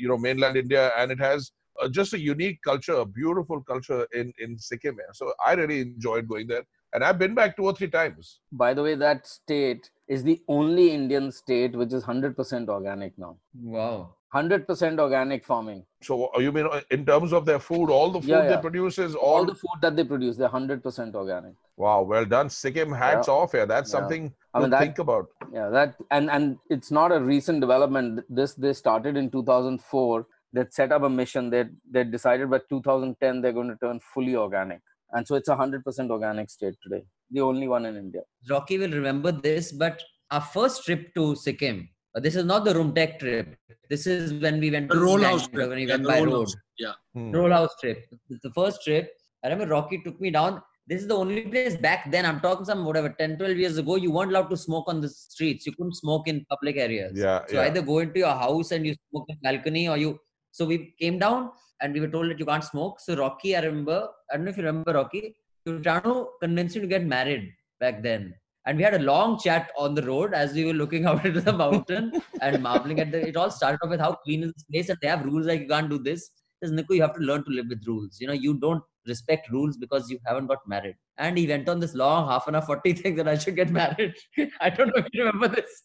you 0.00 0.08
know 0.08 0.18
mainland 0.18 0.56
India, 0.56 0.92
and 0.96 1.10
it 1.10 1.18
has 1.20 1.52
uh, 1.82 1.88
just 1.88 2.14
a 2.14 2.18
unique 2.18 2.60
culture, 2.64 2.94
a 2.94 3.04
beautiful 3.04 3.62
culture 3.62 4.06
in 4.12 4.32
in 4.38 4.58
Sikkim. 4.58 4.96
So 5.12 5.32
I 5.44 5.54
really 5.54 5.80
enjoyed 5.80 6.28
going 6.28 6.46
there, 6.46 6.64
and 6.94 7.04
I've 7.04 7.18
been 7.18 7.34
back 7.34 7.56
two 7.56 7.64
or 7.64 7.74
three 7.74 7.88
times. 7.88 8.40
By 8.52 8.72
the 8.72 8.82
way, 8.82 8.94
that 8.94 9.26
state 9.26 9.90
is 10.08 10.22
the 10.22 10.40
only 10.48 10.90
Indian 10.92 11.30
state 11.32 11.74
which 11.76 11.92
is 11.92 12.04
100% 12.04 12.68
organic 12.68 13.18
now. 13.18 13.36
Wow. 13.60 14.14
100% 14.34 14.98
organic 14.98 15.44
farming. 15.44 15.84
So 16.02 16.30
uh, 16.34 16.40
you 16.40 16.50
mean 16.52 16.66
uh, 16.70 16.80
in 16.90 17.04
terms 17.06 17.32
of 17.32 17.44
their 17.46 17.58
food, 17.60 17.88
all 17.90 18.10
the 18.10 18.20
food 18.20 18.28
Yeah, 18.28 18.48
they 18.48 18.60
produce 18.60 18.98
is 18.98 19.14
All 19.14 19.36
all, 19.36 19.44
the 19.44 19.54
food 19.54 19.78
that 19.82 19.96
they 19.96 20.04
produce, 20.04 20.36
they're 20.36 20.48
100% 20.48 21.14
organic. 21.14 21.54
wow, 21.76 22.02
well 22.02 22.24
done, 22.24 22.48
Sikkim. 22.50 22.90
Hats 22.92 23.28
Yeah. 23.28 23.34
off 23.34 23.52
here. 23.52 23.66
That's 23.66 23.92
Yeah. 23.92 23.98
something 24.00 24.32
I 24.52 24.58
to 24.58 24.62
mean, 24.62 24.70
that- 24.70 24.80
think 24.80 24.98
about. 24.98 25.26
Yeah, 25.52 25.68
that 25.70 25.94
and 26.10 26.30
and 26.30 26.58
it's 26.68 26.90
not 26.90 27.12
a 27.12 27.20
recent 27.20 27.60
development. 27.60 28.24
This 28.28 28.54
they 28.54 28.72
started 28.72 29.16
in 29.16 29.30
2004. 29.30 30.26
They 30.52 30.64
set 30.70 30.90
up 30.92 31.02
a 31.02 31.08
mission. 31.20 31.50
They 31.50 31.62
they 31.90 32.04
decided 32.16 32.50
by 32.50 32.60
2010 32.68 33.40
they're 33.40 33.52
going 33.60 33.68
to 33.76 33.76
turn 33.86 34.00
fully 34.00 34.36
organic, 34.36 34.82
and 35.14 35.26
so 35.26 35.34
it's 35.36 35.48
a 35.48 35.56
100% 35.56 36.10
organic 36.10 36.50
state 36.50 36.74
today. 36.82 37.04
The 37.30 37.40
only 37.40 37.68
one 37.68 37.86
in 37.86 37.96
India. 37.96 38.22
Rocky 38.50 38.78
will 38.78 38.90
remember 38.90 39.32
this, 39.32 39.72
but 39.72 40.02
our 40.30 40.40
first 40.40 40.84
trip 40.84 41.14
to 41.14 41.34
Sikkim, 41.36 41.88
uh, 42.14 42.20
this 42.20 42.36
is 42.36 42.44
not 42.44 42.64
the 42.64 42.74
Rumtek 42.74 43.18
trip. 43.18 43.56
This 43.90 44.06
is 44.06 44.32
when 44.44 44.60
we 44.60 44.70
went 44.70 44.88
the 44.88 44.94
to 44.96 45.00
roll 45.00 45.18
Bangalore, 45.18 45.38
house 45.38 45.48
trip 45.48 45.68
when 45.68 45.78
we 45.78 45.84
yeah, 45.86 45.92
went 45.94 46.02
the 46.04 46.08
by 46.08 46.18
roll 46.20 46.34
road. 46.34 46.40
house. 46.40 46.56
yeah 46.78 46.92
Hmm. 47.14 47.30
Roll 47.32 47.50
house 47.50 47.74
trip. 47.80 48.04
The 48.46 48.50
first 48.60 48.82
trip, 48.84 49.10
I 49.44 49.48
remember 49.48 49.72
Rocky 49.74 50.00
took 50.04 50.20
me 50.20 50.30
down. 50.30 50.60
This 50.86 51.00
is 51.02 51.08
the 51.08 51.16
only 51.16 51.42
place 51.42 51.76
back 51.76 52.10
then. 52.10 52.26
I'm 52.26 52.40
talking 52.40 52.64
some 52.66 52.84
whatever 52.84 53.08
10, 53.08 53.38
12 53.38 53.56
years 53.56 53.78
ago. 53.78 53.96
You 53.96 54.10
weren't 54.10 54.30
allowed 54.32 54.50
to 54.50 54.56
smoke 54.56 54.84
on 54.88 55.00
the 55.00 55.08
streets. 55.08 55.64
You 55.66 55.72
couldn't 55.72 55.94
smoke 55.94 56.28
in 56.28 56.44
public 56.50 56.76
areas. 56.76 57.12
Yeah, 57.16 57.40
So 57.48 57.54
yeah. 57.56 57.62
either 57.68 57.80
go 57.82 58.00
into 58.00 58.18
your 58.20 58.34
house 58.34 58.70
and 58.72 58.84
you 58.86 58.94
smoke 59.10 59.26
in 59.30 59.38
balcony, 59.42 59.88
or 59.88 59.96
you. 59.96 60.18
So 60.50 60.66
we 60.66 60.94
came 61.00 61.18
down 61.18 61.50
and 61.80 61.92
we 61.92 62.00
were 62.00 62.08
told 62.08 62.30
that 62.30 62.38
you 62.38 62.46
can't 62.46 62.64
smoke. 62.64 63.00
So 63.00 63.16
Rocky, 63.16 63.56
I 63.56 63.60
remember. 63.60 64.08
I 64.30 64.36
don't 64.36 64.44
know 64.44 64.50
if 64.50 64.56
you 64.56 64.64
remember 64.64 64.92
Rocky. 64.92 65.36
You 65.66 65.74
were 65.74 65.80
trying 65.80 66.02
to 66.02 66.28
convince 66.40 66.74
you 66.74 66.80
to 66.80 66.86
get 66.86 67.04
married 67.04 67.52
back 67.80 68.02
then. 68.02 68.34
And 68.66 68.78
we 68.78 68.84
had 68.84 68.94
a 68.94 68.98
long 69.00 69.38
chat 69.38 69.70
on 69.76 69.94
the 69.94 70.02
road 70.02 70.32
as 70.32 70.54
we 70.54 70.64
were 70.64 70.72
looking 70.72 71.06
out 71.10 71.24
into 71.24 71.40
the 71.40 71.52
mountain 71.52 72.12
and 72.40 72.62
marveling 72.62 73.00
at 73.00 73.12
the. 73.12 73.26
It 73.26 73.36
all 73.36 73.50
started 73.50 73.80
off 73.82 73.90
with 73.90 74.00
how 74.00 74.14
clean 74.24 74.44
is 74.44 74.52
this 74.52 74.64
place, 74.64 74.88
and 74.88 74.98
they 75.02 75.08
have 75.08 75.24
rules 75.24 75.46
like 75.46 75.60
you 75.60 75.68
can't 75.68 75.90
do 75.90 75.98
this. 75.98 76.30
Says 76.62 76.72
Niku, 76.72 76.96
you 76.96 77.02
have 77.02 77.14
to 77.14 77.20
learn 77.20 77.44
to 77.44 77.50
live 77.50 77.66
with 77.68 77.86
rules. 77.86 78.18
You 78.20 78.28
know, 78.28 78.32
you 78.32 78.54
don't 78.54 78.82
respect 79.06 79.50
rules 79.50 79.76
because 79.76 80.10
you 80.10 80.18
haven't 80.26 80.46
got 80.46 80.66
married. 80.66 80.96
And 81.18 81.36
he 81.36 81.46
went 81.46 81.68
on 81.68 81.78
this 81.78 81.94
long 81.94 82.28
half 82.28 82.48
an 82.48 82.54
hour, 82.54 82.62
40 82.62 82.92
thing 82.94 83.16
that 83.16 83.28
I 83.28 83.36
should 83.36 83.56
get 83.56 83.70
married. 83.70 84.14
I 84.60 84.70
don't 84.70 84.88
know 84.88 84.94
if 84.96 85.06
you 85.12 85.24
remember 85.24 85.48
this. 85.48 85.82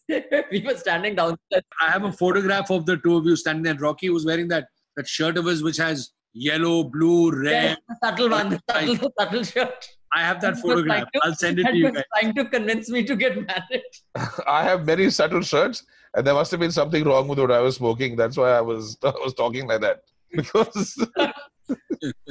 we 0.50 0.62
were 0.62 0.76
standing 0.76 1.14
downstairs. 1.14 1.62
i 1.80 1.90
have 1.90 2.04
a 2.04 2.12
photograph 2.12 2.70
of 2.70 2.86
the 2.86 2.96
two 2.98 3.16
of 3.16 3.26
you 3.26 3.36
standing 3.36 3.62
there 3.62 3.74
rocky 3.74 4.10
was 4.10 4.26
wearing 4.26 4.48
that 4.48 4.66
that 5.00 5.08
shirt 5.08 5.38
of 5.42 5.46
his 5.46 5.62
which 5.62 5.76
has 5.76 6.10
yellow 6.32 6.84
blue 6.84 7.30
red 7.32 7.62
Yes, 7.62 7.78
the 7.88 7.96
subtle 8.04 8.30
one, 8.30 8.50
subtle, 8.70 8.94
the 8.96 9.10
subtle 9.18 9.44
shirt. 9.52 9.86
i 10.14 10.20
have 10.24 10.40
that 10.42 10.58
photograph 10.58 11.06
to- 11.14 11.20
i'll 11.24 11.34
send 11.34 11.58
it 11.62 11.64
to 11.70 11.76
you 11.76 11.86
was 11.86 11.94
guys 11.94 12.04
trying 12.16 12.34
to 12.40 12.44
convince 12.56 12.90
me 12.96 13.02
to 13.04 13.16
get 13.16 13.36
married. 13.46 13.88
I 14.58 14.62
have 14.64 14.86
many 14.86 15.10
subtle 15.10 15.42
shirts, 15.42 15.82
and 16.14 16.26
there 16.26 16.34
must 16.34 16.50
have 16.52 16.60
been 16.60 16.76
something 16.76 17.04
wrong 17.04 17.28
with 17.28 17.38
what 17.44 17.52
I 17.56 17.60
was 17.60 17.76
smoking. 17.76 18.16
That's 18.16 18.36
why 18.36 18.50
I 18.50 18.60
was 18.60 18.96
I 19.10 19.12
was 19.24 19.34
talking 19.34 19.66
like 19.72 19.80
that 19.86 20.02
because 20.36 20.94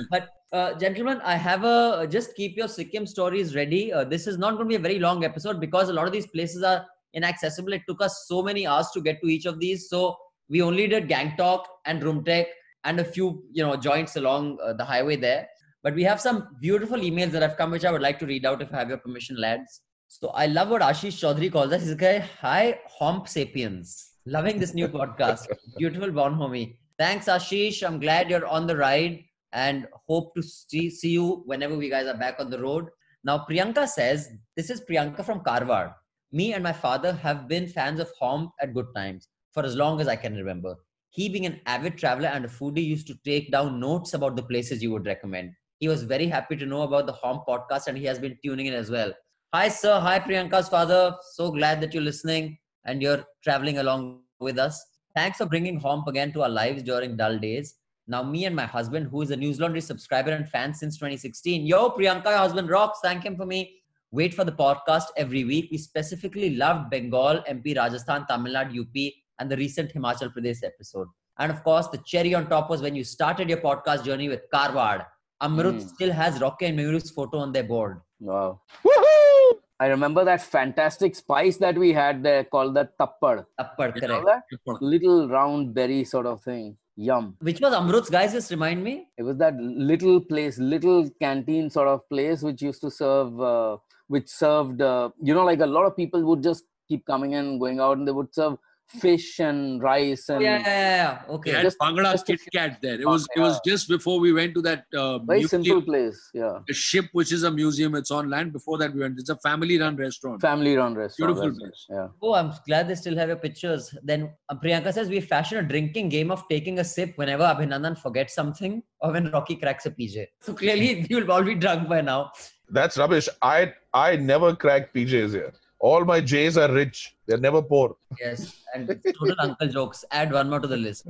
but 0.10 0.30
uh, 0.52 0.74
gentlemen, 0.84 1.22
I 1.24 1.36
have 1.36 1.64
a 1.64 2.08
just 2.10 2.36
keep 2.36 2.58
your 2.58 2.68
Sikkim 2.68 3.06
stories 3.06 3.56
ready. 3.56 3.94
Uh, 3.94 4.04
this 4.04 4.28
is 4.28 4.38
not 4.38 4.52
going 4.56 4.66
to 4.66 4.70
be 4.70 4.76
a 4.76 4.86
very 4.88 5.00
long 5.00 5.24
episode 5.24 5.60
because 5.60 5.90
a 5.90 5.94
lot 5.94 6.08
of 6.08 6.14
these 6.14 6.28
places 6.28 6.64
are 6.64 6.86
inaccessible. 7.14 7.74
It 7.74 7.84
took 7.88 8.02
us 8.02 8.26
so 8.28 8.42
many 8.42 8.66
hours 8.68 8.90
to 8.96 9.02
get 9.02 9.22
to 9.22 9.28
each 9.28 9.46
of 9.46 9.60
these, 9.60 9.90
so 9.90 10.18
we 10.50 10.62
only 10.62 10.88
did 10.88 11.08
Gangtok 11.08 11.66
and 11.86 12.04
Room 12.04 12.24
Rumtek 12.24 12.48
and 12.86 13.00
a 13.00 13.04
few 13.04 13.44
you 13.52 13.64
know 13.64 13.76
joints 13.76 14.16
along 14.16 14.58
uh, 14.64 14.74
the 14.74 14.86
highway 14.86 15.16
there. 15.16 15.48
But 15.82 15.96
we 15.96 16.04
have 16.04 16.20
some 16.20 16.58
beautiful 16.60 16.98
emails 16.98 17.32
that 17.32 17.42
have 17.42 17.56
come, 17.56 17.72
which 17.72 17.86
I 17.86 17.92
would 17.92 18.02
like 18.02 18.20
to 18.20 18.26
read 18.26 18.46
out 18.46 18.62
if 18.62 18.74
I 18.74 18.80
have 18.80 18.90
your 18.90 18.98
permission, 18.98 19.40
lads. 19.40 19.82
So 20.08 20.30
I 20.30 20.48
love 20.48 20.70
what 20.70 20.82
Ashish 20.82 21.20
Chaudhary 21.22 21.52
calls 21.52 21.72
us. 21.72 21.84
He's 21.84 21.92
a 21.92 21.96
guy, 21.96 22.18
hi, 22.20 22.80
Homp 23.00 23.28
Sapiens. 23.28 24.10
Loving 24.26 24.60
this 24.60 24.74
new 24.74 24.88
podcast. 24.88 25.48
Beautiful 25.78 26.12
born 26.12 26.34
homie. 26.34 26.78
Thanks, 26.98 27.28
Ashish. 27.28 27.86
I'm 27.86 28.00
glad 28.00 28.30
you're 28.30 28.46
on 28.46 28.68
the 28.68 28.76
ride 28.76 29.24
and 29.54 29.88
hope 30.08 30.36
to 30.36 30.44
see, 30.44 30.90
see 30.90 31.12
you 31.12 31.44
whenever 31.46 31.78
we 31.78 31.90
guys 31.90 32.08
are 32.08 32.18
back 32.18 32.36
on 32.40 32.50
the 32.50 32.60
road. 32.60 32.90
Now, 33.24 33.46
Priyanka 33.50 33.88
says, 33.88 34.30
this 34.58 34.70
is 34.70 34.82
Priyanka 34.82 35.24
from 35.24 35.42
Karwar. 35.42 35.94
Me 36.32 36.54
and 36.54 36.64
my 36.64 36.74
father 36.74 37.14
have 37.14 37.48
been 37.48 37.68
fans 37.68 38.00
of 38.00 38.12
Homp 38.22 38.50
at 38.62 38.74
good 38.74 38.88
times 38.96 39.28
for 39.54 39.64
as 39.64 39.76
long 39.76 40.02
as 40.02 40.08
I 40.08 40.16
can 40.16 40.36
remember. 40.36 40.76
He, 41.10 41.28
being 41.30 41.46
an 41.46 41.60
avid 41.66 41.98
traveler 41.98 42.28
and 42.28 42.46
a 42.46 42.48
foodie, 42.48 42.86
used 42.86 43.08
to 43.08 43.16
take 43.26 43.52
down 43.52 43.80
notes 43.80 44.14
about 44.14 44.36
the 44.36 44.44
places 44.44 44.84
you 44.84 44.92
would 44.92 45.06
recommend. 45.06 45.54
He 45.80 45.88
was 45.88 46.04
very 46.04 46.28
happy 46.28 46.56
to 46.58 46.66
know 46.66 46.82
about 46.84 47.08
the 47.08 47.14
Homp 47.14 47.46
podcast 47.48 47.88
and 47.88 47.98
he 47.98 48.06
has 48.06 48.20
been 48.20 48.38
tuning 48.44 48.68
in 48.68 48.74
as 48.74 48.92
well. 48.92 49.14
Hi, 49.54 49.70
sir. 49.70 50.00
Hi, 50.00 50.20
Priyanka's 50.20 50.70
father. 50.70 51.16
So 51.34 51.52
glad 51.52 51.82
that 51.82 51.94
you're 51.94 52.04
listening 52.04 52.58
and 52.86 53.02
you're 53.02 53.24
traveling 53.44 53.80
along 53.80 54.22
with 54.40 54.60
us. 54.60 54.86
Thanks 55.16 55.38
for 55.38 55.46
bringing 55.46 55.80
Homp 55.80 56.08
again 56.08 56.32
to 56.34 56.44
our 56.44 56.50
lives 56.50 56.84
during 56.84 57.18
dull 57.18 57.40
days. 57.40 57.76
Now, 58.08 58.24
me 58.24 58.46
and 58.46 58.56
my 58.56 58.66
husband, 58.66 59.08
who 59.10 59.22
is 59.22 59.32
a 59.32 59.38
Newslaundry 59.38 59.82
subscriber 59.82 60.32
and 60.32 60.48
fan 60.50 60.74
since 60.74 60.98
2016, 60.98 61.66
yo, 61.66 61.90
Priyanka, 61.92 62.26
your 62.26 62.38
husband 62.38 62.70
rocks. 62.70 63.00
Thank 63.04 63.24
him 63.24 63.36
for 63.36 63.46
me. 63.46 63.82
Wait 64.12 64.34
for 64.34 64.44
the 64.44 64.52
podcast 64.52 65.06
every 65.16 65.44
week. 65.44 65.70
We 65.72 65.78
specifically 65.78 66.56
loved 66.56 66.90
Bengal, 66.90 67.44
MP, 67.48 67.78
Rajasthan, 67.78 68.26
Tamil 68.28 68.54
Nadu, 68.54 68.82
UP, 68.82 69.14
and 69.40 69.50
the 69.50 69.58
recent 69.58 69.94
Himachal 69.94 70.34
Pradesh 70.34 70.64
episode. 70.64 71.08
And 71.40 71.52
of 71.52 71.64
course, 71.64 71.88
the 71.88 72.00
cherry 72.06 72.34
on 72.34 72.48
top 72.50 72.70
was 72.70 72.82
when 72.82 72.96
you 72.96 73.04
started 73.04 73.50
your 73.50 73.60
podcast 73.60 74.04
journey 74.04 74.28
with 74.30 74.42
Karwar. 74.54 75.06
Amrut 75.42 75.76
Mm. 75.80 75.88
still 75.90 76.12
has 76.12 76.42
Rocky 76.42 76.66
and 76.66 76.78
Mayur's 76.78 77.10
photo 77.12 77.38
on 77.40 77.54
their 77.54 77.64
board. 77.64 78.02
Wow. 78.20 78.60
Woohoo! 78.84 79.54
I 79.80 79.88
remember 79.88 80.26
that 80.26 80.42
fantastic 80.42 81.16
spice 81.16 81.56
that 81.58 81.78
we 81.78 81.94
had 81.94 82.22
there 82.22 82.44
called 82.44 82.74
the 82.76 82.90
tappad. 83.00 83.46
Tappad, 83.58 83.96
You 83.96 84.02
correct. 84.02 84.26
that? 84.26 84.82
Little 84.82 85.30
round 85.30 85.74
berry 85.74 86.04
sort 86.04 86.26
of 86.26 86.42
thing. 86.42 86.78
Yum. 86.98 87.38
Which 87.40 87.62
was 87.62 87.74
Amrut's, 87.74 88.10
guys? 88.10 88.34
Just 88.34 88.52
remind 88.52 88.84
me. 88.84 89.08
It 89.18 89.24
was 89.24 89.38
that 89.38 89.56
little 89.58 90.20
place, 90.20 90.58
little 90.60 91.10
canteen 91.22 91.70
sort 91.70 91.88
of 91.88 92.02
place 92.10 92.42
which 92.44 92.62
used 92.62 92.82
to 92.82 92.92
serve, 92.92 93.40
uh, 93.40 93.78
which 94.08 94.28
served, 94.28 94.82
uh, 94.82 95.12
you 95.24 95.34
know, 95.34 95.46
like 95.46 95.62
a 95.62 95.66
lot 95.66 95.86
of 95.86 95.96
people 95.96 96.22
would 96.26 96.44
just 96.44 96.66
keep 96.90 97.06
coming 97.06 97.36
and 97.36 97.58
going 97.62 97.80
out 97.80 97.98
and 97.98 98.06
they 98.06 98.12
would 98.12 98.36
serve 98.36 98.58
fish 98.90 99.40
and 99.40 99.82
rice 99.84 100.30
and 100.30 100.42
yeah, 100.42 100.58
yeah, 100.60 100.66
yeah, 100.68 100.96
yeah. 101.28 101.34
Okay. 101.36 101.52
had 101.52 101.62
Just- 101.64 101.78
Bangla 101.80 102.12
just 102.12 102.26
Kit 102.26 102.40
Kat 102.52 102.78
there. 102.82 103.00
It 103.00 103.06
was 103.06 103.28
it 103.36 103.40
was 103.40 103.60
just 103.66 103.88
before 103.88 104.20
we 104.20 104.34
went 104.34 104.54
to 104.56 104.62
that 104.64 104.86
uh, 104.96 105.20
very 105.20 105.44
simple 105.44 105.82
place. 105.82 106.20
Yeah. 106.34 106.60
a 106.70 106.74
ship, 106.74 107.06
which 107.12 107.32
is 107.32 107.44
a 107.44 107.52
museum. 107.52 107.96
It's 107.96 108.12
on 108.12 108.30
land. 108.30 108.54
Before 108.54 108.78
that, 108.80 108.94
we 108.94 109.02
went. 109.02 109.20
It's 109.20 109.30
a 109.30 109.38
family-run 109.38 109.96
restaurant. 109.96 110.42
Family 110.42 110.76
run 110.76 110.96
restaurant. 110.96 111.36
Beautiful 111.36 111.60
place. 111.60 111.86
Yeah. 111.90 112.08
Oh, 112.22 112.34
I'm 112.34 112.54
glad 112.66 112.88
they 112.88 112.96
still 112.96 113.16
have 113.18 113.28
your 113.28 113.38
pictures. 113.38 113.96
Then 114.04 114.32
uh, 114.50 114.56
Priyanka 114.56 114.94
says 114.94 115.10
we 115.10 115.22
fashion 115.22 115.58
a 115.60 115.64
drinking 115.64 116.10
game 116.10 116.32
of 116.32 116.44
taking 116.50 116.80
a 116.80 116.84
sip 116.84 117.14
whenever 117.18 117.44
Abhinandan 117.44 117.98
forgets 117.98 118.34
something 118.34 118.82
or 119.02 119.12
when 119.12 119.32
Rocky 119.32 119.56
cracks 119.56 119.86
a 119.86 119.92
PJ. 119.92 120.28
So 120.42 120.54
clearly 120.54 121.06
you'll 121.10 121.32
all 121.32 121.44
be 121.44 121.56
drunk 121.56 121.88
by 121.88 122.02
now. 122.02 122.32
That's 122.70 122.98
rubbish. 122.98 123.30
I 123.42 123.74
I 123.94 124.16
never 124.16 124.56
crack 124.56 124.94
PJs 124.94 125.32
here. 125.32 125.54
All 125.80 126.04
my 126.04 126.20
J's 126.20 126.58
are 126.58 126.72
rich. 126.72 127.16
They're 127.26 127.38
never 127.38 127.62
poor. 127.62 127.96
Yes, 128.20 128.62
and 128.74 128.88
total 128.88 129.36
uncle 129.40 129.68
jokes. 129.68 130.04
Add 130.12 130.32
one 130.34 130.50
more 130.50 130.60
to 130.60 130.68
the 130.68 130.78
list. 130.78 131.08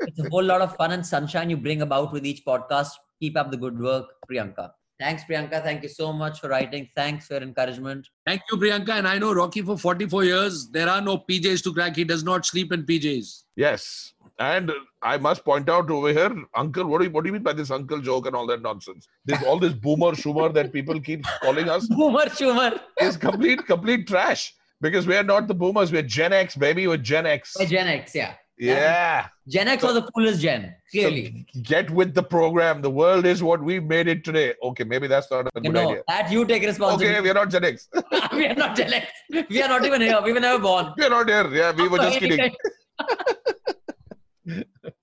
It's 0.00 0.18
a 0.18 0.28
whole 0.30 0.42
lot 0.44 0.62
of 0.62 0.74
fun 0.76 0.92
and 0.92 1.04
sunshine 1.04 1.50
you 1.50 1.56
bring 1.56 1.82
about 1.82 2.12
with 2.12 2.24
each 2.24 2.44
podcast. 2.44 2.92
Keep 3.20 3.36
up 3.36 3.50
the 3.50 3.56
good 3.56 3.78
work, 3.78 4.06
Priyanka. 4.30 4.70
Thanks, 4.98 5.24
Priyanka. 5.24 5.62
Thank 5.62 5.82
you 5.82 5.90
so 5.90 6.12
much 6.12 6.40
for 6.40 6.48
writing. 6.48 6.88
Thanks 6.96 7.26
for 7.26 7.34
your 7.34 7.42
encouragement. 7.42 8.08
Thank 8.26 8.40
you, 8.50 8.56
Priyanka. 8.56 8.90
And 8.90 9.06
I 9.06 9.18
know 9.18 9.34
Rocky 9.34 9.60
for 9.60 9.76
44 9.76 10.24
years. 10.24 10.68
There 10.70 10.88
are 10.88 11.02
no 11.02 11.18
PJs 11.18 11.62
to 11.64 11.74
crack. 11.74 11.96
He 11.96 12.04
does 12.04 12.24
not 12.24 12.46
sleep 12.46 12.72
in 12.72 12.84
PJs. 12.84 13.42
Yes. 13.56 14.14
And 14.38 14.70
I 15.02 15.16
must 15.16 15.44
point 15.44 15.68
out 15.70 15.90
over 15.90 16.12
here, 16.12 16.34
Uncle, 16.54 16.86
what 16.86 16.98
do 16.98 17.04
you 17.04 17.10
what 17.10 17.24
do 17.24 17.28
you 17.28 17.32
mean 17.32 17.42
by 17.42 17.54
this 17.54 17.70
uncle 17.70 18.00
joke 18.00 18.26
and 18.26 18.36
all 18.36 18.46
that 18.48 18.60
nonsense? 18.60 19.08
This 19.24 19.42
all 19.44 19.58
this 19.58 19.72
boomer 19.72 20.12
schumer 20.12 20.52
that 20.52 20.72
people 20.72 21.00
keep 21.00 21.24
calling 21.42 21.68
us 21.68 21.86
Boomer 21.88 22.26
Schumer. 22.26 22.78
is 23.00 23.16
complete 23.16 23.66
complete 23.66 24.06
trash. 24.06 24.54
Because 24.82 25.06
we 25.06 25.16
are 25.16 25.22
not 25.22 25.48
the 25.48 25.54
boomers, 25.54 25.90
we're 25.90 26.02
Gen 26.02 26.34
X, 26.34 26.54
baby, 26.54 26.86
we're 26.86 26.98
Gen 26.98 27.24
X. 27.24 27.54
By 27.58 27.64
Gen 27.64 27.88
X, 27.88 28.14
yeah. 28.14 28.34
Yeah. 28.58 29.28
Gen 29.48 29.68
X 29.68 29.82
was 29.82 29.94
the 29.94 30.02
coolest 30.12 30.40
gen, 30.40 30.74
clearly. 30.90 31.46
So 31.52 31.60
get 31.62 31.90
with 31.90 32.14
the 32.14 32.22
program. 32.22 32.82
The 32.82 32.90
world 32.90 33.26
is 33.26 33.42
what 33.42 33.62
we 33.62 33.80
made 33.80 34.08
it 34.08 34.24
today. 34.24 34.54
Okay, 34.62 34.84
maybe 34.84 35.06
that's 35.06 35.30
not 35.30 35.46
a 35.54 35.60
good 35.60 35.72
know, 35.72 35.90
idea. 35.90 36.02
that 36.08 36.30
you 36.30 36.44
take 36.46 36.62
responsibility. 36.62 37.18
Okay, 37.18 37.20
we're 37.22 37.34
not 37.34 37.50
Gen 37.50 37.64
X. 37.64 37.88
we 38.32 38.46
are 38.46 38.54
not 38.54 38.76
Gen 38.76 38.92
X. 38.92 39.06
We 39.50 39.62
are 39.62 39.68
not 39.68 39.84
even 39.84 40.00
here. 40.00 40.20
We 40.22 40.32
were 40.32 40.40
never 40.40 40.58
born. 40.58 40.92
we're 40.96 41.10
not 41.10 41.28
here. 41.28 41.54
Yeah, 41.54 41.72
we 41.72 41.88
were 41.88 41.98
just 41.98 42.18
kidding. 42.18 42.54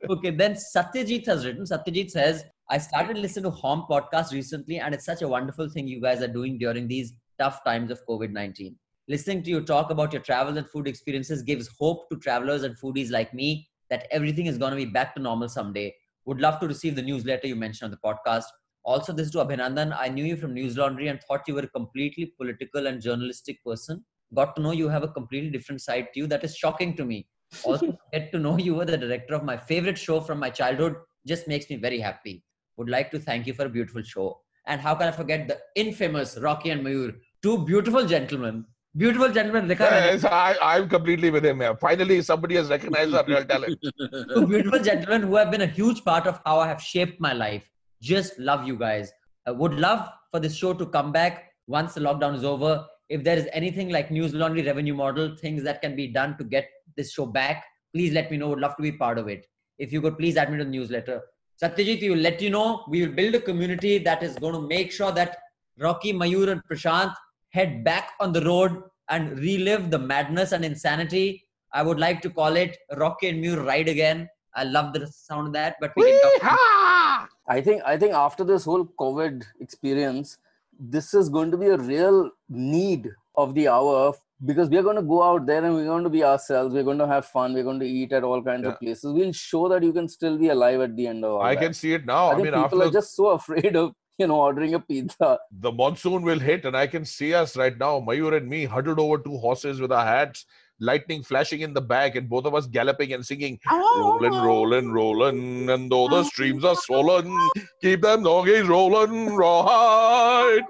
okay, 0.10 0.32
then 0.32 0.56
Satyajit 0.56 1.26
has 1.26 1.46
written. 1.46 1.64
Satyajit 1.64 2.12
says, 2.12 2.44
I 2.70 2.78
started 2.78 3.18
listening 3.18 3.52
to 3.52 3.58
Homp 3.58 3.90
podcast 3.90 4.32
recently, 4.32 4.80
and 4.80 4.94
it's 4.94 5.06
such 5.06 5.22
a 5.22 5.28
wonderful 5.28 5.70
thing 5.70 5.88
you 5.88 6.02
guys 6.02 6.22
are 6.22 6.28
doing 6.28 6.58
during 6.58 6.88
these 6.88 7.14
tough 7.40 7.64
times 7.64 7.92
of 7.92 8.00
COVID 8.08 8.32
19. 8.32 8.76
Listening 9.10 9.44
to 9.44 9.50
you 9.50 9.62
talk 9.62 9.90
about 9.92 10.14
your 10.14 10.22
travel 10.22 10.58
and 10.58 10.68
food 10.70 10.88
experiences 10.88 11.42
gives 11.42 11.70
hope 11.78 12.10
to 12.10 12.18
travelers 12.18 12.64
and 12.64 12.78
foodies 12.80 13.12
like 13.12 13.34
me 13.34 13.68
that 13.90 14.08
everything 14.12 14.46
is 14.46 14.58
going 14.58 14.72
to 14.72 14.78
be 14.78 14.86
back 14.86 15.14
to 15.16 15.22
normal 15.22 15.50
someday. 15.50 15.94
Would 16.26 16.40
love 16.40 16.60
to 16.62 16.68
receive 16.68 16.96
the 16.96 17.02
newsletter 17.02 17.48
you 17.48 17.56
mentioned 17.56 17.92
on 17.92 18.00
the 18.00 18.10
podcast. 18.10 18.46
Also, 18.86 19.12
this 19.12 19.28
is 19.28 19.32
to 19.34 19.40
Abhinandan. 19.40 19.96
I 19.98 20.08
knew 20.08 20.24
you 20.24 20.38
from 20.38 20.56
Newslaundry 20.56 21.10
and 21.10 21.22
thought 21.22 21.48
you 21.48 21.56
were 21.56 21.62
a 21.62 21.68
completely 21.68 22.34
political 22.38 22.88
and 22.88 23.02
journalistic 23.02 23.64
person. 23.66 24.04
Got 24.34 24.56
to 24.56 24.62
know 24.62 24.72
you 24.72 24.88
have 24.88 25.04
a 25.04 25.10
completely 25.10 25.50
different 25.50 25.82
side 25.82 26.08
to 26.14 26.22
you 26.22 26.28
that 26.28 26.44
is 26.44 26.56
shocking 26.56 26.96
to 26.96 27.06
me. 27.06 27.28
Also, 27.64 27.98
get 28.14 28.32
to 28.32 28.40
know 28.40 28.58
you 28.58 28.76
were 28.76 28.86
the 28.86 28.98
director 28.98 29.36
of 29.36 29.44
my 29.44 29.58
favorite 29.58 29.98
show 29.98 30.20
from 30.20 30.40
my 30.40 30.50
childhood 30.50 30.96
just 31.26 31.48
makes 31.48 31.70
me 31.70 31.76
very 31.76 32.00
happy. 32.00 32.44
Would 32.78 32.90
like 32.90 33.12
to 33.12 33.20
thank 33.20 33.48
you 33.48 33.54
for 33.54 33.66
a 33.66 33.70
beautiful 33.70 34.02
show. 34.02 34.40
And 34.66 34.80
how 34.80 34.96
can 34.96 35.08
I 35.08 35.12
forget 35.12 35.48
the 35.48 35.60
infamous 35.76 36.38
Rocky 36.38 36.70
and 36.70 36.86
Mayur, 36.86 37.16
two 37.42 37.66
beautiful 37.66 38.06
gentlemen. 38.06 38.66
Beautiful 38.96 39.30
gentlemen, 39.30 39.68
Rekha 39.68 39.80
Yes, 39.80 40.24
I, 40.24 40.56
I'm 40.62 40.88
completely 40.88 41.32
with 41.32 41.44
him. 41.44 41.62
Yeah. 41.62 41.74
Finally, 41.74 42.22
somebody 42.22 42.56
has 42.56 42.70
recognized 42.70 43.14
our 43.14 43.26
real 43.26 43.44
talent. 43.44 43.78
two 44.34 44.48
beautiful 44.48 44.80
gentlemen 44.80 45.24
who 45.24 45.36
have 45.36 45.50
been 45.52 45.62
a 45.62 45.68
huge 45.68 46.04
part 46.04 46.28
of 46.28 46.40
how 46.46 46.60
I 46.60 46.68
have 46.68 46.82
shaped 46.82 47.20
my 47.20 47.34
life. 47.34 47.70
Just 48.02 48.38
love 48.38 48.68
you 48.68 48.78
guys. 48.78 49.12
I 49.48 49.52
would 49.52 49.74
love 49.74 50.08
for 50.32 50.40
this 50.40 50.56
show 50.56 50.74
to 50.74 50.86
come 50.86 51.12
back 51.12 51.54
once 51.68 51.96
the 51.96 52.02
lockdown 52.02 52.36
is 52.36 52.44
over. 52.44 52.86
If 53.14 53.24
there 53.24 53.38
is 53.38 53.48
anything 53.54 53.90
like 53.90 54.10
Newslaundry 54.10 54.66
revenue 54.66 54.96
model, 54.96 55.36
things 55.36 55.62
that 55.64 55.82
can 55.84 55.96
be 55.96 56.08
done 56.08 56.36
to 56.40 56.44
get 56.44 56.68
this 56.98 57.14
show 57.14 57.28
back, 57.28 57.64
please 57.94 58.12
let 58.12 58.32
me 58.32 58.38
know. 58.38 58.50
Would 58.50 58.60
love 58.60 58.76
to 58.78 58.82
be 58.82 58.92
part 58.92 59.20
of 59.20 59.28
it. 59.28 59.46
If 59.78 59.94
you 59.94 60.02
could 60.02 60.18
please 60.18 60.36
add 60.36 60.52
me 60.52 60.58
to 60.58 60.64
the 60.64 60.70
newsletter. 60.72 61.22
Satyajit, 61.62 62.02
we 62.02 62.10
will 62.10 62.26
let 62.30 62.42
you 62.42 62.50
know. 62.50 62.84
We 62.88 63.06
will 63.06 63.14
build 63.14 63.36
a 63.36 63.40
community 63.40 64.00
that 64.00 64.24
is 64.24 64.36
going 64.38 64.56
to 64.56 64.62
make 64.62 64.92
sure 64.92 65.12
that 65.12 65.38
Rocky, 65.78 66.12
Mayur, 66.12 66.50
and 66.52 66.64
Prashant 66.68 67.14
head 67.50 67.84
back 67.84 68.14
on 68.20 68.34
the 68.34 68.44
road 68.44 68.82
and 69.10 69.38
relive 69.38 69.92
the 69.92 70.00
madness 70.00 70.52
and 70.52 70.66
insanity. 70.66 71.46
I 71.72 71.84
would 71.84 72.00
like 72.00 72.20
to 72.24 72.32
call 72.32 72.56
it 72.56 72.78
Rocky 72.98 73.30
and 73.30 73.44
Mayur 73.44 73.64
Ride 73.64 73.90
Again. 73.90 74.28
I 74.56 74.64
love 74.64 74.92
the 74.94 75.06
sound 75.06 75.48
of 75.48 75.54
that, 75.54 75.76
but 75.80 75.94
we 75.96 76.04
can 76.04 76.40
talk. 76.40 77.30
I 77.48 77.62
think 77.62 77.84
I 77.86 77.96
think 77.98 78.14
after 78.14 78.44
this 78.44 78.66
whole 78.66 78.86
COVID 79.00 79.44
experience, 79.60 80.38
this 80.80 81.14
is 81.14 81.30
going 81.30 81.52
to 81.52 81.58
be 81.58 81.68
a 81.68 81.78
real 81.78 82.30
need 82.50 83.10
of 83.36 83.54
the 83.56 83.68
hour 83.68 84.14
because 84.46 84.70
we 84.70 84.78
are 84.78 84.84
going 84.84 84.96
to 84.98 85.02
go 85.02 85.24
out 85.24 85.46
there 85.46 85.64
and 85.64 85.74
we're 85.74 85.86
going 85.86 86.04
to 86.04 86.10
be 86.10 86.24
ourselves. 86.24 86.74
We're 86.74 86.84
going 86.84 86.98
to 87.00 87.08
have 87.08 87.26
fun. 87.26 87.54
We're 87.54 87.64
going 87.64 87.80
to 87.80 87.86
eat 87.88 88.12
at 88.12 88.24
all 88.24 88.42
kinds 88.44 88.64
Yeah. 88.66 88.72
of 88.74 88.80
places. 88.80 89.14
We'll 89.14 89.32
show 89.32 89.68
that 89.70 89.84
you 89.84 89.94
can 89.94 90.08
still 90.10 90.38
be 90.38 90.50
alive 90.50 90.82
at 90.82 90.96
the 90.96 91.08
end 91.08 91.24
of 91.24 91.32
all 91.34 91.42
I 91.42 91.56
that. 91.56 91.62
can 91.62 91.74
see 91.74 91.94
it 91.94 92.06
now. 92.06 92.28
I 92.28 92.34
I, 92.34 92.36
mean, 92.38 92.46
people 92.46 92.60
after 92.64 92.82
are 92.84 92.92
just 92.92 93.16
so 93.16 93.28
afraid 93.40 93.76
of 93.76 93.94
you 94.18 94.28
know 94.28 94.36
ordering 94.42 94.74
a 94.76 94.80
pizza. 94.80 95.40
the 95.52 95.72
monsoon 95.72 96.22
will 96.24 96.40
hit, 96.40 96.66
and 96.66 96.76
I 96.78 96.86
can 96.88 97.04
see 97.06 97.34
us 97.34 97.56
right 97.58 97.76
now, 97.78 98.00
Mayur 98.00 98.36
and 98.38 98.48
me, 98.48 98.66
huddled 98.66 99.00
over 99.00 99.18
two 99.18 99.38
horses 99.38 99.80
with 99.82 99.92
our 99.92 100.06
hats, 100.06 100.46
lightning 100.81 101.23
flashing 101.23 101.61
in 101.61 101.75
the 101.75 101.81
back, 101.81 102.17
and 102.17 102.29
both 102.29 102.45
of 102.45 102.55
us 102.55 102.67
galloping 102.67 103.13
and 103.13 103.25
singing, 103.27 103.59
rolling, 103.71 104.33
rolling, 104.33 104.93
rolling, 104.93 105.71
and 105.71 105.91
though 105.91 106.09
the 106.09 106.23
streams 106.25 106.65
are 106.65 106.77
swollen, 106.77 107.37
keep 107.83 108.03
them 108.03 108.23
doggies 108.23 108.69
rolling, 108.69 109.35
right. 109.35 110.61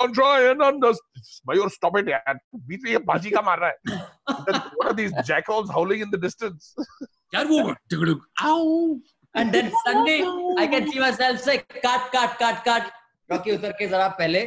I'm 0.00 0.14
trying 0.14 0.62
under. 0.62 0.92
Mayur, 1.48 1.70
stop 1.70 1.96
it, 1.98 2.06
yaar. 2.06 2.36
बीच 2.54 2.82
में 2.84 2.90
ये 2.90 2.98
बाजी 3.04 3.30
का 3.30 3.42
मार 3.42 3.58
रहा 3.60 3.68
है. 3.68 3.76
Then 4.46 4.62
What 4.76 4.86
are 4.88 4.94
these 4.94 5.12
jackals 5.24 5.70
howling 5.70 6.00
in 6.00 6.10
the 6.10 6.18
distance? 6.18 6.74
यार 7.34 7.46
वो 7.46 7.74
टिकड़ुक, 7.90 8.20
ow. 8.42 8.98
And 9.34 9.52
then 9.54 9.72
suddenly 9.84 10.22
I 10.58 10.66
can 10.66 10.90
see 10.90 11.00
myself 11.00 11.38
say, 11.40 11.58
cut, 11.82 12.10
cut, 12.12 12.38
cut, 12.38 12.64
cut. 12.64 12.90
Rocky 13.32 13.52
उतर 13.52 13.72
के 13.78 13.86
जरा 13.88 14.08
पहले 14.18 14.40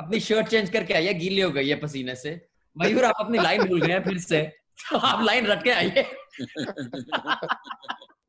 अपनी 0.00 0.20
शर्ट 0.20 0.48
चेंज 0.48 0.70
करके 0.70 0.94
आइए 0.94 1.12
गीली 1.14 1.40
हो 1.40 1.50
गई 1.50 1.68
है 1.68 1.74
पसीने 1.80 2.14
से 2.14 2.30
मयूर 2.77 3.03
आप 3.05 3.15
अपनी 3.19 3.37
लाइन 3.37 3.63
भूल 3.67 3.81
गए 3.81 3.99
फिर 4.09 4.17
से 4.19 4.41
तो 4.89 4.97
आप 4.97 5.21
लाइन 5.25 5.45
रट 5.47 5.63
के 5.63 5.71
आइए 5.71 6.05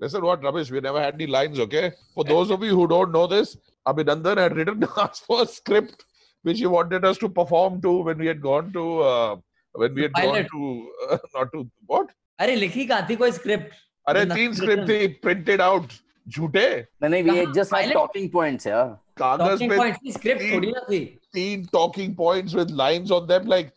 Listen, 0.00 0.24
what 0.26 0.42
rubbish. 0.42 0.70
We 0.70 0.80
never 0.80 1.00
had 1.00 1.14
any 1.14 1.26
lines, 1.32 1.58
okay? 1.60 1.92
For 2.14 2.24
those 2.24 2.50
of 2.50 2.62
you 2.64 2.74
who 2.78 2.86
don't 2.88 3.12
know 3.12 3.26
this, 3.32 3.56
Abhinandan 3.86 4.36
had 4.36 4.56
written 4.56 4.82
us 5.02 5.20
for 5.20 5.42
a 5.42 5.46
script 5.46 6.04
which 6.44 6.58
he 6.58 6.66
wanted 6.66 7.04
us 7.04 7.18
to 7.18 7.28
perform 7.28 7.80
to 7.82 7.92
when 8.08 8.18
we 8.18 8.26
had 8.26 8.40
gone 8.42 8.72
to, 8.72 8.84
uh, 9.10 9.36
when 9.74 9.94
we 9.94 10.02
had 10.02 10.12
Pilot. 10.12 10.48
gone 10.50 10.50
to, 10.54 10.92
uh, 11.08 11.18
not 11.36 11.52
to, 11.52 11.62
what? 11.86 12.08
अरे 12.40 12.56
लिखी 12.56 12.84
कहाँ 12.88 13.06
थी 13.10 13.16
कोई 13.16 13.32
script 13.32 13.74
अरे 14.06 14.24
तीन 14.34 14.54
script 14.54 14.88
थी 14.88 14.98
printed 15.26 15.60
out 15.68 15.94
झूठे 16.28 16.66
we 17.00 17.22
कहाँ? 17.22 17.54
just 17.54 17.70
had 17.70 17.84
Pilot? 17.84 17.94
talking 18.00 18.28
points, 18.30 18.66
yeah. 18.66 18.90
कागज़ 19.18 19.62
टॉकिंग 19.62 19.70
पे 19.70 19.90
की 20.02 20.12
स्क्रिप्ट 20.12 20.42
थोड़ी 20.52 20.72
ना 20.72 20.80
थी 20.90 21.00
तीन 21.34 21.64
talking 21.76 22.14
points 22.24 22.54
with 22.60 22.70
lines 22.82 23.10
on 23.12 23.26
them 23.32 23.46
like 23.54 23.72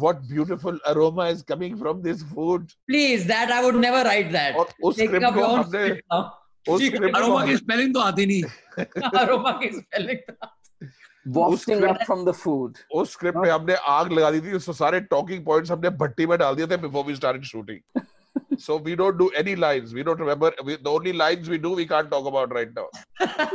what 0.00 0.18
beautiful 0.30 0.76
aroma 0.88 1.24
is 1.34 1.40
coming 1.46 1.76
from 1.78 2.02
this 2.02 2.20
food 2.34 2.66
please 2.86 3.26
that 3.26 3.50
I 3.50 3.62
would 3.62 3.76
never 3.84 4.04
write 4.06 4.30
that 4.32 4.56
और 4.56 4.68
उस 4.82 4.96
टेक 4.96 5.08
स्क्रिप्ट 5.08 5.26
अप 5.26 5.34
को 5.34 5.40
योर 5.40 5.58
हमने 5.58 5.88
उस 6.72 6.80
ठीक 6.80 6.92
है, 6.92 6.98
script 6.98 7.12
को 7.12 7.18
अरोमा 7.18 7.36
की 7.36 7.42
हमने- 7.42 7.58
स्पेलिंग 7.62 7.94
तो 7.94 8.00
आती 8.00 8.26
नहीं 8.26 8.42
अरोमा 9.22 9.52
की 9.62 9.70
spelling 9.78 10.34
Wafting 11.34 11.76
script- 11.80 11.90
up 11.90 12.00
from 12.06 12.22
the 12.28 12.32
food. 12.38 12.78
उस 13.00 13.12
स्क्रिप्ट 13.12 13.38
में 13.38 13.50
हमने 13.50 13.74
आग 13.96 14.12
लगा 14.12 14.30
दी 14.30 14.40
थी 14.46 14.52
उससे 14.56 14.72
सारे 14.78 15.00
टॉकिंग 15.10 15.44
पॉइंट्स 15.44 15.70
हमने 15.72 15.90
भट्टी 15.98 16.26
में 16.26 16.36
डाल 16.38 16.54
दिए 16.56 16.66
थे 16.66 16.76
before 16.86 17.04
we 17.06 17.14
started 17.16 17.44
shooting 17.52 18.00
so 18.62 18.74
we 18.86 18.94
don't 19.00 19.16
do 19.20 19.26
any 19.40 19.52
lines 19.62 19.92
we 19.98 20.02
don't 20.08 20.20
remember 20.22 20.48
we, 20.66 20.74
the 20.86 20.90
only 20.90 21.12
lines 21.20 21.48
we 21.52 21.58
do 21.66 21.70
we 21.80 21.84
can't 21.92 22.10
talk 22.14 22.26
about 22.30 22.52
right 22.56 22.72
now 22.78 22.84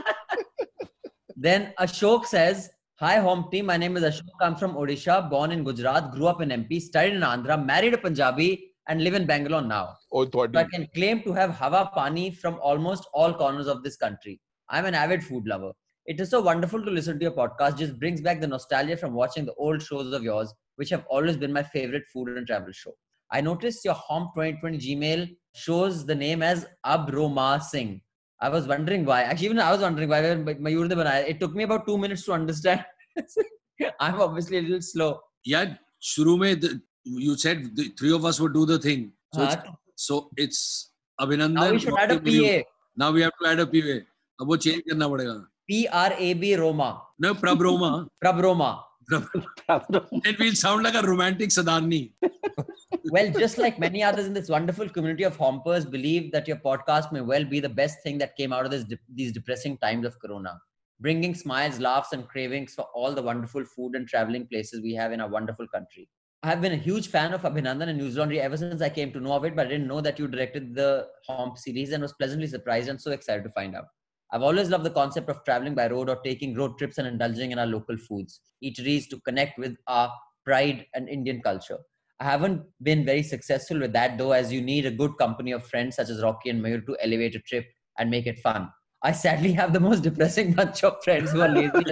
Then 1.46 1.66
Ashok 1.86 2.26
says, 2.26 2.70
Hi 3.03 3.19
home 3.19 3.49
team, 3.51 3.67
my 3.67 3.77
name 3.77 3.97
is 3.97 4.05
Ashok. 4.05 4.41
I'm 4.41 4.55
from 4.55 4.75
Odisha, 4.75 5.29
born 5.29 5.51
in 5.51 5.65
Gujarat, 5.65 6.13
grew 6.13 6.29
up 6.29 6.41
in 6.41 6.51
MP, 6.51 6.81
studied 6.81 7.15
in 7.15 7.23
Andhra, 7.23 7.57
married 7.67 7.95
a 7.95 7.99
Punjabi, 7.99 8.75
and 8.87 9.03
live 9.03 9.15
in 9.15 9.27
Bangalore 9.27 9.61
now. 9.61 9.97
oh 10.13 10.25
So 10.25 10.45
I 10.55 10.63
can 10.73 10.87
claim 10.95 11.21
to 11.25 11.33
have 11.33 11.51
Hawa 11.51 11.91
Pani 11.93 12.31
from 12.31 12.61
almost 12.63 13.09
all 13.13 13.35
corners 13.35 13.67
of 13.67 13.83
this 13.83 13.97
country. 13.97 14.41
I'm 14.69 14.85
an 14.85 14.95
avid 14.95 15.25
food 15.25 15.49
lover. 15.49 15.73
It 16.07 16.21
is 16.21 16.31
so 16.31 16.41
wonderful 16.43 16.81
to 16.81 16.93
listen 16.93 17.19
to 17.19 17.25
your 17.25 17.33
podcast. 17.33 17.77
Just 17.77 17.99
brings 17.99 18.21
back 18.21 18.41
the 18.41 18.47
nostalgia 18.47 18.97
from 18.97 19.15
watching 19.15 19.47
the 19.47 19.55
old 19.55 19.83
shows 19.83 20.13
of 20.13 20.23
yours, 20.23 20.55
which 20.77 20.91
have 20.91 21.05
always 21.11 21.37
been 21.37 21.53
my 21.53 21.65
favorite 21.65 22.05
food 22.13 22.29
and 22.29 22.47
travel 22.47 22.71
show. 22.71 22.93
I 23.33 23.41
noticed 23.41 23.85
your 23.85 23.97
Homp 23.97 24.33
2020 24.37 24.79
Gmail 24.79 25.29
shows 25.57 26.07
the 26.07 26.15
name 26.15 26.41
as 26.41 26.67
Abroma 26.87 27.61
Singh. 27.61 28.01
I 28.42 28.50
was 28.50 28.68
wondering 28.68 29.06
why. 29.06 29.24
Actually, 29.24 29.48
even 29.48 29.60
I 29.60 29.72
was 29.72 29.82
wondering 29.82 30.10
why. 30.10 30.22
when 30.22 30.46
Mayur 30.46 30.88
ne 30.88 30.96
banaya. 30.96 31.26
It 31.28 31.40
took 31.40 31.56
me 31.56 31.64
about 31.64 31.88
two 31.88 31.98
minutes 31.98 32.24
to 32.26 32.34
understand. 32.34 32.84
I'm 34.00 34.22
obviously 34.22 34.58
a 34.58 34.62
little 34.62 34.82
slow. 34.82 35.20
यार 35.48 35.78
शुरू 36.04 36.38
में 36.38 36.62
the, 36.62 36.82
you 37.06 37.36
said 37.38 37.76
the 37.76 37.90
three 38.00 38.12
of 38.14 38.26
us 38.26 38.40
would 38.40 38.54
do 38.54 38.66
the 38.66 38.78
thing 38.78 39.12
so 39.34 39.44
it's, 39.44 39.56
हाँ, 39.56 39.76
so 39.96 40.30
it's 40.36 40.92
Abhinandan 41.22 41.54
now 41.54 41.72
we 41.72 41.80
should 41.80 41.98
add 41.98 42.12
a 42.12 42.16
Rocky, 42.16 42.40
Mayur. 42.40 42.64
PA. 42.64 42.70
now 42.98 43.12
we 43.12 43.22
have 43.22 43.32
to 43.42 43.50
add 43.50 43.60
a 43.60 43.66
PA 43.66 43.98
अब 44.42 44.48
वो 44.48 44.58
change 44.66 44.82
करना 44.90 45.08
पड़ेगा 45.08 45.46
P 45.70 45.88
R 45.88 46.12
A 46.18 46.34
B 46.34 46.56
Roma. 46.56 47.02
no 47.20 47.34
Prabroma 47.34 48.08
Prabroma. 48.24 48.84
then 49.10 50.36
we'll 50.40 50.54
sound 50.56 50.84
like 50.84 50.96
a 50.96 51.02
romantic 51.08 51.50
Sadarni 51.50 52.12
well, 53.13 53.31
just 53.31 53.59
like 53.59 53.79
many 53.79 54.03
others 54.03 54.27
in 54.27 54.33
this 54.33 54.49
wonderful 54.49 54.89
community 54.89 55.25
of 55.25 55.37
hompers, 55.37 55.85
believe 55.85 56.33
that 56.33 56.49
your 56.49 56.57
podcast 56.57 57.13
may 57.13 57.21
well 57.21 57.45
be 57.45 57.61
the 57.61 57.69
best 57.69 58.03
thing 58.03 58.17
that 58.17 58.37
came 58.37 58.55
out 58.55 58.65
of 58.65 58.89
de- 58.89 58.99
these 59.15 59.33
depressing 59.33 59.77
times 59.77 60.07
of 60.07 60.19
Corona, 60.19 60.59
bringing 60.99 61.35
smiles, 61.35 61.79
laughs, 61.79 62.15
and 62.15 62.27
cravings 62.27 62.73
for 62.73 62.87
all 62.95 63.13
the 63.13 63.21
wonderful 63.21 63.67
food 63.67 63.97
and 63.97 64.09
traveling 64.09 64.47
places 64.47 64.81
we 64.81 64.95
have 64.95 65.13
in 65.13 65.21
our 65.21 65.29
wonderful 65.29 65.69
country. 65.69 66.09
I 66.43 66.49
have 66.49 66.63
been 66.63 66.73
a 66.73 66.77
huge 66.77 67.09
fan 67.09 67.35
of 67.35 67.43
Abhinandan 67.43 67.89
and 67.89 68.01
Newslaundry 68.01 68.39
ever 68.39 68.57
since 68.57 68.81
I 68.81 68.89
came 68.89 69.13
to 69.13 69.21
know 69.21 69.35
of 69.35 69.45
it, 69.45 69.55
but 69.55 69.67
I 69.67 69.69
didn't 69.69 69.89
know 69.89 70.01
that 70.01 70.19
you 70.19 70.27
directed 70.27 70.75
the 70.75 71.07
Homp 71.29 71.59
series 71.59 71.93
and 71.93 72.03
was 72.03 72.15
pleasantly 72.15 72.47
surprised 72.47 72.89
and 72.89 72.99
so 72.99 73.11
excited 73.11 73.45
to 73.45 73.51
find 73.51 73.77
out. 73.77 73.85
I've 74.33 74.43
always 74.43 74.71
loved 74.71 74.85
the 74.85 74.91
concept 74.91 75.29
of 75.29 75.45
traveling 75.45 75.75
by 75.75 75.89
road 75.89 76.09
or 76.09 76.17
taking 76.25 76.55
road 76.55 76.79
trips 76.79 76.97
and 76.97 77.07
indulging 77.07 77.51
in 77.51 77.59
our 77.59 77.67
local 77.67 77.99
foods, 77.99 78.41
eateries 78.65 79.07
to 79.11 79.21
connect 79.21 79.59
with 79.59 79.77
our 79.87 80.11
pride 80.47 80.87
and 80.95 81.11
Indian 81.11 81.43
culture. 81.43 81.79
I 82.23 82.25
haven't 82.31 82.63
been 82.81 83.05
very 83.05 83.25
successful 83.25 83.81
with 83.81 83.93
that 83.95 84.17
though, 84.17 84.31
as 84.31 84.53
you 84.53 84.61
need 84.63 84.87
a 84.87 84.93
good 84.93 85.19
company 85.19 85.51
of 85.51 85.67
friends 85.67 85.97
such 85.97 86.09
as 86.09 86.23
Rocky 86.23 86.51
and 86.51 86.65
Mayur 86.65 86.87
to 86.87 86.97
elevate 87.03 87.35
a 87.35 87.41
trip 87.41 87.67
and 87.99 88.11
make 88.11 88.29
it 88.29 88.39
fun. 88.39 88.71
I 89.03 89.11
sadly 89.11 89.53
have 89.55 89.73
the 89.73 89.81
most 89.81 90.03
depressing 90.09 90.53
bunch 90.53 90.85
of 90.85 91.03
friends 91.03 91.33
who 91.33 91.41
are 91.41 91.49
lazy. 91.49 91.73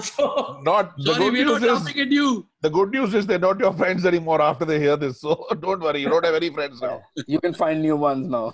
so, 0.00 0.60
not 0.64 0.96
the 0.96 1.14
sorry 1.14 1.30
good 1.30 1.32
we're 1.32 1.44
not 1.44 1.60
news 1.60 1.62
is 1.62 1.86
at 1.86 2.10
you 2.10 2.48
the 2.60 2.70
good 2.70 2.90
news 2.90 3.14
is 3.14 3.24
they're 3.24 3.38
not 3.38 3.60
your 3.60 3.72
friends 3.72 4.04
anymore 4.04 4.42
after 4.42 4.64
they 4.64 4.80
hear 4.80 4.96
this 4.96 5.20
so 5.20 5.46
don't 5.60 5.80
worry 5.80 6.00
you 6.00 6.08
don't 6.08 6.24
have 6.24 6.34
any 6.34 6.50
friends 6.50 6.82
now 6.82 7.00
You 7.28 7.38
can 7.40 7.54
find 7.54 7.80
new 7.80 7.94
ones 7.94 8.28
now. 8.28 8.50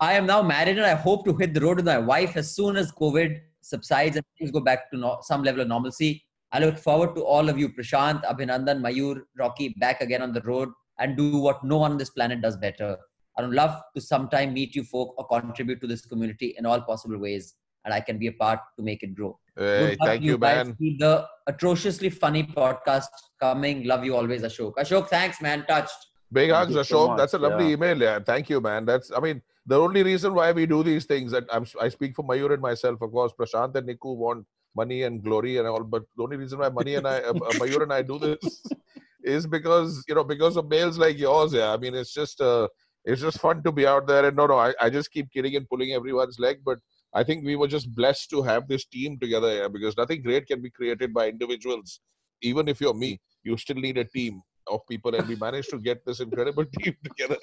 I 0.00 0.12
am 0.12 0.26
now 0.26 0.42
married 0.42 0.76
and 0.76 0.86
I 0.86 0.96
hope 1.06 1.24
to 1.24 1.34
hit 1.34 1.54
the 1.54 1.62
road 1.62 1.76
with 1.76 1.86
my 1.86 1.96
wife 1.96 2.36
as 2.36 2.54
soon 2.54 2.76
as 2.76 2.92
COVID 2.92 3.40
subsides 3.62 4.16
and 4.16 4.24
things 4.38 4.50
go 4.50 4.60
back 4.60 4.90
to 4.90 4.98
no- 4.98 5.18
some 5.22 5.42
level 5.42 5.62
of 5.62 5.68
normalcy. 5.68 6.22
I 6.52 6.58
look 6.58 6.78
forward 6.78 7.14
to 7.14 7.24
all 7.24 7.48
of 7.48 7.58
you, 7.58 7.68
Prashant, 7.68 8.24
Abhinandan, 8.24 8.80
Mayur, 8.80 9.22
Rocky, 9.38 9.74
back 9.78 10.00
again 10.00 10.22
on 10.22 10.32
the 10.32 10.40
road 10.42 10.70
and 10.98 11.16
do 11.16 11.38
what 11.38 11.62
no 11.62 11.78
one 11.78 11.92
on 11.92 11.98
this 11.98 12.10
planet 12.10 12.42
does 12.42 12.56
better. 12.56 12.96
I 13.38 13.42
would 13.42 13.54
love 13.54 13.80
to 13.94 14.00
sometime 14.00 14.52
meet 14.52 14.74
you 14.74 14.82
folk 14.82 15.14
or 15.16 15.26
contribute 15.40 15.80
to 15.80 15.86
this 15.86 16.04
community 16.04 16.54
in 16.58 16.66
all 16.66 16.80
possible 16.80 17.18
ways, 17.18 17.54
and 17.84 17.94
I 17.94 18.00
can 18.00 18.18
be 18.18 18.26
a 18.26 18.32
part 18.32 18.58
to 18.76 18.82
make 18.82 19.02
it 19.02 19.14
grow. 19.14 19.38
hey, 19.56 19.96
thank 20.02 20.22
to 20.22 20.26
you 20.26 20.38
man 20.38 20.76
Keep 20.76 20.98
the 20.98 21.26
atrociously 21.46 22.10
funny 22.10 22.42
podcast 22.42 23.08
coming. 23.40 23.84
Love 23.84 24.04
you 24.04 24.16
always, 24.16 24.42
Ashok. 24.42 24.74
Ashok, 24.74 25.08
thanks, 25.08 25.40
man. 25.40 25.64
Touched. 25.66 26.06
Big 26.32 26.50
Thank 26.50 26.58
hugs, 26.58 26.74
you 26.74 26.84
so 26.84 27.08
Ashok. 27.08 27.16
That's 27.16 27.34
a 27.34 27.38
lovely 27.38 27.68
yeah. 27.68 27.72
email. 27.72 28.00
Yeah, 28.00 28.18
thank 28.18 28.50
you, 28.50 28.60
man. 28.60 28.84
That's, 28.84 29.10
I 29.16 29.20
mean, 29.20 29.42
the 29.66 29.78
only 29.78 30.02
reason 30.02 30.34
why 30.34 30.52
we 30.52 30.66
do 30.66 30.82
these 30.82 31.04
things 31.04 31.32
that 31.32 31.44
I'm, 31.50 31.66
I 31.80 31.88
speak 31.88 32.14
for 32.14 32.24
Mayur 32.24 32.52
and 32.52 32.62
myself, 32.62 33.00
of 33.00 33.10
course, 33.10 33.32
Prashant 33.38 33.74
and 33.76 33.88
Niku 33.88 34.16
want 34.16 34.46
money 34.74 35.02
and 35.02 35.22
glory 35.22 35.58
and 35.58 35.66
all, 35.66 35.82
but 35.82 36.02
the 36.16 36.22
only 36.22 36.36
reason 36.36 36.58
why 36.58 36.68
money 36.68 36.94
and 36.94 37.06
I, 37.06 37.18
uh, 37.18 37.32
uh, 37.32 37.52
Mayur 37.60 37.82
and 37.82 37.92
I 37.92 38.02
do 38.02 38.18
this 38.18 38.66
is 39.24 39.46
because, 39.46 40.04
you 40.08 40.14
know, 40.14 40.24
because 40.24 40.56
of 40.56 40.68
mails 40.68 40.98
like 40.98 41.18
yours. 41.18 41.52
Yeah, 41.52 41.72
I 41.72 41.76
mean, 41.76 41.94
it's 41.94 42.12
just, 42.12 42.40
uh, 42.40 42.68
it's 43.04 43.20
just 43.20 43.40
fun 43.40 43.62
to 43.62 43.72
be 43.72 43.86
out 43.86 44.06
there. 44.06 44.26
And 44.26 44.36
no, 44.36 44.46
no, 44.46 44.58
I, 44.58 44.72
I 44.80 44.90
just 44.90 45.10
keep 45.10 45.30
kidding 45.32 45.56
and 45.56 45.68
pulling 45.68 45.92
everyone's 45.92 46.38
leg, 46.38 46.58
but 46.64 46.78
I 47.12 47.24
think 47.24 47.44
we 47.44 47.56
were 47.56 47.68
just 47.68 47.94
blessed 47.94 48.30
to 48.30 48.42
have 48.42 48.68
this 48.68 48.84
team 48.84 49.18
together 49.18 49.54
yeah, 49.54 49.68
because 49.68 49.96
nothing 49.96 50.22
great 50.22 50.46
can 50.46 50.62
be 50.62 50.70
created 50.70 51.12
by 51.12 51.28
individuals. 51.28 52.00
Even 52.42 52.68
if 52.68 52.80
you're 52.80 52.94
me, 52.94 53.20
you 53.42 53.56
still 53.56 53.76
need 53.76 53.98
a 53.98 54.04
team 54.04 54.42
of 54.68 54.80
people, 54.88 55.14
and 55.14 55.26
we 55.26 55.36
managed 55.36 55.70
to 55.70 55.78
get 55.78 56.04
this 56.06 56.20
incredible 56.20 56.64
team 56.78 56.96
together. 57.04 57.36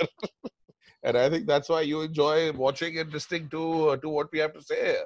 and 1.04 1.18
I 1.18 1.30
think 1.30 1.46
that's 1.46 1.70
why 1.70 1.82
you 1.82 2.02
enjoy 2.02 2.52
watching 2.54 2.98
and 3.00 3.12
listening 3.12 3.50
to 3.50 3.90
uh, 3.90 3.98
to 3.98 4.10
what 4.10 4.32
we 4.32 4.40
have 4.40 4.54
to 4.54 4.62
say 4.62 4.98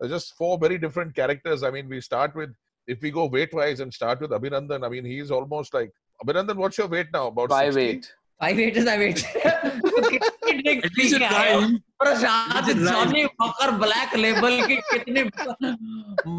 There's 0.00 0.12
just 0.12 0.34
four 0.36 0.58
very 0.58 0.78
different 0.78 1.14
characters. 1.14 1.62
I 1.62 1.70
mein, 1.70 1.88
we 1.88 2.00
start 2.00 2.34
with 2.34 2.50
if 2.86 3.00
we 3.00 3.10
go 3.10 3.26
weight 3.26 3.54
wise 3.54 3.80
and 3.80 3.92
start 3.92 4.20
with 4.20 4.30
Abhinandan. 4.30 4.84
I 4.84 4.88
mean, 4.88 5.04
he's 5.04 5.30
almost 5.30 5.72
like 5.74 5.90
Abhinandandan. 6.24 6.56
What's 6.56 6.78
your 6.78 6.88
weight 6.88 7.06
now? 7.12 7.28
About 7.28 7.50
Five 7.50 7.74
60? 7.74 7.90
eight. 7.90 8.12
Five 8.40 8.58
eight 8.58 8.76
is 8.76 8.86
I 8.86 8.98
wait. 8.98 9.24
at 9.34 10.96
least 10.98 11.14
it 11.14 11.22
rhymed 11.22 11.82
Prashant 12.02 12.68
It 12.68 12.76
is 12.76 12.82
right. 12.82 12.92
Johnny 12.92 13.24
walker 13.24 13.70
black 13.82 14.14
label 14.16 14.60
की 14.66 14.76
कितनी 14.90 15.22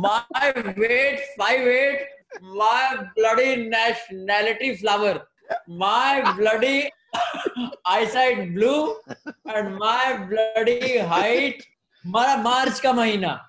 my 0.03 0.51
weight 0.77 1.19
five 1.39 1.67
eight 1.69 2.09
my 2.43 2.95
bloody 3.17 3.55
nationality 3.69 4.75
flower 4.75 5.19
my 5.83 6.21
bloody 6.37 6.77
eyesight 7.95 8.53
blue 8.53 8.75
and 9.49 9.69
my 9.79 10.17
bloody 10.27 10.97
height 10.97 11.63
हमारा 12.05 12.37
मार्च 12.43 12.79
का 12.79 12.93
महीना 12.93 13.41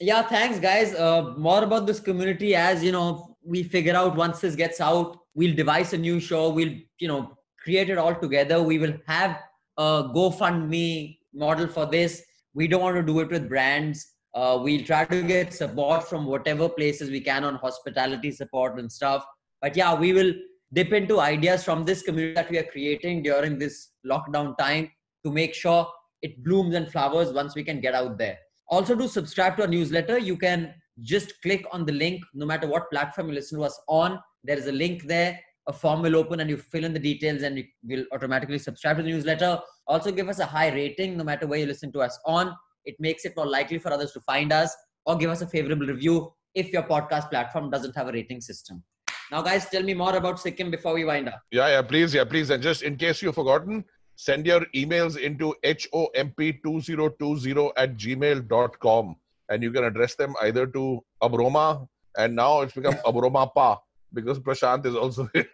yeah 0.00 0.22
thanks 0.22 0.58
guys. 0.58 0.94
Uh, 0.94 1.34
more 1.36 1.62
about 1.62 1.86
this 1.86 2.00
community. 2.00 2.54
As 2.54 2.82
you 2.82 2.92
know 2.92 3.36
we 3.44 3.62
figure 3.62 3.94
out 3.94 4.16
once 4.16 4.40
this 4.40 4.54
gets 4.54 4.80
out 4.80 5.20
we'll 5.34 5.54
devise 5.54 5.92
a 5.92 5.98
new 5.98 6.20
show. 6.20 6.50
We'll 6.50 6.74
you 6.98 7.08
know 7.08 7.36
create 7.62 7.90
it 7.90 7.98
all 7.98 8.14
together. 8.14 8.62
We 8.62 8.78
will 8.78 8.94
have 9.06 9.38
a 9.76 10.10
gofundme 10.14 11.18
model 11.34 11.68
for 11.68 11.86
this. 11.86 12.22
We 12.54 12.66
don't 12.66 12.82
want 12.82 12.96
to 12.96 13.02
do 13.02 13.20
it 13.20 13.30
with 13.30 13.48
brands. 13.48 14.06
Uh, 14.34 14.58
we'll 14.62 14.84
try 14.84 15.04
to 15.04 15.22
get 15.22 15.52
support 15.52 16.08
from 16.08 16.26
whatever 16.26 16.68
places 16.68 17.10
we 17.10 17.20
can 17.20 17.44
on 17.44 17.56
hospitality 17.56 18.30
support 18.30 18.78
and 18.78 18.90
stuff. 18.90 19.24
But 19.60 19.76
yeah, 19.76 19.94
we 19.94 20.12
will 20.12 20.32
dip 20.72 20.92
into 20.92 21.20
ideas 21.20 21.64
from 21.64 21.84
this 21.84 22.02
community 22.02 22.34
that 22.34 22.50
we 22.50 22.58
are 22.58 22.64
creating 22.64 23.22
during 23.22 23.58
this 23.58 23.88
lockdown 24.06 24.56
time 24.56 24.90
to 25.24 25.32
make 25.32 25.54
sure 25.54 25.88
it 26.22 26.44
blooms 26.44 26.74
and 26.74 26.90
flowers 26.90 27.32
once 27.32 27.54
we 27.54 27.64
can 27.64 27.80
get 27.80 27.94
out 27.94 28.18
there. 28.18 28.38
Also, 28.70 28.94
to 28.94 29.08
subscribe 29.08 29.56
to 29.56 29.62
our 29.62 29.68
newsletter, 29.68 30.16
you 30.16 30.36
can 30.36 30.72
just 31.00 31.42
click 31.42 31.66
on 31.72 31.84
the 31.84 31.92
link 31.92 32.22
no 32.34 32.46
matter 32.46 32.68
what 32.68 32.88
platform 32.90 33.28
you 33.28 33.34
listen 33.34 33.58
to 33.58 33.64
us 33.64 33.78
on. 33.88 34.18
There 34.44 34.56
is 34.56 34.68
a 34.68 34.72
link 34.72 35.02
there. 35.04 35.40
A 35.66 35.72
form 35.72 36.02
will 36.02 36.14
open 36.16 36.38
and 36.40 36.48
you 36.48 36.56
fill 36.56 36.84
in 36.84 36.92
the 36.92 36.98
details 37.00 37.42
and 37.42 37.58
you 37.58 37.64
will 37.82 38.04
automatically 38.12 38.58
subscribe 38.58 38.96
to 38.96 39.02
the 39.02 39.08
newsletter. 39.08 39.60
Also, 39.88 40.12
give 40.12 40.28
us 40.28 40.38
a 40.38 40.46
high 40.46 40.72
rating 40.72 41.16
no 41.16 41.24
matter 41.24 41.48
where 41.48 41.58
you 41.58 41.66
listen 41.66 41.90
to 41.92 42.00
us 42.00 42.18
on. 42.26 42.54
It 42.84 42.94
makes 43.00 43.24
it 43.24 43.36
more 43.36 43.46
likely 43.46 43.78
for 43.78 43.92
others 43.92 44.12
to 44.12 44.20
find 44.20 44.52
us 44.52 44.74
or 45.04 45.16
give 45.16 45.30
us 45.30 45.42
a 45.42 45.46
favorable 45.48 45.86
review 45.86 46.32
if 46.54 46.72
your 46.72 46.84
podcast 46.84 47.28
platform 47.28 47.70
doesn't 47.70 47.96
have 47.96 48.08
a 48.08 48.12
rating 48.12 48.40
system. 48.40 48.84
Now, 49.32 49.42
guys, 49.42 49.68
tell 49.68 49.82
me 49.82 49.94
more 49.94 50.16
about 50.16 50.40
Sikkim 50.40 50.70
before 50.70 50.94
we 50.94 51.04
wind 51.04 51.28
up. 51.28 51.40
Yeah, 51.50 51.68
yeah, 51.68 51.82
please, 51.82 52.14
yeah, 52.14 52.24
please. 52.24 52.50
And 52.50 52.62
just 52.62 52.82
in 52.82 52.96
case 52.96 53.20
you've 53.22 53.34
forgotten, 53.34 53.84
send 54.20 54.44
your 54.44 54.60
emails 54.80 55.16
into 55.16 55.54
homp2020 55.64 57.72
at 57.76 57.96
gmail.com 57.96 59.16
and 59.48 59.62
you 59.62 59.72
can 59.72 59.84
address 59.84 60.14
them 60.14 60.34
either 60.42 60.66
to 60.66 61.02
Abroma 61.22 61.88
and 62.18 62.36
now 62.36 62.60
it's 62.60 62.74
become 62.74 62.94
Abroma 63.06 63.50
Pa 63.54 63.78
because 64.12 64.38
Prashant 64.38 64.84
is 64.84 64.94
also 64.94 65.28
here. 65.32 65.46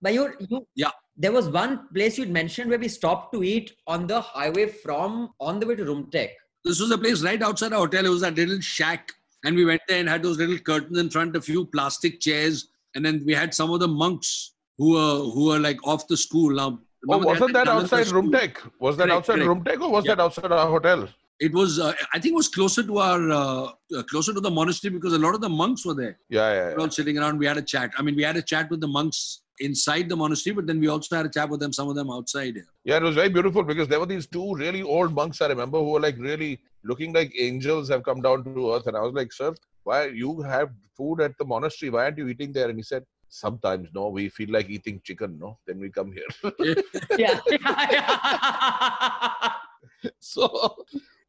But 0.00 0.14
you, 0.14 0.32
you, 0.48 0.66
Yeah. 0.74 0.92
There 1.18 1.32
was 1.32 1.48
one 1.48 1.88
place 1.94 2.16
you'd 2.16 2.30
mentioned 2.30 2.70
where 2.70 2.78
we 2.78 2.88
stopped 2.88 3.34
to 3.34 3.42
eat 3.42 3.72
on 3.86 4.06
the 4.06 4.22
highway 4.22 4.68
from 4.68 5.30
on 5.40 5.60
the 5.60 5.66
way 5.66 5.74
to 5.74 5.84
Rumtek. 5.84 6.30
This 6.64 6.80
was 6.80 6.90
a 6.90 6.98
place 6.98 7.22
right 7.22 7.42
outside 7.42 7.72
our 7.72 7.80
hotel. 7.80 8.06
It 8.06 8.10
was 8.10 8.22
a 8.22 8.30
little 8.30 8.60
shack. 8.60 9.12
And 9.44 9.54
we 9.54 9.64
went 9.64 9.82
there 9.86 10.00
and 10.00 10.08
had 10.08 10.22
those 10.22 10.38
little 10.38 10.58
curtains 10.58 10.98
in 10.98 11.10
front, 11.10 11.36
a 11.36 11.40
few 11.40 11.66
plastic 11.66 12.20
chairs. 12.20 12.68
And 12.94 13.04
then 13.04 13.22
we 13.26 13.34
had 13.34 13.54
some 13.54 13.70
of 13.70 13.80
the 13.80 13.88
monks 13.88 14.52
who 14.78 14.92
were 14.92 15.30
who 15.30 15.46
were 15.46 15.58
like 15.58 15.84
off 15.86 16.08
the 16.08 16.16
school. 16.16 16.50
Now, 16.50 16.80
oh, 17.08 17.18
wasn't 17.18 17.52
that 17.54 17.68
outside 17.68 18.06
school? 18.06 18.22
Rumtek? 18.22 18.56
Was 18.78 18.96
that 18.96 19.04
Correct, 19.04 19.16
outside 19.16 19.38
correct. 19.40 19.50
Rumtek 19.64 19.80
or 19.80 19.90
was 19.90 20.04
Yeah. 20.04 20.14
that 20.14 20.22
outside 20.22 20.52
our 20.52 20.68
hotel? 20.68 21.08
It 21.38 21.52
was, 21.52 21.78
uh, 21.78 21.92
I 22.14 22.18
think, 22.18 22.32
it 22.32 22.36
was 22.36 22.48
closer 22.48 22.82
to 22.82 22.98
our, 22.98 23.30
uh, 23.30 24.02
closer 24.10 24.32
to 24.32 24.40
the 24.40 24.50
monastery 24.50 24.92
because 24.94 25.12
a 25.12 25.18
lot 25.18 25.34
of 25.34 25.40
the 25.42 25.50
monks 25.50 25.84
were 25.84 25.94
there. 25.94 26.18
Yeah, 26.30 26.38
yeah, 26.38 26.52
We 26.52 26.56
yeah. 26.70 26.74
were 26.76 26.80
all 26.80 26.90
sitting 26.90 27.18
around. 27.18 27.38
We 27.38 27.46
had 27.46 27.58
a 27.58 27.62
chat. 27.62 27.90
I 27.98 28.02
mean, 28.02 28.16
we 28.16 28.22
had 28.22 28.36
a 28.36 28.42
chat 28.42 28.70
with 28.70 28.80
the 28.80 28.88
monks 28.88 29.42
inside 29.60 30.08
the 30.08 30.16
monastery, 30.16 30.54
but 30.54 30.66
then 30.66 30.80
we 30.80 30.88
also 30.88 31.16
had 31.16 31.26
a 31.26 31.28
chat 31.28 31.48
with 31.48 31.60
them, 31.60 31.72
some 31.72 31.88
of 31.88 31.94
them 31.94 32.10
outside. 32.10 32.56
Yeah, 32.84 32.96
it 32.96 33.02
was 33.02 33.14
very 33.14 33.28
beautiful 33.28 33.62
because 33.62 33.88
there 33.88 34.00
were 34.00 34.06
these 34.06 34.26
two 34.26 34.54
really 34.54 34.82
old 34.82 35.14
monks 35.14 35.40
I 35.42 35.48
remember 35.48 35.78
who 35.78 35.90
were 35.92 36.00
like 36.00 36.16
really 36.18 36.60
looking 36.84 37.12
like 37.12 37.32
angels 37.38 37.88
have 37.90 38.02
come 38.02 38.22
down 38.22 38.44
to 38.44 38.72
earth. 38.74 38.86
And 38.86 38.96
I 38.96 39.00
was 39.00 39.12
like, 39.14 39.32
Sir, 39.32 39.54
why 39.84 40.06
you 40.06 40.40
have 40.42 40.70
food 40.96 41.20
at 41.20 41.36
the 41.38 41.44
monastery? 41.44 41.90
Why 41.90 42.04
aren't 42.04 42.18
you 42.18 42.28
eating 42.28 42.52
there? 42.52 42.68
And 42.70 42.78
he 42.78 42.82
said, 42.82 43.04
Sometimes 43.28 43.88
no, 43.94 44.08
we 44.08 44.28
feel 44.28 44.50
like 44.50 44.70
eating 44.70 45.00
chicken, 45.04 45.38
no? 45.38 45.58
Then 45.66 45.80
we 45.80 45.90
come 45.90 46.12
here. 46.12 46.54
Yeah. 47.18 47.40
so 50.20 50.76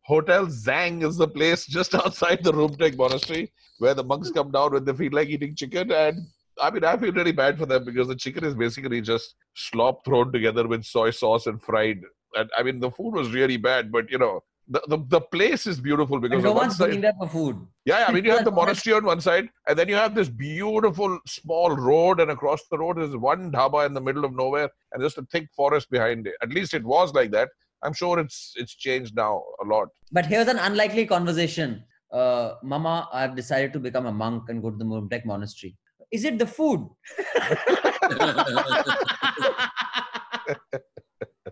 Hotel 0.03 0.47
Zhang 0.47 1.03
is 1.03 1.17
the 1.17 1.27
place 1.27 1.65
just 1.65 1.95
outside 1.95 2.43
the 2.43 2.51
Rumtek 2.51 2.97
monastery 2.97 3.51
where 3.79 3.93
the 3.93 4.03
monks 4.03 4.31
come 4.31 4.51
down 4.51 4.73
when 4.73 4.85
they 4.85 4.93
feel 4.93 5.11
like 5.11 5.29
eating 5.29 5.55
chicken. 5.55 5.91
And 5.91 6.25
I 6.61 6.71
mean, 6.71 6.83
I 6.83 6.97
feel 6.97 7.11
really 7.11 7.31
bad 7.31 7.57
for 7.57 7.65
them 7.65 7.83
because 7.83 8.07
the 8.07 8.15
chicken 8.15 8.43
is 8.43 8.55
basically 8.55 9.01
just 9.01 9.35
slop 9.55 10.05
thrown 10.05 10.31
together 10.31 10.67
with 10.67 10.85
soy 10.85 11.11
sauce 11.11 11.47
and 11.47 11.61
fried. 11.61 12.01
And 12.35 12.49
I 12.57 12.63
mean, 12.63 12.79
the 12.79 12.91
food 12.91 13.13
was 13.13 13.31
really 13.31 13.57
bad, 13.57 13.91
but 13.91 14.09
you 14.09 14.17
know, 14.17 14.43
the, 14.69 14.81
the, 14.87 14.97
the 15.07 15.21
place 15.21 15.65
is 15.65 15.79
beautiful 15.79 16.19
because 16.19 16.43
no 16.43 16.49
on 16.49 16.55
one's 16.55 16.77
side, 16.77 16.89
going 16.89 17.01
there 17.01 17.13
for 17.17 17.27
food. 17.27 17.65
yeah, 17.85 18.05
I 18.07 18.11
mean, 18.11 18.25
you 18.25 18.31
have 18.31 18.43
the 18.43 18.51
monastery 18.61 18.95
on 18.95 19.05
one 19.05 19.21
side, 19.21 19.49
and 19.67 19.79
then 19.79 19.87
you 19.87 19.95
have 19.95 20.13
this 20.13 20.29
beautiful 20.29 21.19
small 21.25 21.75
road, 21.75 22.19
and 22.19 22.31
across 22.31 22.61
the 22.69 22.77
road 22.77 22.99
is 22.99 23.15
one 23.15 23.51
dhaba 23.51 23.85
in 23.85 23.93
the 23.93 24.01
middle 24.01 24.25
of 24.25 24.33
nowhere, 24.35 24.69
and 24.91 25.01
just 25.01 25.17
a 25.17 25.25
thick 25.31 25.47
forest 25.55 25.89
behind 25.89 26.27
it. 26.27 26.33
At 26.41 26.49
least 26.49 26.73
it 26.73 26.83
was 26.83 27.13
like 27.13 27.31
that. 27.31 27.49
I'm 27.83 27.93
sure 27.93 28.19
it's 28.19 28.53
it's 28.55 28.75
changed 28.75 29.15
now 29.15 29.43
a 29.63 29.65
lot. 29.65 29.87
But 30.11 30.25
here's 30.25 30.47
an 30.47 30.57
unlikely 30.57 31.05
conversation. 31.05 31.83
Uh, 32.11 32.55
Mama, 32.63 33.07
I've 33.13 33.35
decided 33.35 33.73
to 33.73 33.79
become 33.79 34.05
a 34.05 34.11
monk 34.11 34.49
and 34.49 34.61
go 34.61 34.69
to 34.71 34.77
the 34.77 34.85
Murumtek 34.85 35.25
monastery. 35.25 35.77
Is 36.11 36.23
it 36.25 36.39
the 36.39 36.47
food? 36.47 36.87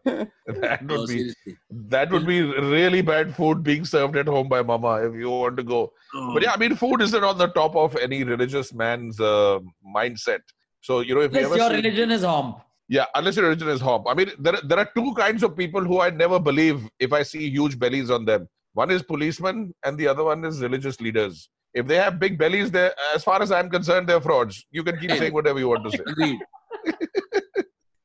That 0.62 0.84
No, 0.84 0.98
would 1.00 1.08
be 1.08 1.18
seriously. 1.18 1.58
that 1.94 2.12
would 2.12 2.26
be 2.28 2.42
really 2.42 3.02
bad 3.02 3.36
food 3.36 3.64
being 3.64 3.86
served 3.86 4.16
at 4.18 4.28
home 4.28 4.48
by 4.50 4.62
mama 4.62 4.94
if 5.08 5.14
you 5.16 5.30
want 5.30 5.58
to 5.58 5.64
go. 5.64 5.92
Oh. 6.14 6.34
But 6.34 6.44
yeah, 6.44 6.54
I 6.54 6.58
mean, 6.58 6.76
food 6.76 7.02
isn't 7.02 7.24
on 7.24 7.38
the 7.38 7.48
top 7.48 7.76
of 7.76 7.96
any 7.98 8.24
religious 8.24 8.74
man's 8.74 9.20
uh, 9.20 9.60
mindset. 9.96 10.40
So 10.82 11.00
you 11.02 11.16
know, 11.16 11.22
if 11.22 11.32
you 11.34 11.40
Unless 11.40 11.52
ever 11.52 11.58
your 11.58 11.70
see- 11.70 11.76
religion 11.78 12.12
is 12.12 12.24
home. 12.24 12.56
Yeah, 12.88 13.06
unless 13.16 13.36
your 13.36 13.46
religion 13.46 13.70
is 13.70 13.82
hop. 13.82 14.04
I 14.08 14.14
mean, 14.14 14.30
there, 14.38 14.60
there 14.64 14.78
are 14.78 14.88
two 14.96 15.12
kinds 15.16 15.42
of 15.42 15.58
people 15.58 15.84
who 15.84 16.02
I 16.02 16.12
never 16.12 16.40
believe 16.40 16.88
if 17.00 17.14
I 17.14 17.24
see 17.24 17.50
huge 17.50 17.80
bellies 17.80 18.12
on 18.12 18.26
them. 18.26 18.48
One 18.74 18.92
is 18.92 19.02
policemen, 19.02 19.74
and 19.84 19.98
the 19.98 20.08
other 20.08 20.24
one 20.24 20.46
is 20.46 20.62
religious 20.62 21.02
leaders. 21.02 21.50
If 21.74 21.88
they 21.88 21.96
have 21.96 22.20
big 22.20 22.38
bellies, 22.38 22.70
they 22.70 22.92
as 23.16 23.24
far 23.24 23.42
as 23.42 23.52
I'm 23.52 23.72
concerned, 23.72 24.08
they're 24.08 24.22
frauds. 24.22 24.66
You 24.70 24.84
can 24.84 24.98
keep 25.00 25.12
saying 25.12 25.34
whatever 25.34 25.58
you 25.60 25.68
want 25.70 25.90
to 25.92 25.98
say. 25.98 26.40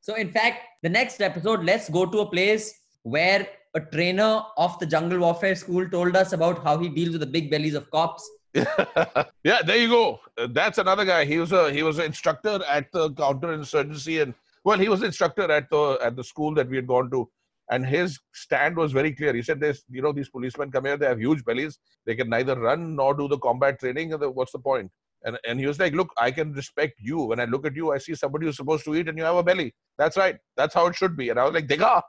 So, 0.01 0.15
in 0.15 0.31
fact, 0.31 0.63
the 0.81 0.89
next 0.89 1.21
episode, 1.21 1.63
let's 1.63 1.87
go 1.87 2.07
to 2.07 2.19
a 2.21 2.25
place 2.25 2.73
where 3.03 3.47
a 3.75 3.79
trainer 3.79 4.41
of 4.57 4.77
the 4.79 4.85
jungle 4.87 5.19
warfare 5.19 5.55
school 5.55 5.87
told 5.89 6.15
us 6.15 6.33
about 6.33 6.63
how 6.63 6.79
he 6.79 6.89
deals 6.89 7.11
with 7.11 7.21
the 7.21 7.27
big 7.27 7.51
bellies 7.51 7.75
of 7.75 7.89
cops. 7.91 8.27
yeah, 8.55 9.61
there 9.63 9.77
you 9.77 9.87
go. 9.87 10.19
Uh, 10.37 10.47
That's 10.51 10.79
another 10.79 11.05
guy. 11.05 11.23
He 11.23 11.37
was 11.37 11.51
a 11.51 11.71
he 11.71 11.83
was 11.83 11.99
an 11.99 12.05
instructor 12.05 12.59
at 12.67 12.91
the 12.91 13.11
counterinsurgency, 13.11 14.23
and 14.23 14.33
well, 14.63 14.77
he 14.77 14.89
was 14.89 15.03
instructor 15.03 15.49
at 15.49 15.69
the 15.69 15.99
at 16.01 16.15
the 16.15 16.23
school 16.23 16.53
that 16.55 16.67
we 16.67 16.75
had 16.75 16.87
gone 16.87 17.09
to. 17.11 17.29
And 17.69 17.85
his 17.85 18.19
stand 18.33 18.75
was 18.75 18.91
very 18.91 19.13
clear. 19.13 19.33
He 19.33 19.41
said, 19.41 19.61
"This, 19.61 19.83
you 19.89 20.01
know, 20.01 20.11
these 20.11 20.27
policemen 20.27 20.71
come 20.71 20.85
here. 20.85 20.97
They 20.97 21.05
have 21.05 21.19
huge 21.19 21.45
bellies. 21.45 21.77
They 22.05 22.15
can 22.15 22.27
neither 22.27 22.59
run 22.59 22.95
nor 22.95 23.13
do 23.13 23.29
the 23.29 23.37
combat 23.37 23.79
training. 23.79 24.11
What's 24.11 24.51
the 24.51 24.59
point?" 24.59 24.91
And 25.23 25.37
and 25.47 25.59
he 25.59 25.67
was 25.67 25.79
like, 25.79 25.93
"Look, 25.93 26.11
I 26.17 26.31
can 26.31 26.53
respect 26.53 26.95
you. 26.99 27.23
When 27.23 27.39
I 27.39 27.45
look 27.45 27.65
at 27.65 27.75
you, 27.75 27.91
I 27.91 27.97
see 27.97 28.15
somebody 28.15 28.45
who's 28.45 28.57
supposed 28.57 28.85
to 28.85 28.95
eat, 28.95 29.07
and 29.07 29.17
you 29.17 29.23
have 29.23 29.35
a 29.35 29.43
belly. 29.43 29.73
That's 29.97 30.17
right. 30.17 30.37
That's 30.57 30.73
how 30.73 30.87
it 30.87 30.95
should 30.95 31.15
be." 31.15 31.29
And 31.29 31.39
I 31.39 31.43
was 31.45 31.53
like, 31.53 31.67
"Dega, 31.67 32.01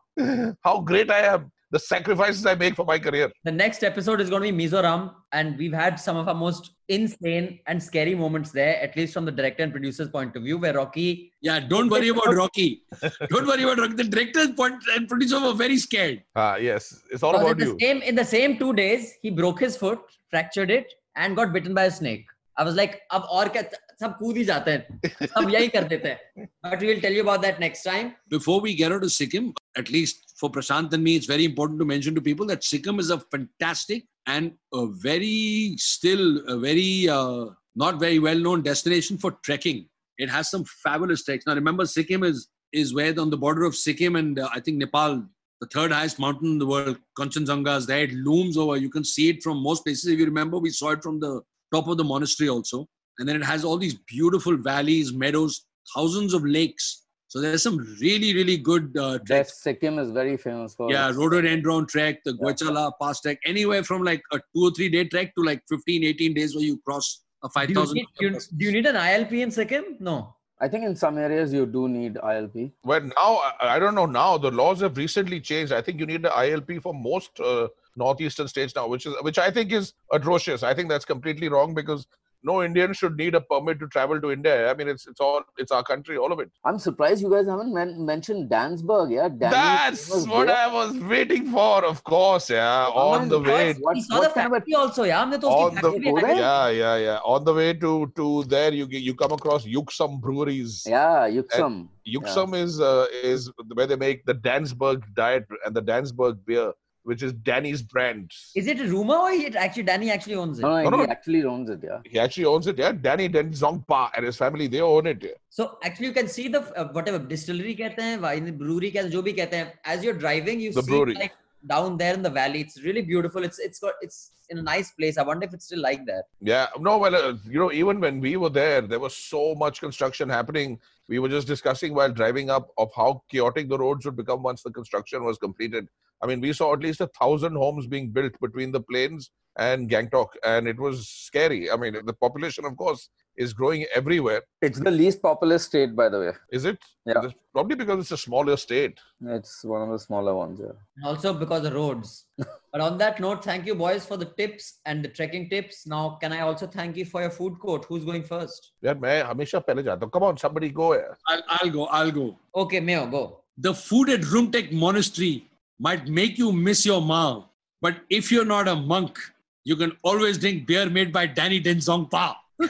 how 0.63 0.81
great 0.81 1.11
I 1.11 1.21
am! 1.35 1.53
The 1.71 1.79
sacrifices 1.79 2.47
I 2.47 2.55
make 2.55 2.75
for 2.75 2.87
my 2.87 2.99
career." 2.99 3.31
The 3.45 3.53
next 3.53 3.83
episode 3.83 4.21
is 4.21 4.31
going 4.31 4.43
to 4.43 4.53
be 4.53 4.65
Mizoram, 4.65 5.13
and 5.33 5.59
we've 5.59 5.73
had 5.73 6.01
some 6.01 6.17
of 6.17 6.29
our 6.29 6.35
most 6.35 6.71
insane 6.89 7.61
and 7.67 7.83
scary 7.83 8.15
moments 8.15 8.51
there, 8.51 8.81
at 8.83 8.97
least 8.97 9.13
from 9.13 9.25
the 9.27 9.33
director 9.33 9.63
and 9.63 9.73
producer's 9.73 10.09
point 10.09 10.35
of 10.37 10.43
view, 10.43 10.59
where 10.59 10.75
Rocky 10.75 11.33
Yeah, 11.43 11.61
don't 11.61 11.91
worry 11.91 12.09
about 12.09 12.35
Rocky. 12.35 12.83
Don't 13.29 13.47
worry 13.47 13.63
about 13.63 13.79
Rocky. 13.79 13.95
The 13.95 14.05
director 14.05 14.49
point 14.55 14.83
and 14.95 15.07
producer 15.07 15.41
were 15.41 15.55
very 15.55 15.77
scared. 15.77 16.23
Ah, 16.35 16.57
yes, 16.57 16.99
it's 17.11 17.23
all 17.23 17.35
about 17.35 17.53
in 17.53 17.59
the 17.59 17.65
you. 17.67 17.77
same 17.81 18.03
in 18.03 18.15
the 18.15 18.25
same 18.25 18.59
two 18.59 18.73
days 18.73 19.15
he 19.21 19.31
broke 19.31 19.61
his 19.61 19.77
foot, 19.77 20.01
fractured 20.31 20.71
it, 20.71 20.93
and 21.17 21.37
got 21.37 21.53
bitten 21.53 21.75
by 21.75 21.85
a 21.85 21.91
snake. 21.91 22.27
I 22.60 22.64
was 22.64 22.76
like, 22.76 23.02
अब 23.14 23.22
और 23.22 23.50
क्या 23.56 23.62
सब 24.02 24.18
कूद 24.18 24.38
ही 24.38 24.44
जाते 24.46 24.72
हैं 24.72 25.28
सब 25.28 25.50
यही 25.54 25.68
कर 25.76 25.88
देते 25.88 26.08
हैं 26.08 26.48
but 26.66 26.80
we 26.82 26.88
will 26.88 27.02
tell 27.02 27.18
you 27.18 27.22
about 27.22 27.42
that 27.42 27.60
next 27.60 27.84
time 27.84 28.14
Before 28.30 28.60
we 28.62 28.74
get 28.76 28.92
out 28.92 29.04
to 29.04 29.10
Sikkim, 29.10 29.54
at 29.76 29.92
least 29.92 30.34
for 30.40 30.50
Prashant 30.50 30.94
and 30.94 31.04
me, 31.04 31.16
it's 31.16 31.28
very 31.28 31.46
important 31.46 31.80
to 31.80 31.86
mention 31.86 32.16
to 32.16 32.22
people 32.22 32.48
that 32.48 32.64
Sikkim 32.64 33.00
is 33.00 33.10
a 33.10 33.20
fantastic 33.36 34.06
and 34.26 34.52
a 34.74 34.88
very 34.88 35.76
still 35.78 36.26
a 36.48 36.58
very 36.58 37.10
uh, 37.10 37.46
not 37.76 38.00
very 38.00 38.20
well 38.20 38.40
known 38.48 38.62
destination 38.62 39.18
for 39.18 39.32
trekking. 39.50 39.88
It 40.18 40.30
has 40.30 40.50
some 40.50 40.66
fabulous 40.84 41.24
treks. 41.24 41.46
Now 41.46 41.56
remember, 41.56 41.86
Sikkim 41.86 42.24
is 42.24 42.48
is 42.74 42.94
where 42.94 43.20
on 43.20 43.30
the 43.30 43.38
border 43.38 43.64
of 43.64 43.76
Sikkim 43.76 44.16
and 44.16 44.40
uh, 44.40 44.50
I 44.54 44.60
think 44.60 44.78
Nepal, 44.78 45.24
the 45.62 45.68
third 45.68 45.92
highest 45.92 46.20
mountain 46.20 46.52
in 46.54 46.58
the 46.58 46.66
world, 46.66 46.98
Kanchenjunga 47.18 47.78
is 47.78 47.86
there. 47.86 48.04
It 48.04 48.14
looms 48.14 48.58
over. 48.58 48.78
You 48.78 48.90
can 48.90 49.04
see 49.04 49.30
it 49.30 49.44
from 49.44 49.62
most 49.62 49.86
places. 49.86 50.08
If 50.08 50.20
you 50.20 50.26
remember, 50.26 50.58
we 50.58 50.72
saw 50.72 50.90
it 50.90 51.04
from 51.04 51.20
the 51.20 51.42
top 51.73 51.89
of 51.89 51.97
the 51.97 52.05
monastery 52.05 52.49
also. 52.49 52.87
And 53.19 53.29
then 53.29 53.37
it 53.37 53.45
has 53.45 53.65
all 53.65 53.77
these 53.77 53.95
beautiful 53.95 54.57
valleys, 54.57 55.13
meadows, 55.13 55.67
thousands 55.95 56.35
of 56.35 56.45
lakes. 56.45 57.05
So 57.29 57.41
there's 57.41 57.63
some 57.63 57.79
really, 58.01 58.35
really 58.35 58.59
good 58.59 58.95
uh, 58.97 59.13
That 59.13 59.27
treks. 59.27 59.63
Sikkim 59.63 59.99
is 59.99 60.11
very 60.11 60.37
famous 60.37 60.75
for. 60.75 60.91
Yeah, 60.91 61.09
its- 61.09 61.17
rhododendron 61.17 61.87
trek, 61.87 62.23
the 62.25 62.33
Yeah. 62.39 62.53
Goechala 62.53 62.93
pass 63.01 63.21
trek, 63.21 63.39
anywhere 63.47 63.83
from 63.85 64.03
like 64.03 64.23
a 64.33 64.39
two 64.39 64.65
or 64.67 64.71
three 64.71 64.91
day 64.91 65.05
trek 65.05 65.33
to 65.39 65.45
like 65.45 65.63
15, 65.69 66.05
18 66.05 66.35
days 66.35 66.55
where 66.55 66.65
you 66.65 66.79
cross 66.87 67.23
a 67.45 67.49
do 67.49 67.73
you, 67.73 67.75
5,000. 67.75 67.95
need, 67.95 68.07
you, 68.21 68.31
do 68.59 68.65
you 68.67 68.73
need 68.73 68.87
an 68.87 68.97
ILP 68.97 69.33
in 69.33 69.51
Sikkim 69.51 69.97
no 69.99 70.35
I 70.61 70.69
think 70.69 70.85
in 70.85 70.95
some 70.95 71.19
areas 71.19 71.53
you 71.53 71.67
do 71.67 71.89
need 71.89 72.15
ILP. 72.15 72.71
Well, 72.85 73.01
now 73.01 73.31
I- 73.61 73.71
I 73.75 73.79
don't 73.81 73.97
know. 73.97 74.07
Now 74.07 74.39
the 74.39 74.51
laws 74.53 74.81
have 74.83 74.97
recently 74.97 75.41
changed. 75.41 75.73
I 75.73 75.81
think 75.83 75.99
you 75.99 76.07
need 76.07 76.23
the 76.23 76.29
ILP 76.29 76.81
for 76.85 76.95
most 76.95 77.41
uh, 77.41 77.67
northeastern 77.97 78.49
states 78.49 78.75
now, 78.75 78.87
which 78.87 79.07
is 79.07 79.15
which 79.23 79.39
I 79.39 79.51
think 79.51 79.73
is 79.73 79.93
atrocious. 80.13 80.63
I 80.63 80.75
think 80.75 80.89
that's 80.89 81.05
completely 81.05 81.49
wrong 81.49 81.75
because 81.75 82.07
no 82.45 82.63
Indian 82.63 82.93
should 82.93 83.17
need 83.17 83.35
a 83.35 83.41
permit 83.41 83.79
to 83.81 83.87
travel 83.89 84.21
to 84.21 84.33
India. 84.33 84.71
I 84.71 84.75
mean, 84.75 84.89
it's 84.89 85.07
it's 85.07 85.21
all 85.21 85.43
it's 85.57 85.71
our 85.71 85.83
country, 85.83 86.17
all 86.17 86.33
of 86.33 86.41
it. 86.41 86.51
I'm 86.65 86.79
surprised 86.79 87.23
you 87.23 87.31
guys 87.31 87.47
haven't 87.47 87.73
men- 87.73 88.05
mentioned 88.05 88.51
Dansberg, 88.51 89.13
yeah. 89.13 89.29
That's 89.31 90.27
what 90.27 90.49
there. 90.49 90.57
I 90.57 90.73
was 90.73 90.97
waiting 90.99 91.51
for, 91.51 91.85
of 91.85 92.03
course, 92.05 92.51
yeah. 92.51 92.87
On 92.87 93.29
the 93.29 93.41
way, 93.41 93.75
what, 93.75 93.97
saw 93.99 94.21
the 94.21 94.77
also, 94.77 95.05
yeah. 95.05 95.23
On 95.23 95.31
the, 95.31 96.01
yeah, 96.37 96.69
yeah, 96.69 96.97
yeah. 96.97 97.19
On 97.25 97.45
the 97.45 97.55
way 97.55 97.75
to 97.75 98.13
to 98.17 98.45
there, 98.45 98.73
you 98.73 98.87
you 98.89 99.15
come 99.15 99.33
across 99.33 99.65
Yuksom 99.65 100.21
breweries. 100.21 100.85
Yeah, 100.87 101.29
Yuksom. 101.29 101.89
Yuksom 102.07 102.55
yeah. 102.55 102.65
is 102.65 102.81
uh, 102.81 103.07
is 103.23 103.51
where 103.75 103.87
they 103.87 103.97
make 103.97 104.25
the 104.27 104.35
Dansberg 104.35 105.03
diet 105.15 105.47
and 105.65 105.75
the 105.77 105.83
Dansberg 105.83 106.45
beer 106.45 106.73
which 107.05 107.23
is 107.23 107.33
Danny's 107.33 107.83
brand. 107.83 108.31
Is 108.55 108.67
it 108.67 108.81
a 108.81 108.85
rumor 108.85 109.17
or 109.17 109.31
he 109.31 109.47
actually 109.57 109.83
Danny 109.85 110.11
actually 110.11 110.37
owns 110.37 110.59
it? 110.59 110.63
No, 110.63 110.83
no, 110.83 110.91
no 110.91 110.99
he 110.99 111.07
no. 111.07 111.13
actually 111.13 111.45
owns 111.45 111.71
it. 111.71 111.81
Yeah, 111.83 112.01
he 112.05 112.19
actually 112.19 112.45
owns 112.45 112.67
it. 112.67 112.79
Yeah, 112.79 112.93
Danny 112.93 113.29
Denzongpa 113.29 114.11
and 114.17 114.27
his 114.27 114.37
family 114.37 114.67
they 114.67 114.81
own 114.81 115.07
it. 115.07 115.23
Yeah. 115.23 115.31
So 115.51 115.79
actually, 115.83 116.07
you 116.07 116.13
can 116.13 116.29
see 116.29 116.49
the 116.49 116.61
uh, 116.79 116.89
whatever 116.93 117.19
distillery 117.19 117.75
कहते 117.75 118.03
हैं, 118.03 118.59
brewery 118.59 118.93
कहते 118.93 119.53
हैं, 119.53 119.73
As 119.85 120.05
you're 120.05 120.15
driving, 120.15 120.61
you 120.61 120.73
the 120.73 120.83
see 120.83 120.91
brewery. 120.91 121.15
like 121.15 121.33
down 121.67 121.97
there 121.97 122.15
in 122.15 122.23
the 122.23 122.31
valley. 122.31 122.61
It's 122.61 122.83
really 122.83 123.03
beautiful. 123.03 123.45
It's 123.45 123.59
it's 123.59 123.79
got 123.79 123.95
it's 124.01 124.33
in 124.51 124.59
a 124.59 124.63
nice 124.63 124.91
place. 124.93 125.19
I 125.19 125.23
wonder 125.23 125.47
if 125.47 125.55
it's 125.55 125.67
still 125.67 125.81
like 125.81 126.05
that. 126.07 126.25
Yeah. 126.41 126.67
No. 126.79 126.99
Well, 126.99 127.15
uh, 127.15 127.35
you 127.49 127.59
know, 127.59 127.73
even 127.73 128.01
when 128.01 128.21
we 128.21 128.37
were 128.37 128.51
there, 128.51 128.81
there 128.81 129.01
was 129.01 129.17
so 129.17 129.55
much 129.55 129.81
construction 129.81 130.29
happening. 130.29 130.79
We 131.09 131.19
were 131.19 131.29
just 131.29 131.47
discussing 131.47 131.95
while 131.95 132.13
driving 132.13 132.51
up 132.51 132.69
of 132.79 132.91
how 132.95 133.23
chaotic 133.31 133.69
the 133.69 133.79
roads 133.79 134.05
would 134.05 134.17
become 134.17 134.43
once 134.43 134.63
the 134.63 134.71
construction 134.71 135.25
was 135.25 135.39
completed. 135.39 135.89
I 136.23 136.27
mean, 136.27 136.41
we 136.41 136.53
saw 136.53 136.73
at 136.73 136.81
least 136.81 137.01
a 137.01 137.09
thousand 137.09 137.57
homes 137.57 137.87
being 137.87 138.11
built 138.11 138.33
between 138.41 138.71
the 138.71 138.81
plains 138.81 139.31
and 139.59 139.91
Gangtok, 139.91 140.29
and 140.45 140.67
it 140.67 140.79
was 140.79 141.09
scary. 141.09 141.71
I 141.71 141.77
mean, 141.77 141.97
the 142.05 142.13
population, 142.13 142.65
of 142.65 142.77
course, 142.77 143.09
is 143.37 143.53
growing 143.53 143.85
everywhere. 143.95 144.43
It's 144.61 144.79
the 144.79 144.91
least 144.91 145.23
populous 145.23 145.65
state, 145.65 145.97
by 145.97 146.09
the 146.09 146.21
way. 146.21 146.31
Is 146.51 146.65
it? 146.65 146.79
Yeah. 147.07 147.25
It's 147.25 147.35
probably 147.53 147.77
because 147.77 148.01
it's 148.01 148.13
a 148.13 148.17
smaller 148.17 148.57
state. 148.57 148.99
It's 149.27 149.65
one 149.65 149.83
of 149.83 149.89
the 149.91 149.99
smaller 149.99 150.35
ones, 150.35 150.61
yeah. 150.63 151.09
Also 151.09 151.33
because 151.33 151.65
of 151.65 151.75
roads. 151.75 152.27
but 152.39 152.81
on 152.81 152.99
that 152.99 153.21
note, 153.21 153.45
thank 153.45 153.67
you, 153.67 153.75
boys, 153.75 154.05
for 154.07 154.17
the 154.17 154.27
tips 154.27 154.81
and 154.87 155.05
the 155.05 155.09
trekking 155.09 155.49
tips. 155.49 155.87
Now, 155.87 156.19
can 156.21 156.33
I 156.33 156.41
also 156.41 156.67
thank 156.67 156.97
you 156.97 157.05
for 157.05 157.21
your 157.23 157.31
food 157.31 157.59
court? 157.59 157.87
Who's 157.89 158.05
going 158.05 158.23
first? 158.23 158.73
Yeah, 158.83 158.95
मैं 158.95 159.23
हमेशा 159.25 160.13
Come 160.13 160.23
on, 160.23 160.37
somebody 160.37 160.71
go. 160.71 160.95
I'll, 160.95 161.43
I'll 161.49 161.71
go. 161.71 161.87
I'll 161.87 162.11
go. 162.11 162.39
Okay, 162.55 162.81
Mayo, 162.81 163.07
go. 163.07 163.41
The 163.59 163.75
food 163.75 164.09
at 164.11 164.21
Rumtek 164.21 164.73
Monastery 164.73 165.52
might 165.83 166.07
make 166.07 166.39
you 166.39 166.53
miss 166.53 166.87
your 166.87 167.03
ma, 167.03 167.43
but 167.81 167.97
if 168.09 168.31
you're 168.31 168.45
not 168.45 168.69
a 168.69 168.77
monk, 168.77 169.19
you 169.65 169.75
can 169.75 169.93
always 170.03 170.39
drink 170.39 170.67
beer 170.67 170.89
made 170.89 171.13
by 171.13 171.27
Danny 171.27 171.61
Denzongpa. 171.61 172.37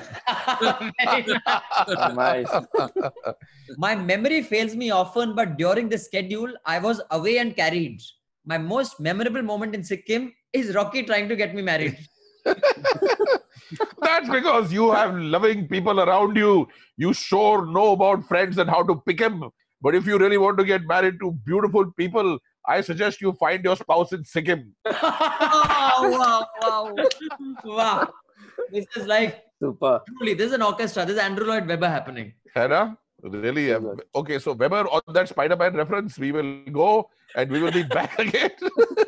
nice. 2.15 2.51
My 3.77 3.95
memory 3.95 4.43
fails 4.43 4.75
me 4.75 4.91
often, 4.91 5.35
but 5.35 5.59
during 5.59 5.91
the 5.91 5.99
schedule, 5.99 6.55
I 6.65 6.79
was 6.79 7.03
away 7.11 7.37
and 7.37 7.55
carried. 7.55 8.01
My 8.47 8.57
most 8.57 8.99
memorable 8.99 9.43
moment 9.43 9.75
in 9.75 9.85
Sikkim 9.85 10.33
is 10.55 10.75
Rocky 10.75 11.03
trying 11.03 11.29
to 11.29 11.37
get 11.37 11.55
me 11.55 11.61
married. 11.61 11.99
That's 12.47 14.31
because 14.31 14.73
you 14.73 14.91
have 14.91 15.15
loving 15.15 15.69
people 15.69 16.01
around 16.01 16.37
you. 16.37 16.67
You 16.97 17.13
sure 17.13 17.67
know 17.67 17.93
about 17.93 18.27
friends 18.27 18.57
and 18.57 18.71
how 18.71 18.83
to 18.85 19.03
pick 19.07 19.19
them. 19.19 19.51
But 19.83 19.95
if 19.95 20.07
you 20.07 20.17
really 20.17 20.39
want 20.39 20.57
to 20.59 20.65
get 20.65 20.87
married 20.87 21.21
to 21.21 21.33
beautiful 21.45 21.93
people, 21.93 22.39
I 22.67 22.81
suggest 22.81 23.21
you 23.21 23.33
find 23.33 23.63
your 23.65 23.77
spouse 23.77 24.13
in 24.13 24.25
Sikkim. 24.25 24.75
wow, 24.87 25.99
wow, 26.01 26.47
wow. 26.61 26.95
wow. 27.65 28.09
This 28.71 28.87
is 28.97 29.07
like, 29.07 29.43
Super. 29.61 30.01
truly, 30.07 30.35
this 30.35 30.49
is 30.49 30.53
an 30.53 30.63
orchestra. 30.63 31.05
This 31.05 31.17
is 31.17 31.23
Andrew 31.23 31.47
Lloyd 31.47 31.67
Webber 31.67 31.89
happening. 31.89 32.35
Hannah? 32.55 32.97
Really? 33.23 33.73
um, 33.73 33.97
Okay, 34.15 34.39
so 34.39 34.53
Weber, 34.53 34.87
on 34.89 35.01
that 35.15 35.29
Spider 35.29 35.57
Man 35.57 35.75
reference, 35.75 36.19
we 36.19 36.33
will 36.33 36.65
go 36.73 37.09
and 37.37 37.51
we 37.51 37.61
will 37.61 37.73
be 37.73 37.83
back 37.99 38.19
again 38.19 38.51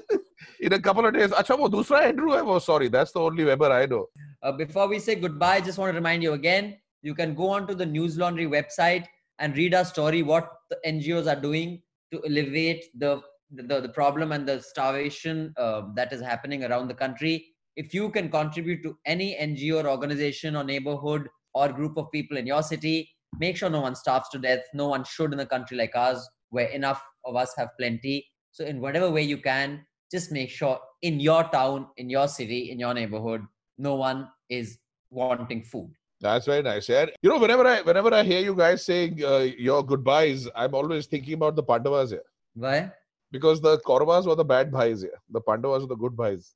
in 0.60 0.72
a 0.72 0.78
couple 0.80 1.06
of 1.06 1.14
days. 1.14 1.30
Acha, 1.30 1.58
wo 1.58 1.68
dusra 1.68 2.02
Andrew 2.02 2.30
hai 2.30 2.42
wo? 2.42 2.58
Sorry, 2.58 2.88
that's 2.88 3.12
the 3.12 3.20
only 3.20 3.44
Weber 3.44 3.70
I 3.72 3.86
know. 3.86 4.06
Uh, 4.42 4.52
before 4.52 4.88
we 4.88 4.98
say 4.98 5.14
goodbye, 5.14 5.56
I 5.56 5.60
just 5.60 5.78
want 5.78 5.90
to 5.90 5.96
remind 5.96 6.22
you 6.22 6.32
again 6.34 6.76
you 7.02 7.14
can 7.14 7.34
go 7.34 7.50
on 7.50 7.66
to 7.66 7.74
the 7.74 7.84
Newslaundry 7.84 8.48
website 8.48 9.06
and 9.38 9.56
read 9.56 9.74
our 9.74 9.84
story, 9.84 10.22
what 10.22 10.50
the 10.70 10.78
NGOs 10.86 11.30
are 11.30 11.40
doing 11.40 11.82
to 12.12 12.20
alleviate 12.24 12.84
the, 12.98 13.20
the, 13.56 13.80
the 13.80 13.88
problem 13.88 14.32
and 14.32 14.46
the 14.46 14.60
starvation 14.60 15.52
uh, 15.56 15.82
that 15.94 16.12
is 16.12 16.20
happening 16.20 16.64
around 16.64 16.88
the 16.88 16.94
country. 16.94 17.46
If 17.76 17.92
you 17.92 18.10
can 18.10 18.30
contribute 18.30 18.82
to 18.82 18.96
any 19.04 19.36
NGO 19.40 19.84
or 19.84 19.88
organization 19.88 20.56
or 20.56 20.64
neighborhood 20.64 21.28
or 21.54 21.68
group 21.72 21.96
of 21.96 22.10
people 22.12 22.36
in 22.36 22.46
your 22.46 22.62
city, 22.62 23.10
make 23.38 23.56
sure 23.56 23.70
no 23.70 23.80
one 23.80 23.94
starves 23.94 24.28
to 24.30 24.38
death. 24.38 24.60
No 24.74 24.88
one 24.88 25.04
should 25.04 25.32
in 25.32 25.40
a 25.40 25.46
country 25.46 25.76
like 25.76 25.94
ours, 25.94 26.28
where 26.50 26.68
enough 26.68 27.02
of 27.24 27.36
us 27.36 27.52
have 27.56 27.70
plenty. 27.78 28.26
So, 28.52 28.64
in 28.64 28.80
whatever 28.80 29.10
way 29.10 29.22
you 29.22 29.38
can, 29.38 29.84
just 30.10 30.30
make 30.30 30.50
sure 30.50 30.78
in 31.02 31.18
your 31.18 31.44
town, 31.44 31.88
in 31.96 32.08
your 32.08 32.28
city, 32.28 32.70
in 32.70 32.78
your 32.78 32.94
neighborhood, 32.94 33.42
no 33.78 33.96
one 33.96 34.28
is 34.48 34.78
wanting 35.10 35.62
food. 35.62 35.90
That's 36.20 36.46
very 36.46 36.62
nice. 36.62 36.88
Yeah. 36.88 37.06
You 37.22 37.30
know, 37.30 37.38
whenever 37.38 37.66
I 37.66 37.82
whenever 37.82 38.14
I 38.14 38.22
hear 38.22 38.40
you 38.40 38.54
guys 38.54 38.84
saying 38.84 39.22
uh, 39.24 39.46
your 39.58 39.84
goodbyes, 39.84 40.48
I'm 40.54 40.74
always 40.74 41.06
thinking 41.06 41.34
about 41.34 41.56
the 41.56 41.62
Pandavas 41.62 42.10
here. 42.10 42.22
Why? 42.54 42.92
Because 43.34 43.60
the 43.60 43.78
Kauravas 43.80 44.26
were 44.26 44.36
the 44.36 44.44
bad 44.44 44.70
bhais 44.70 45.00
here. 45.02 45.20
The 45.28 45.40
Pandavas 45.40 45.82
were 45.82 45.88
the 45.88 45.96
good 45.96 46.12
bhais. 46.12 46.52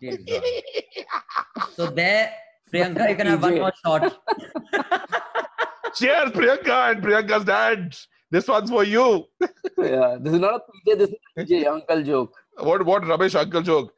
Dear 0.00 0.16
God. 0.28 0.42
so 1.76 1.86
there, 1.86 2.32
Priyanka, 2.72 3.08
you 3.10 3.14
can 3.14 3.28
have 3.28 3.40
one 3.40 3.58
more 3.58 3.72
shot. 3.84 4.02
Cheers, 5.94 6.32
Priyanka 6.32 6.78
and 6.90 7.02
Priyanka's 7.04 7.44
dad. 7.44 7.96
This 8.32 8.48
one's 8.48 8.70
for 8.70 8.82
you. 8.82 9.24
Yeah. 9.78 10.16
This 10.20 10.34
is 10.34 10.40
not 10.40 10.54
a 10.54 10.60
PJ. 10.72 10.98
This 10.98 11.10
is 11.10 11.14
a 11.36 11.44
PJ 11.44 11.66
uncle 11.74 12.02
joke. 12.02 12.34
What 12.58 12.84
what 12.84 13.06
rubbish 13.06 13.36
uncle 13.36 13.62
joke? 13.62 13.94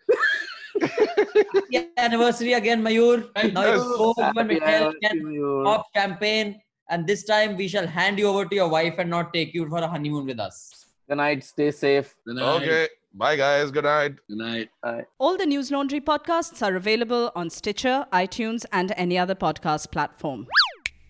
Happy 0.82 1.88
anniversary 1.96 2.52
again, 2.52 2.82
Mayur. 2.82 3.24
Now 3.54 3.64
Yes. 3.64 3.82
you 3.82 3.96
go 3.96 4.14
and 4.18 4.36
Happy 4.36 4.54
Mikhail 4.54 4.68
anniversary, 4.68 5.00
can 5.02 5.24
Mayur. 5.24 5.64
pop 5.64 5.86
champagne. 5.96 6.60
And 6.90 7.06
this 7.06 7.24
time 7.24 7.56
we 7.56 7.68
shall 7.68 7.86
hand 7.86 8.18
you 8.18 8.26
over 8.28 8.44
to 8.44 8.54
your 8.54 8.68
wife 8.68 8.96
and 8.98 9.08
not 9.08 9.32
take 9.32 9.54
you 9.54 9.66
for 9.68 9.78
a 9.78 9.86
honeymoon 9.88 10.26
with 10.26 10.38
us. 10.40 10.81
Good 11.12 11.18
night. 11.18 11.44
Stay 11.44 11.70
safe. 11.70 12.14
Good 12.24 12.36
night. 12.36 12.62
Okay. 12.62 12.88
Bye 13.12 13.36
guys. 13.36 13.70
Good 13.70 13.84
night. 13.84 14.14
Good 14.30 14.38
night. 14.38 14.70
Bye. 14.82 15.04
All 15.18 15.36
the 15.36 15.44
Newslaundry 15.44 16.00
podcasts 16.00 16.66
are 16.66 16.74
available 16.74 17.30
on 17.36 17.50
Stitcher, 17.50 18.06
iTunes, 18.14 18.64
and 18.72 18.94
any 18.96 19.18
other 19.18 19.34
podcast 19.34 19.90
platform. 19.90 20.46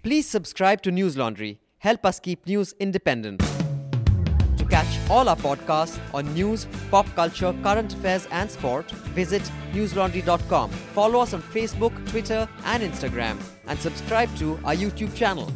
Please 0.03 0.29
subscribe 0.29 0.83
to 0.83 0.91
Newslaundry. 0.91 1.59
Help 1.79 2.05
us 2.05 2.19
keep 2.19 2.45
news 2.49 2.75
independent. 2.81 3.43
To 4.57 4.65
catch 4.69 4.99
all 5.09 5.29
our 5.29 5.37
podcasts 5.37 6.01
on 6.13 6.35
news, 6.35 6.67
pop 6.91 7.07
culture, 7.15 7.55
current 7.63 7.95
affairs, 7.95 8.27
and 8.33 8.51
sport, 8.51 8.91
visit 9.15 9.43
newslaundry.com. 9.73 10.71
Follow 10.99 11.21
us 11.21 11.33
on 11.33 11.43
Facebook, 11.43 11.95
Twitter, 12.11 12.49
and 12.65 12.83
Instagram, 12.83 13.41
and 13.69 13.79
subscribe 13.79 14.37
to 14.39 14.59
our 14.65 14.75
YouTube 14.75 15.15
channel. 15.15 15.49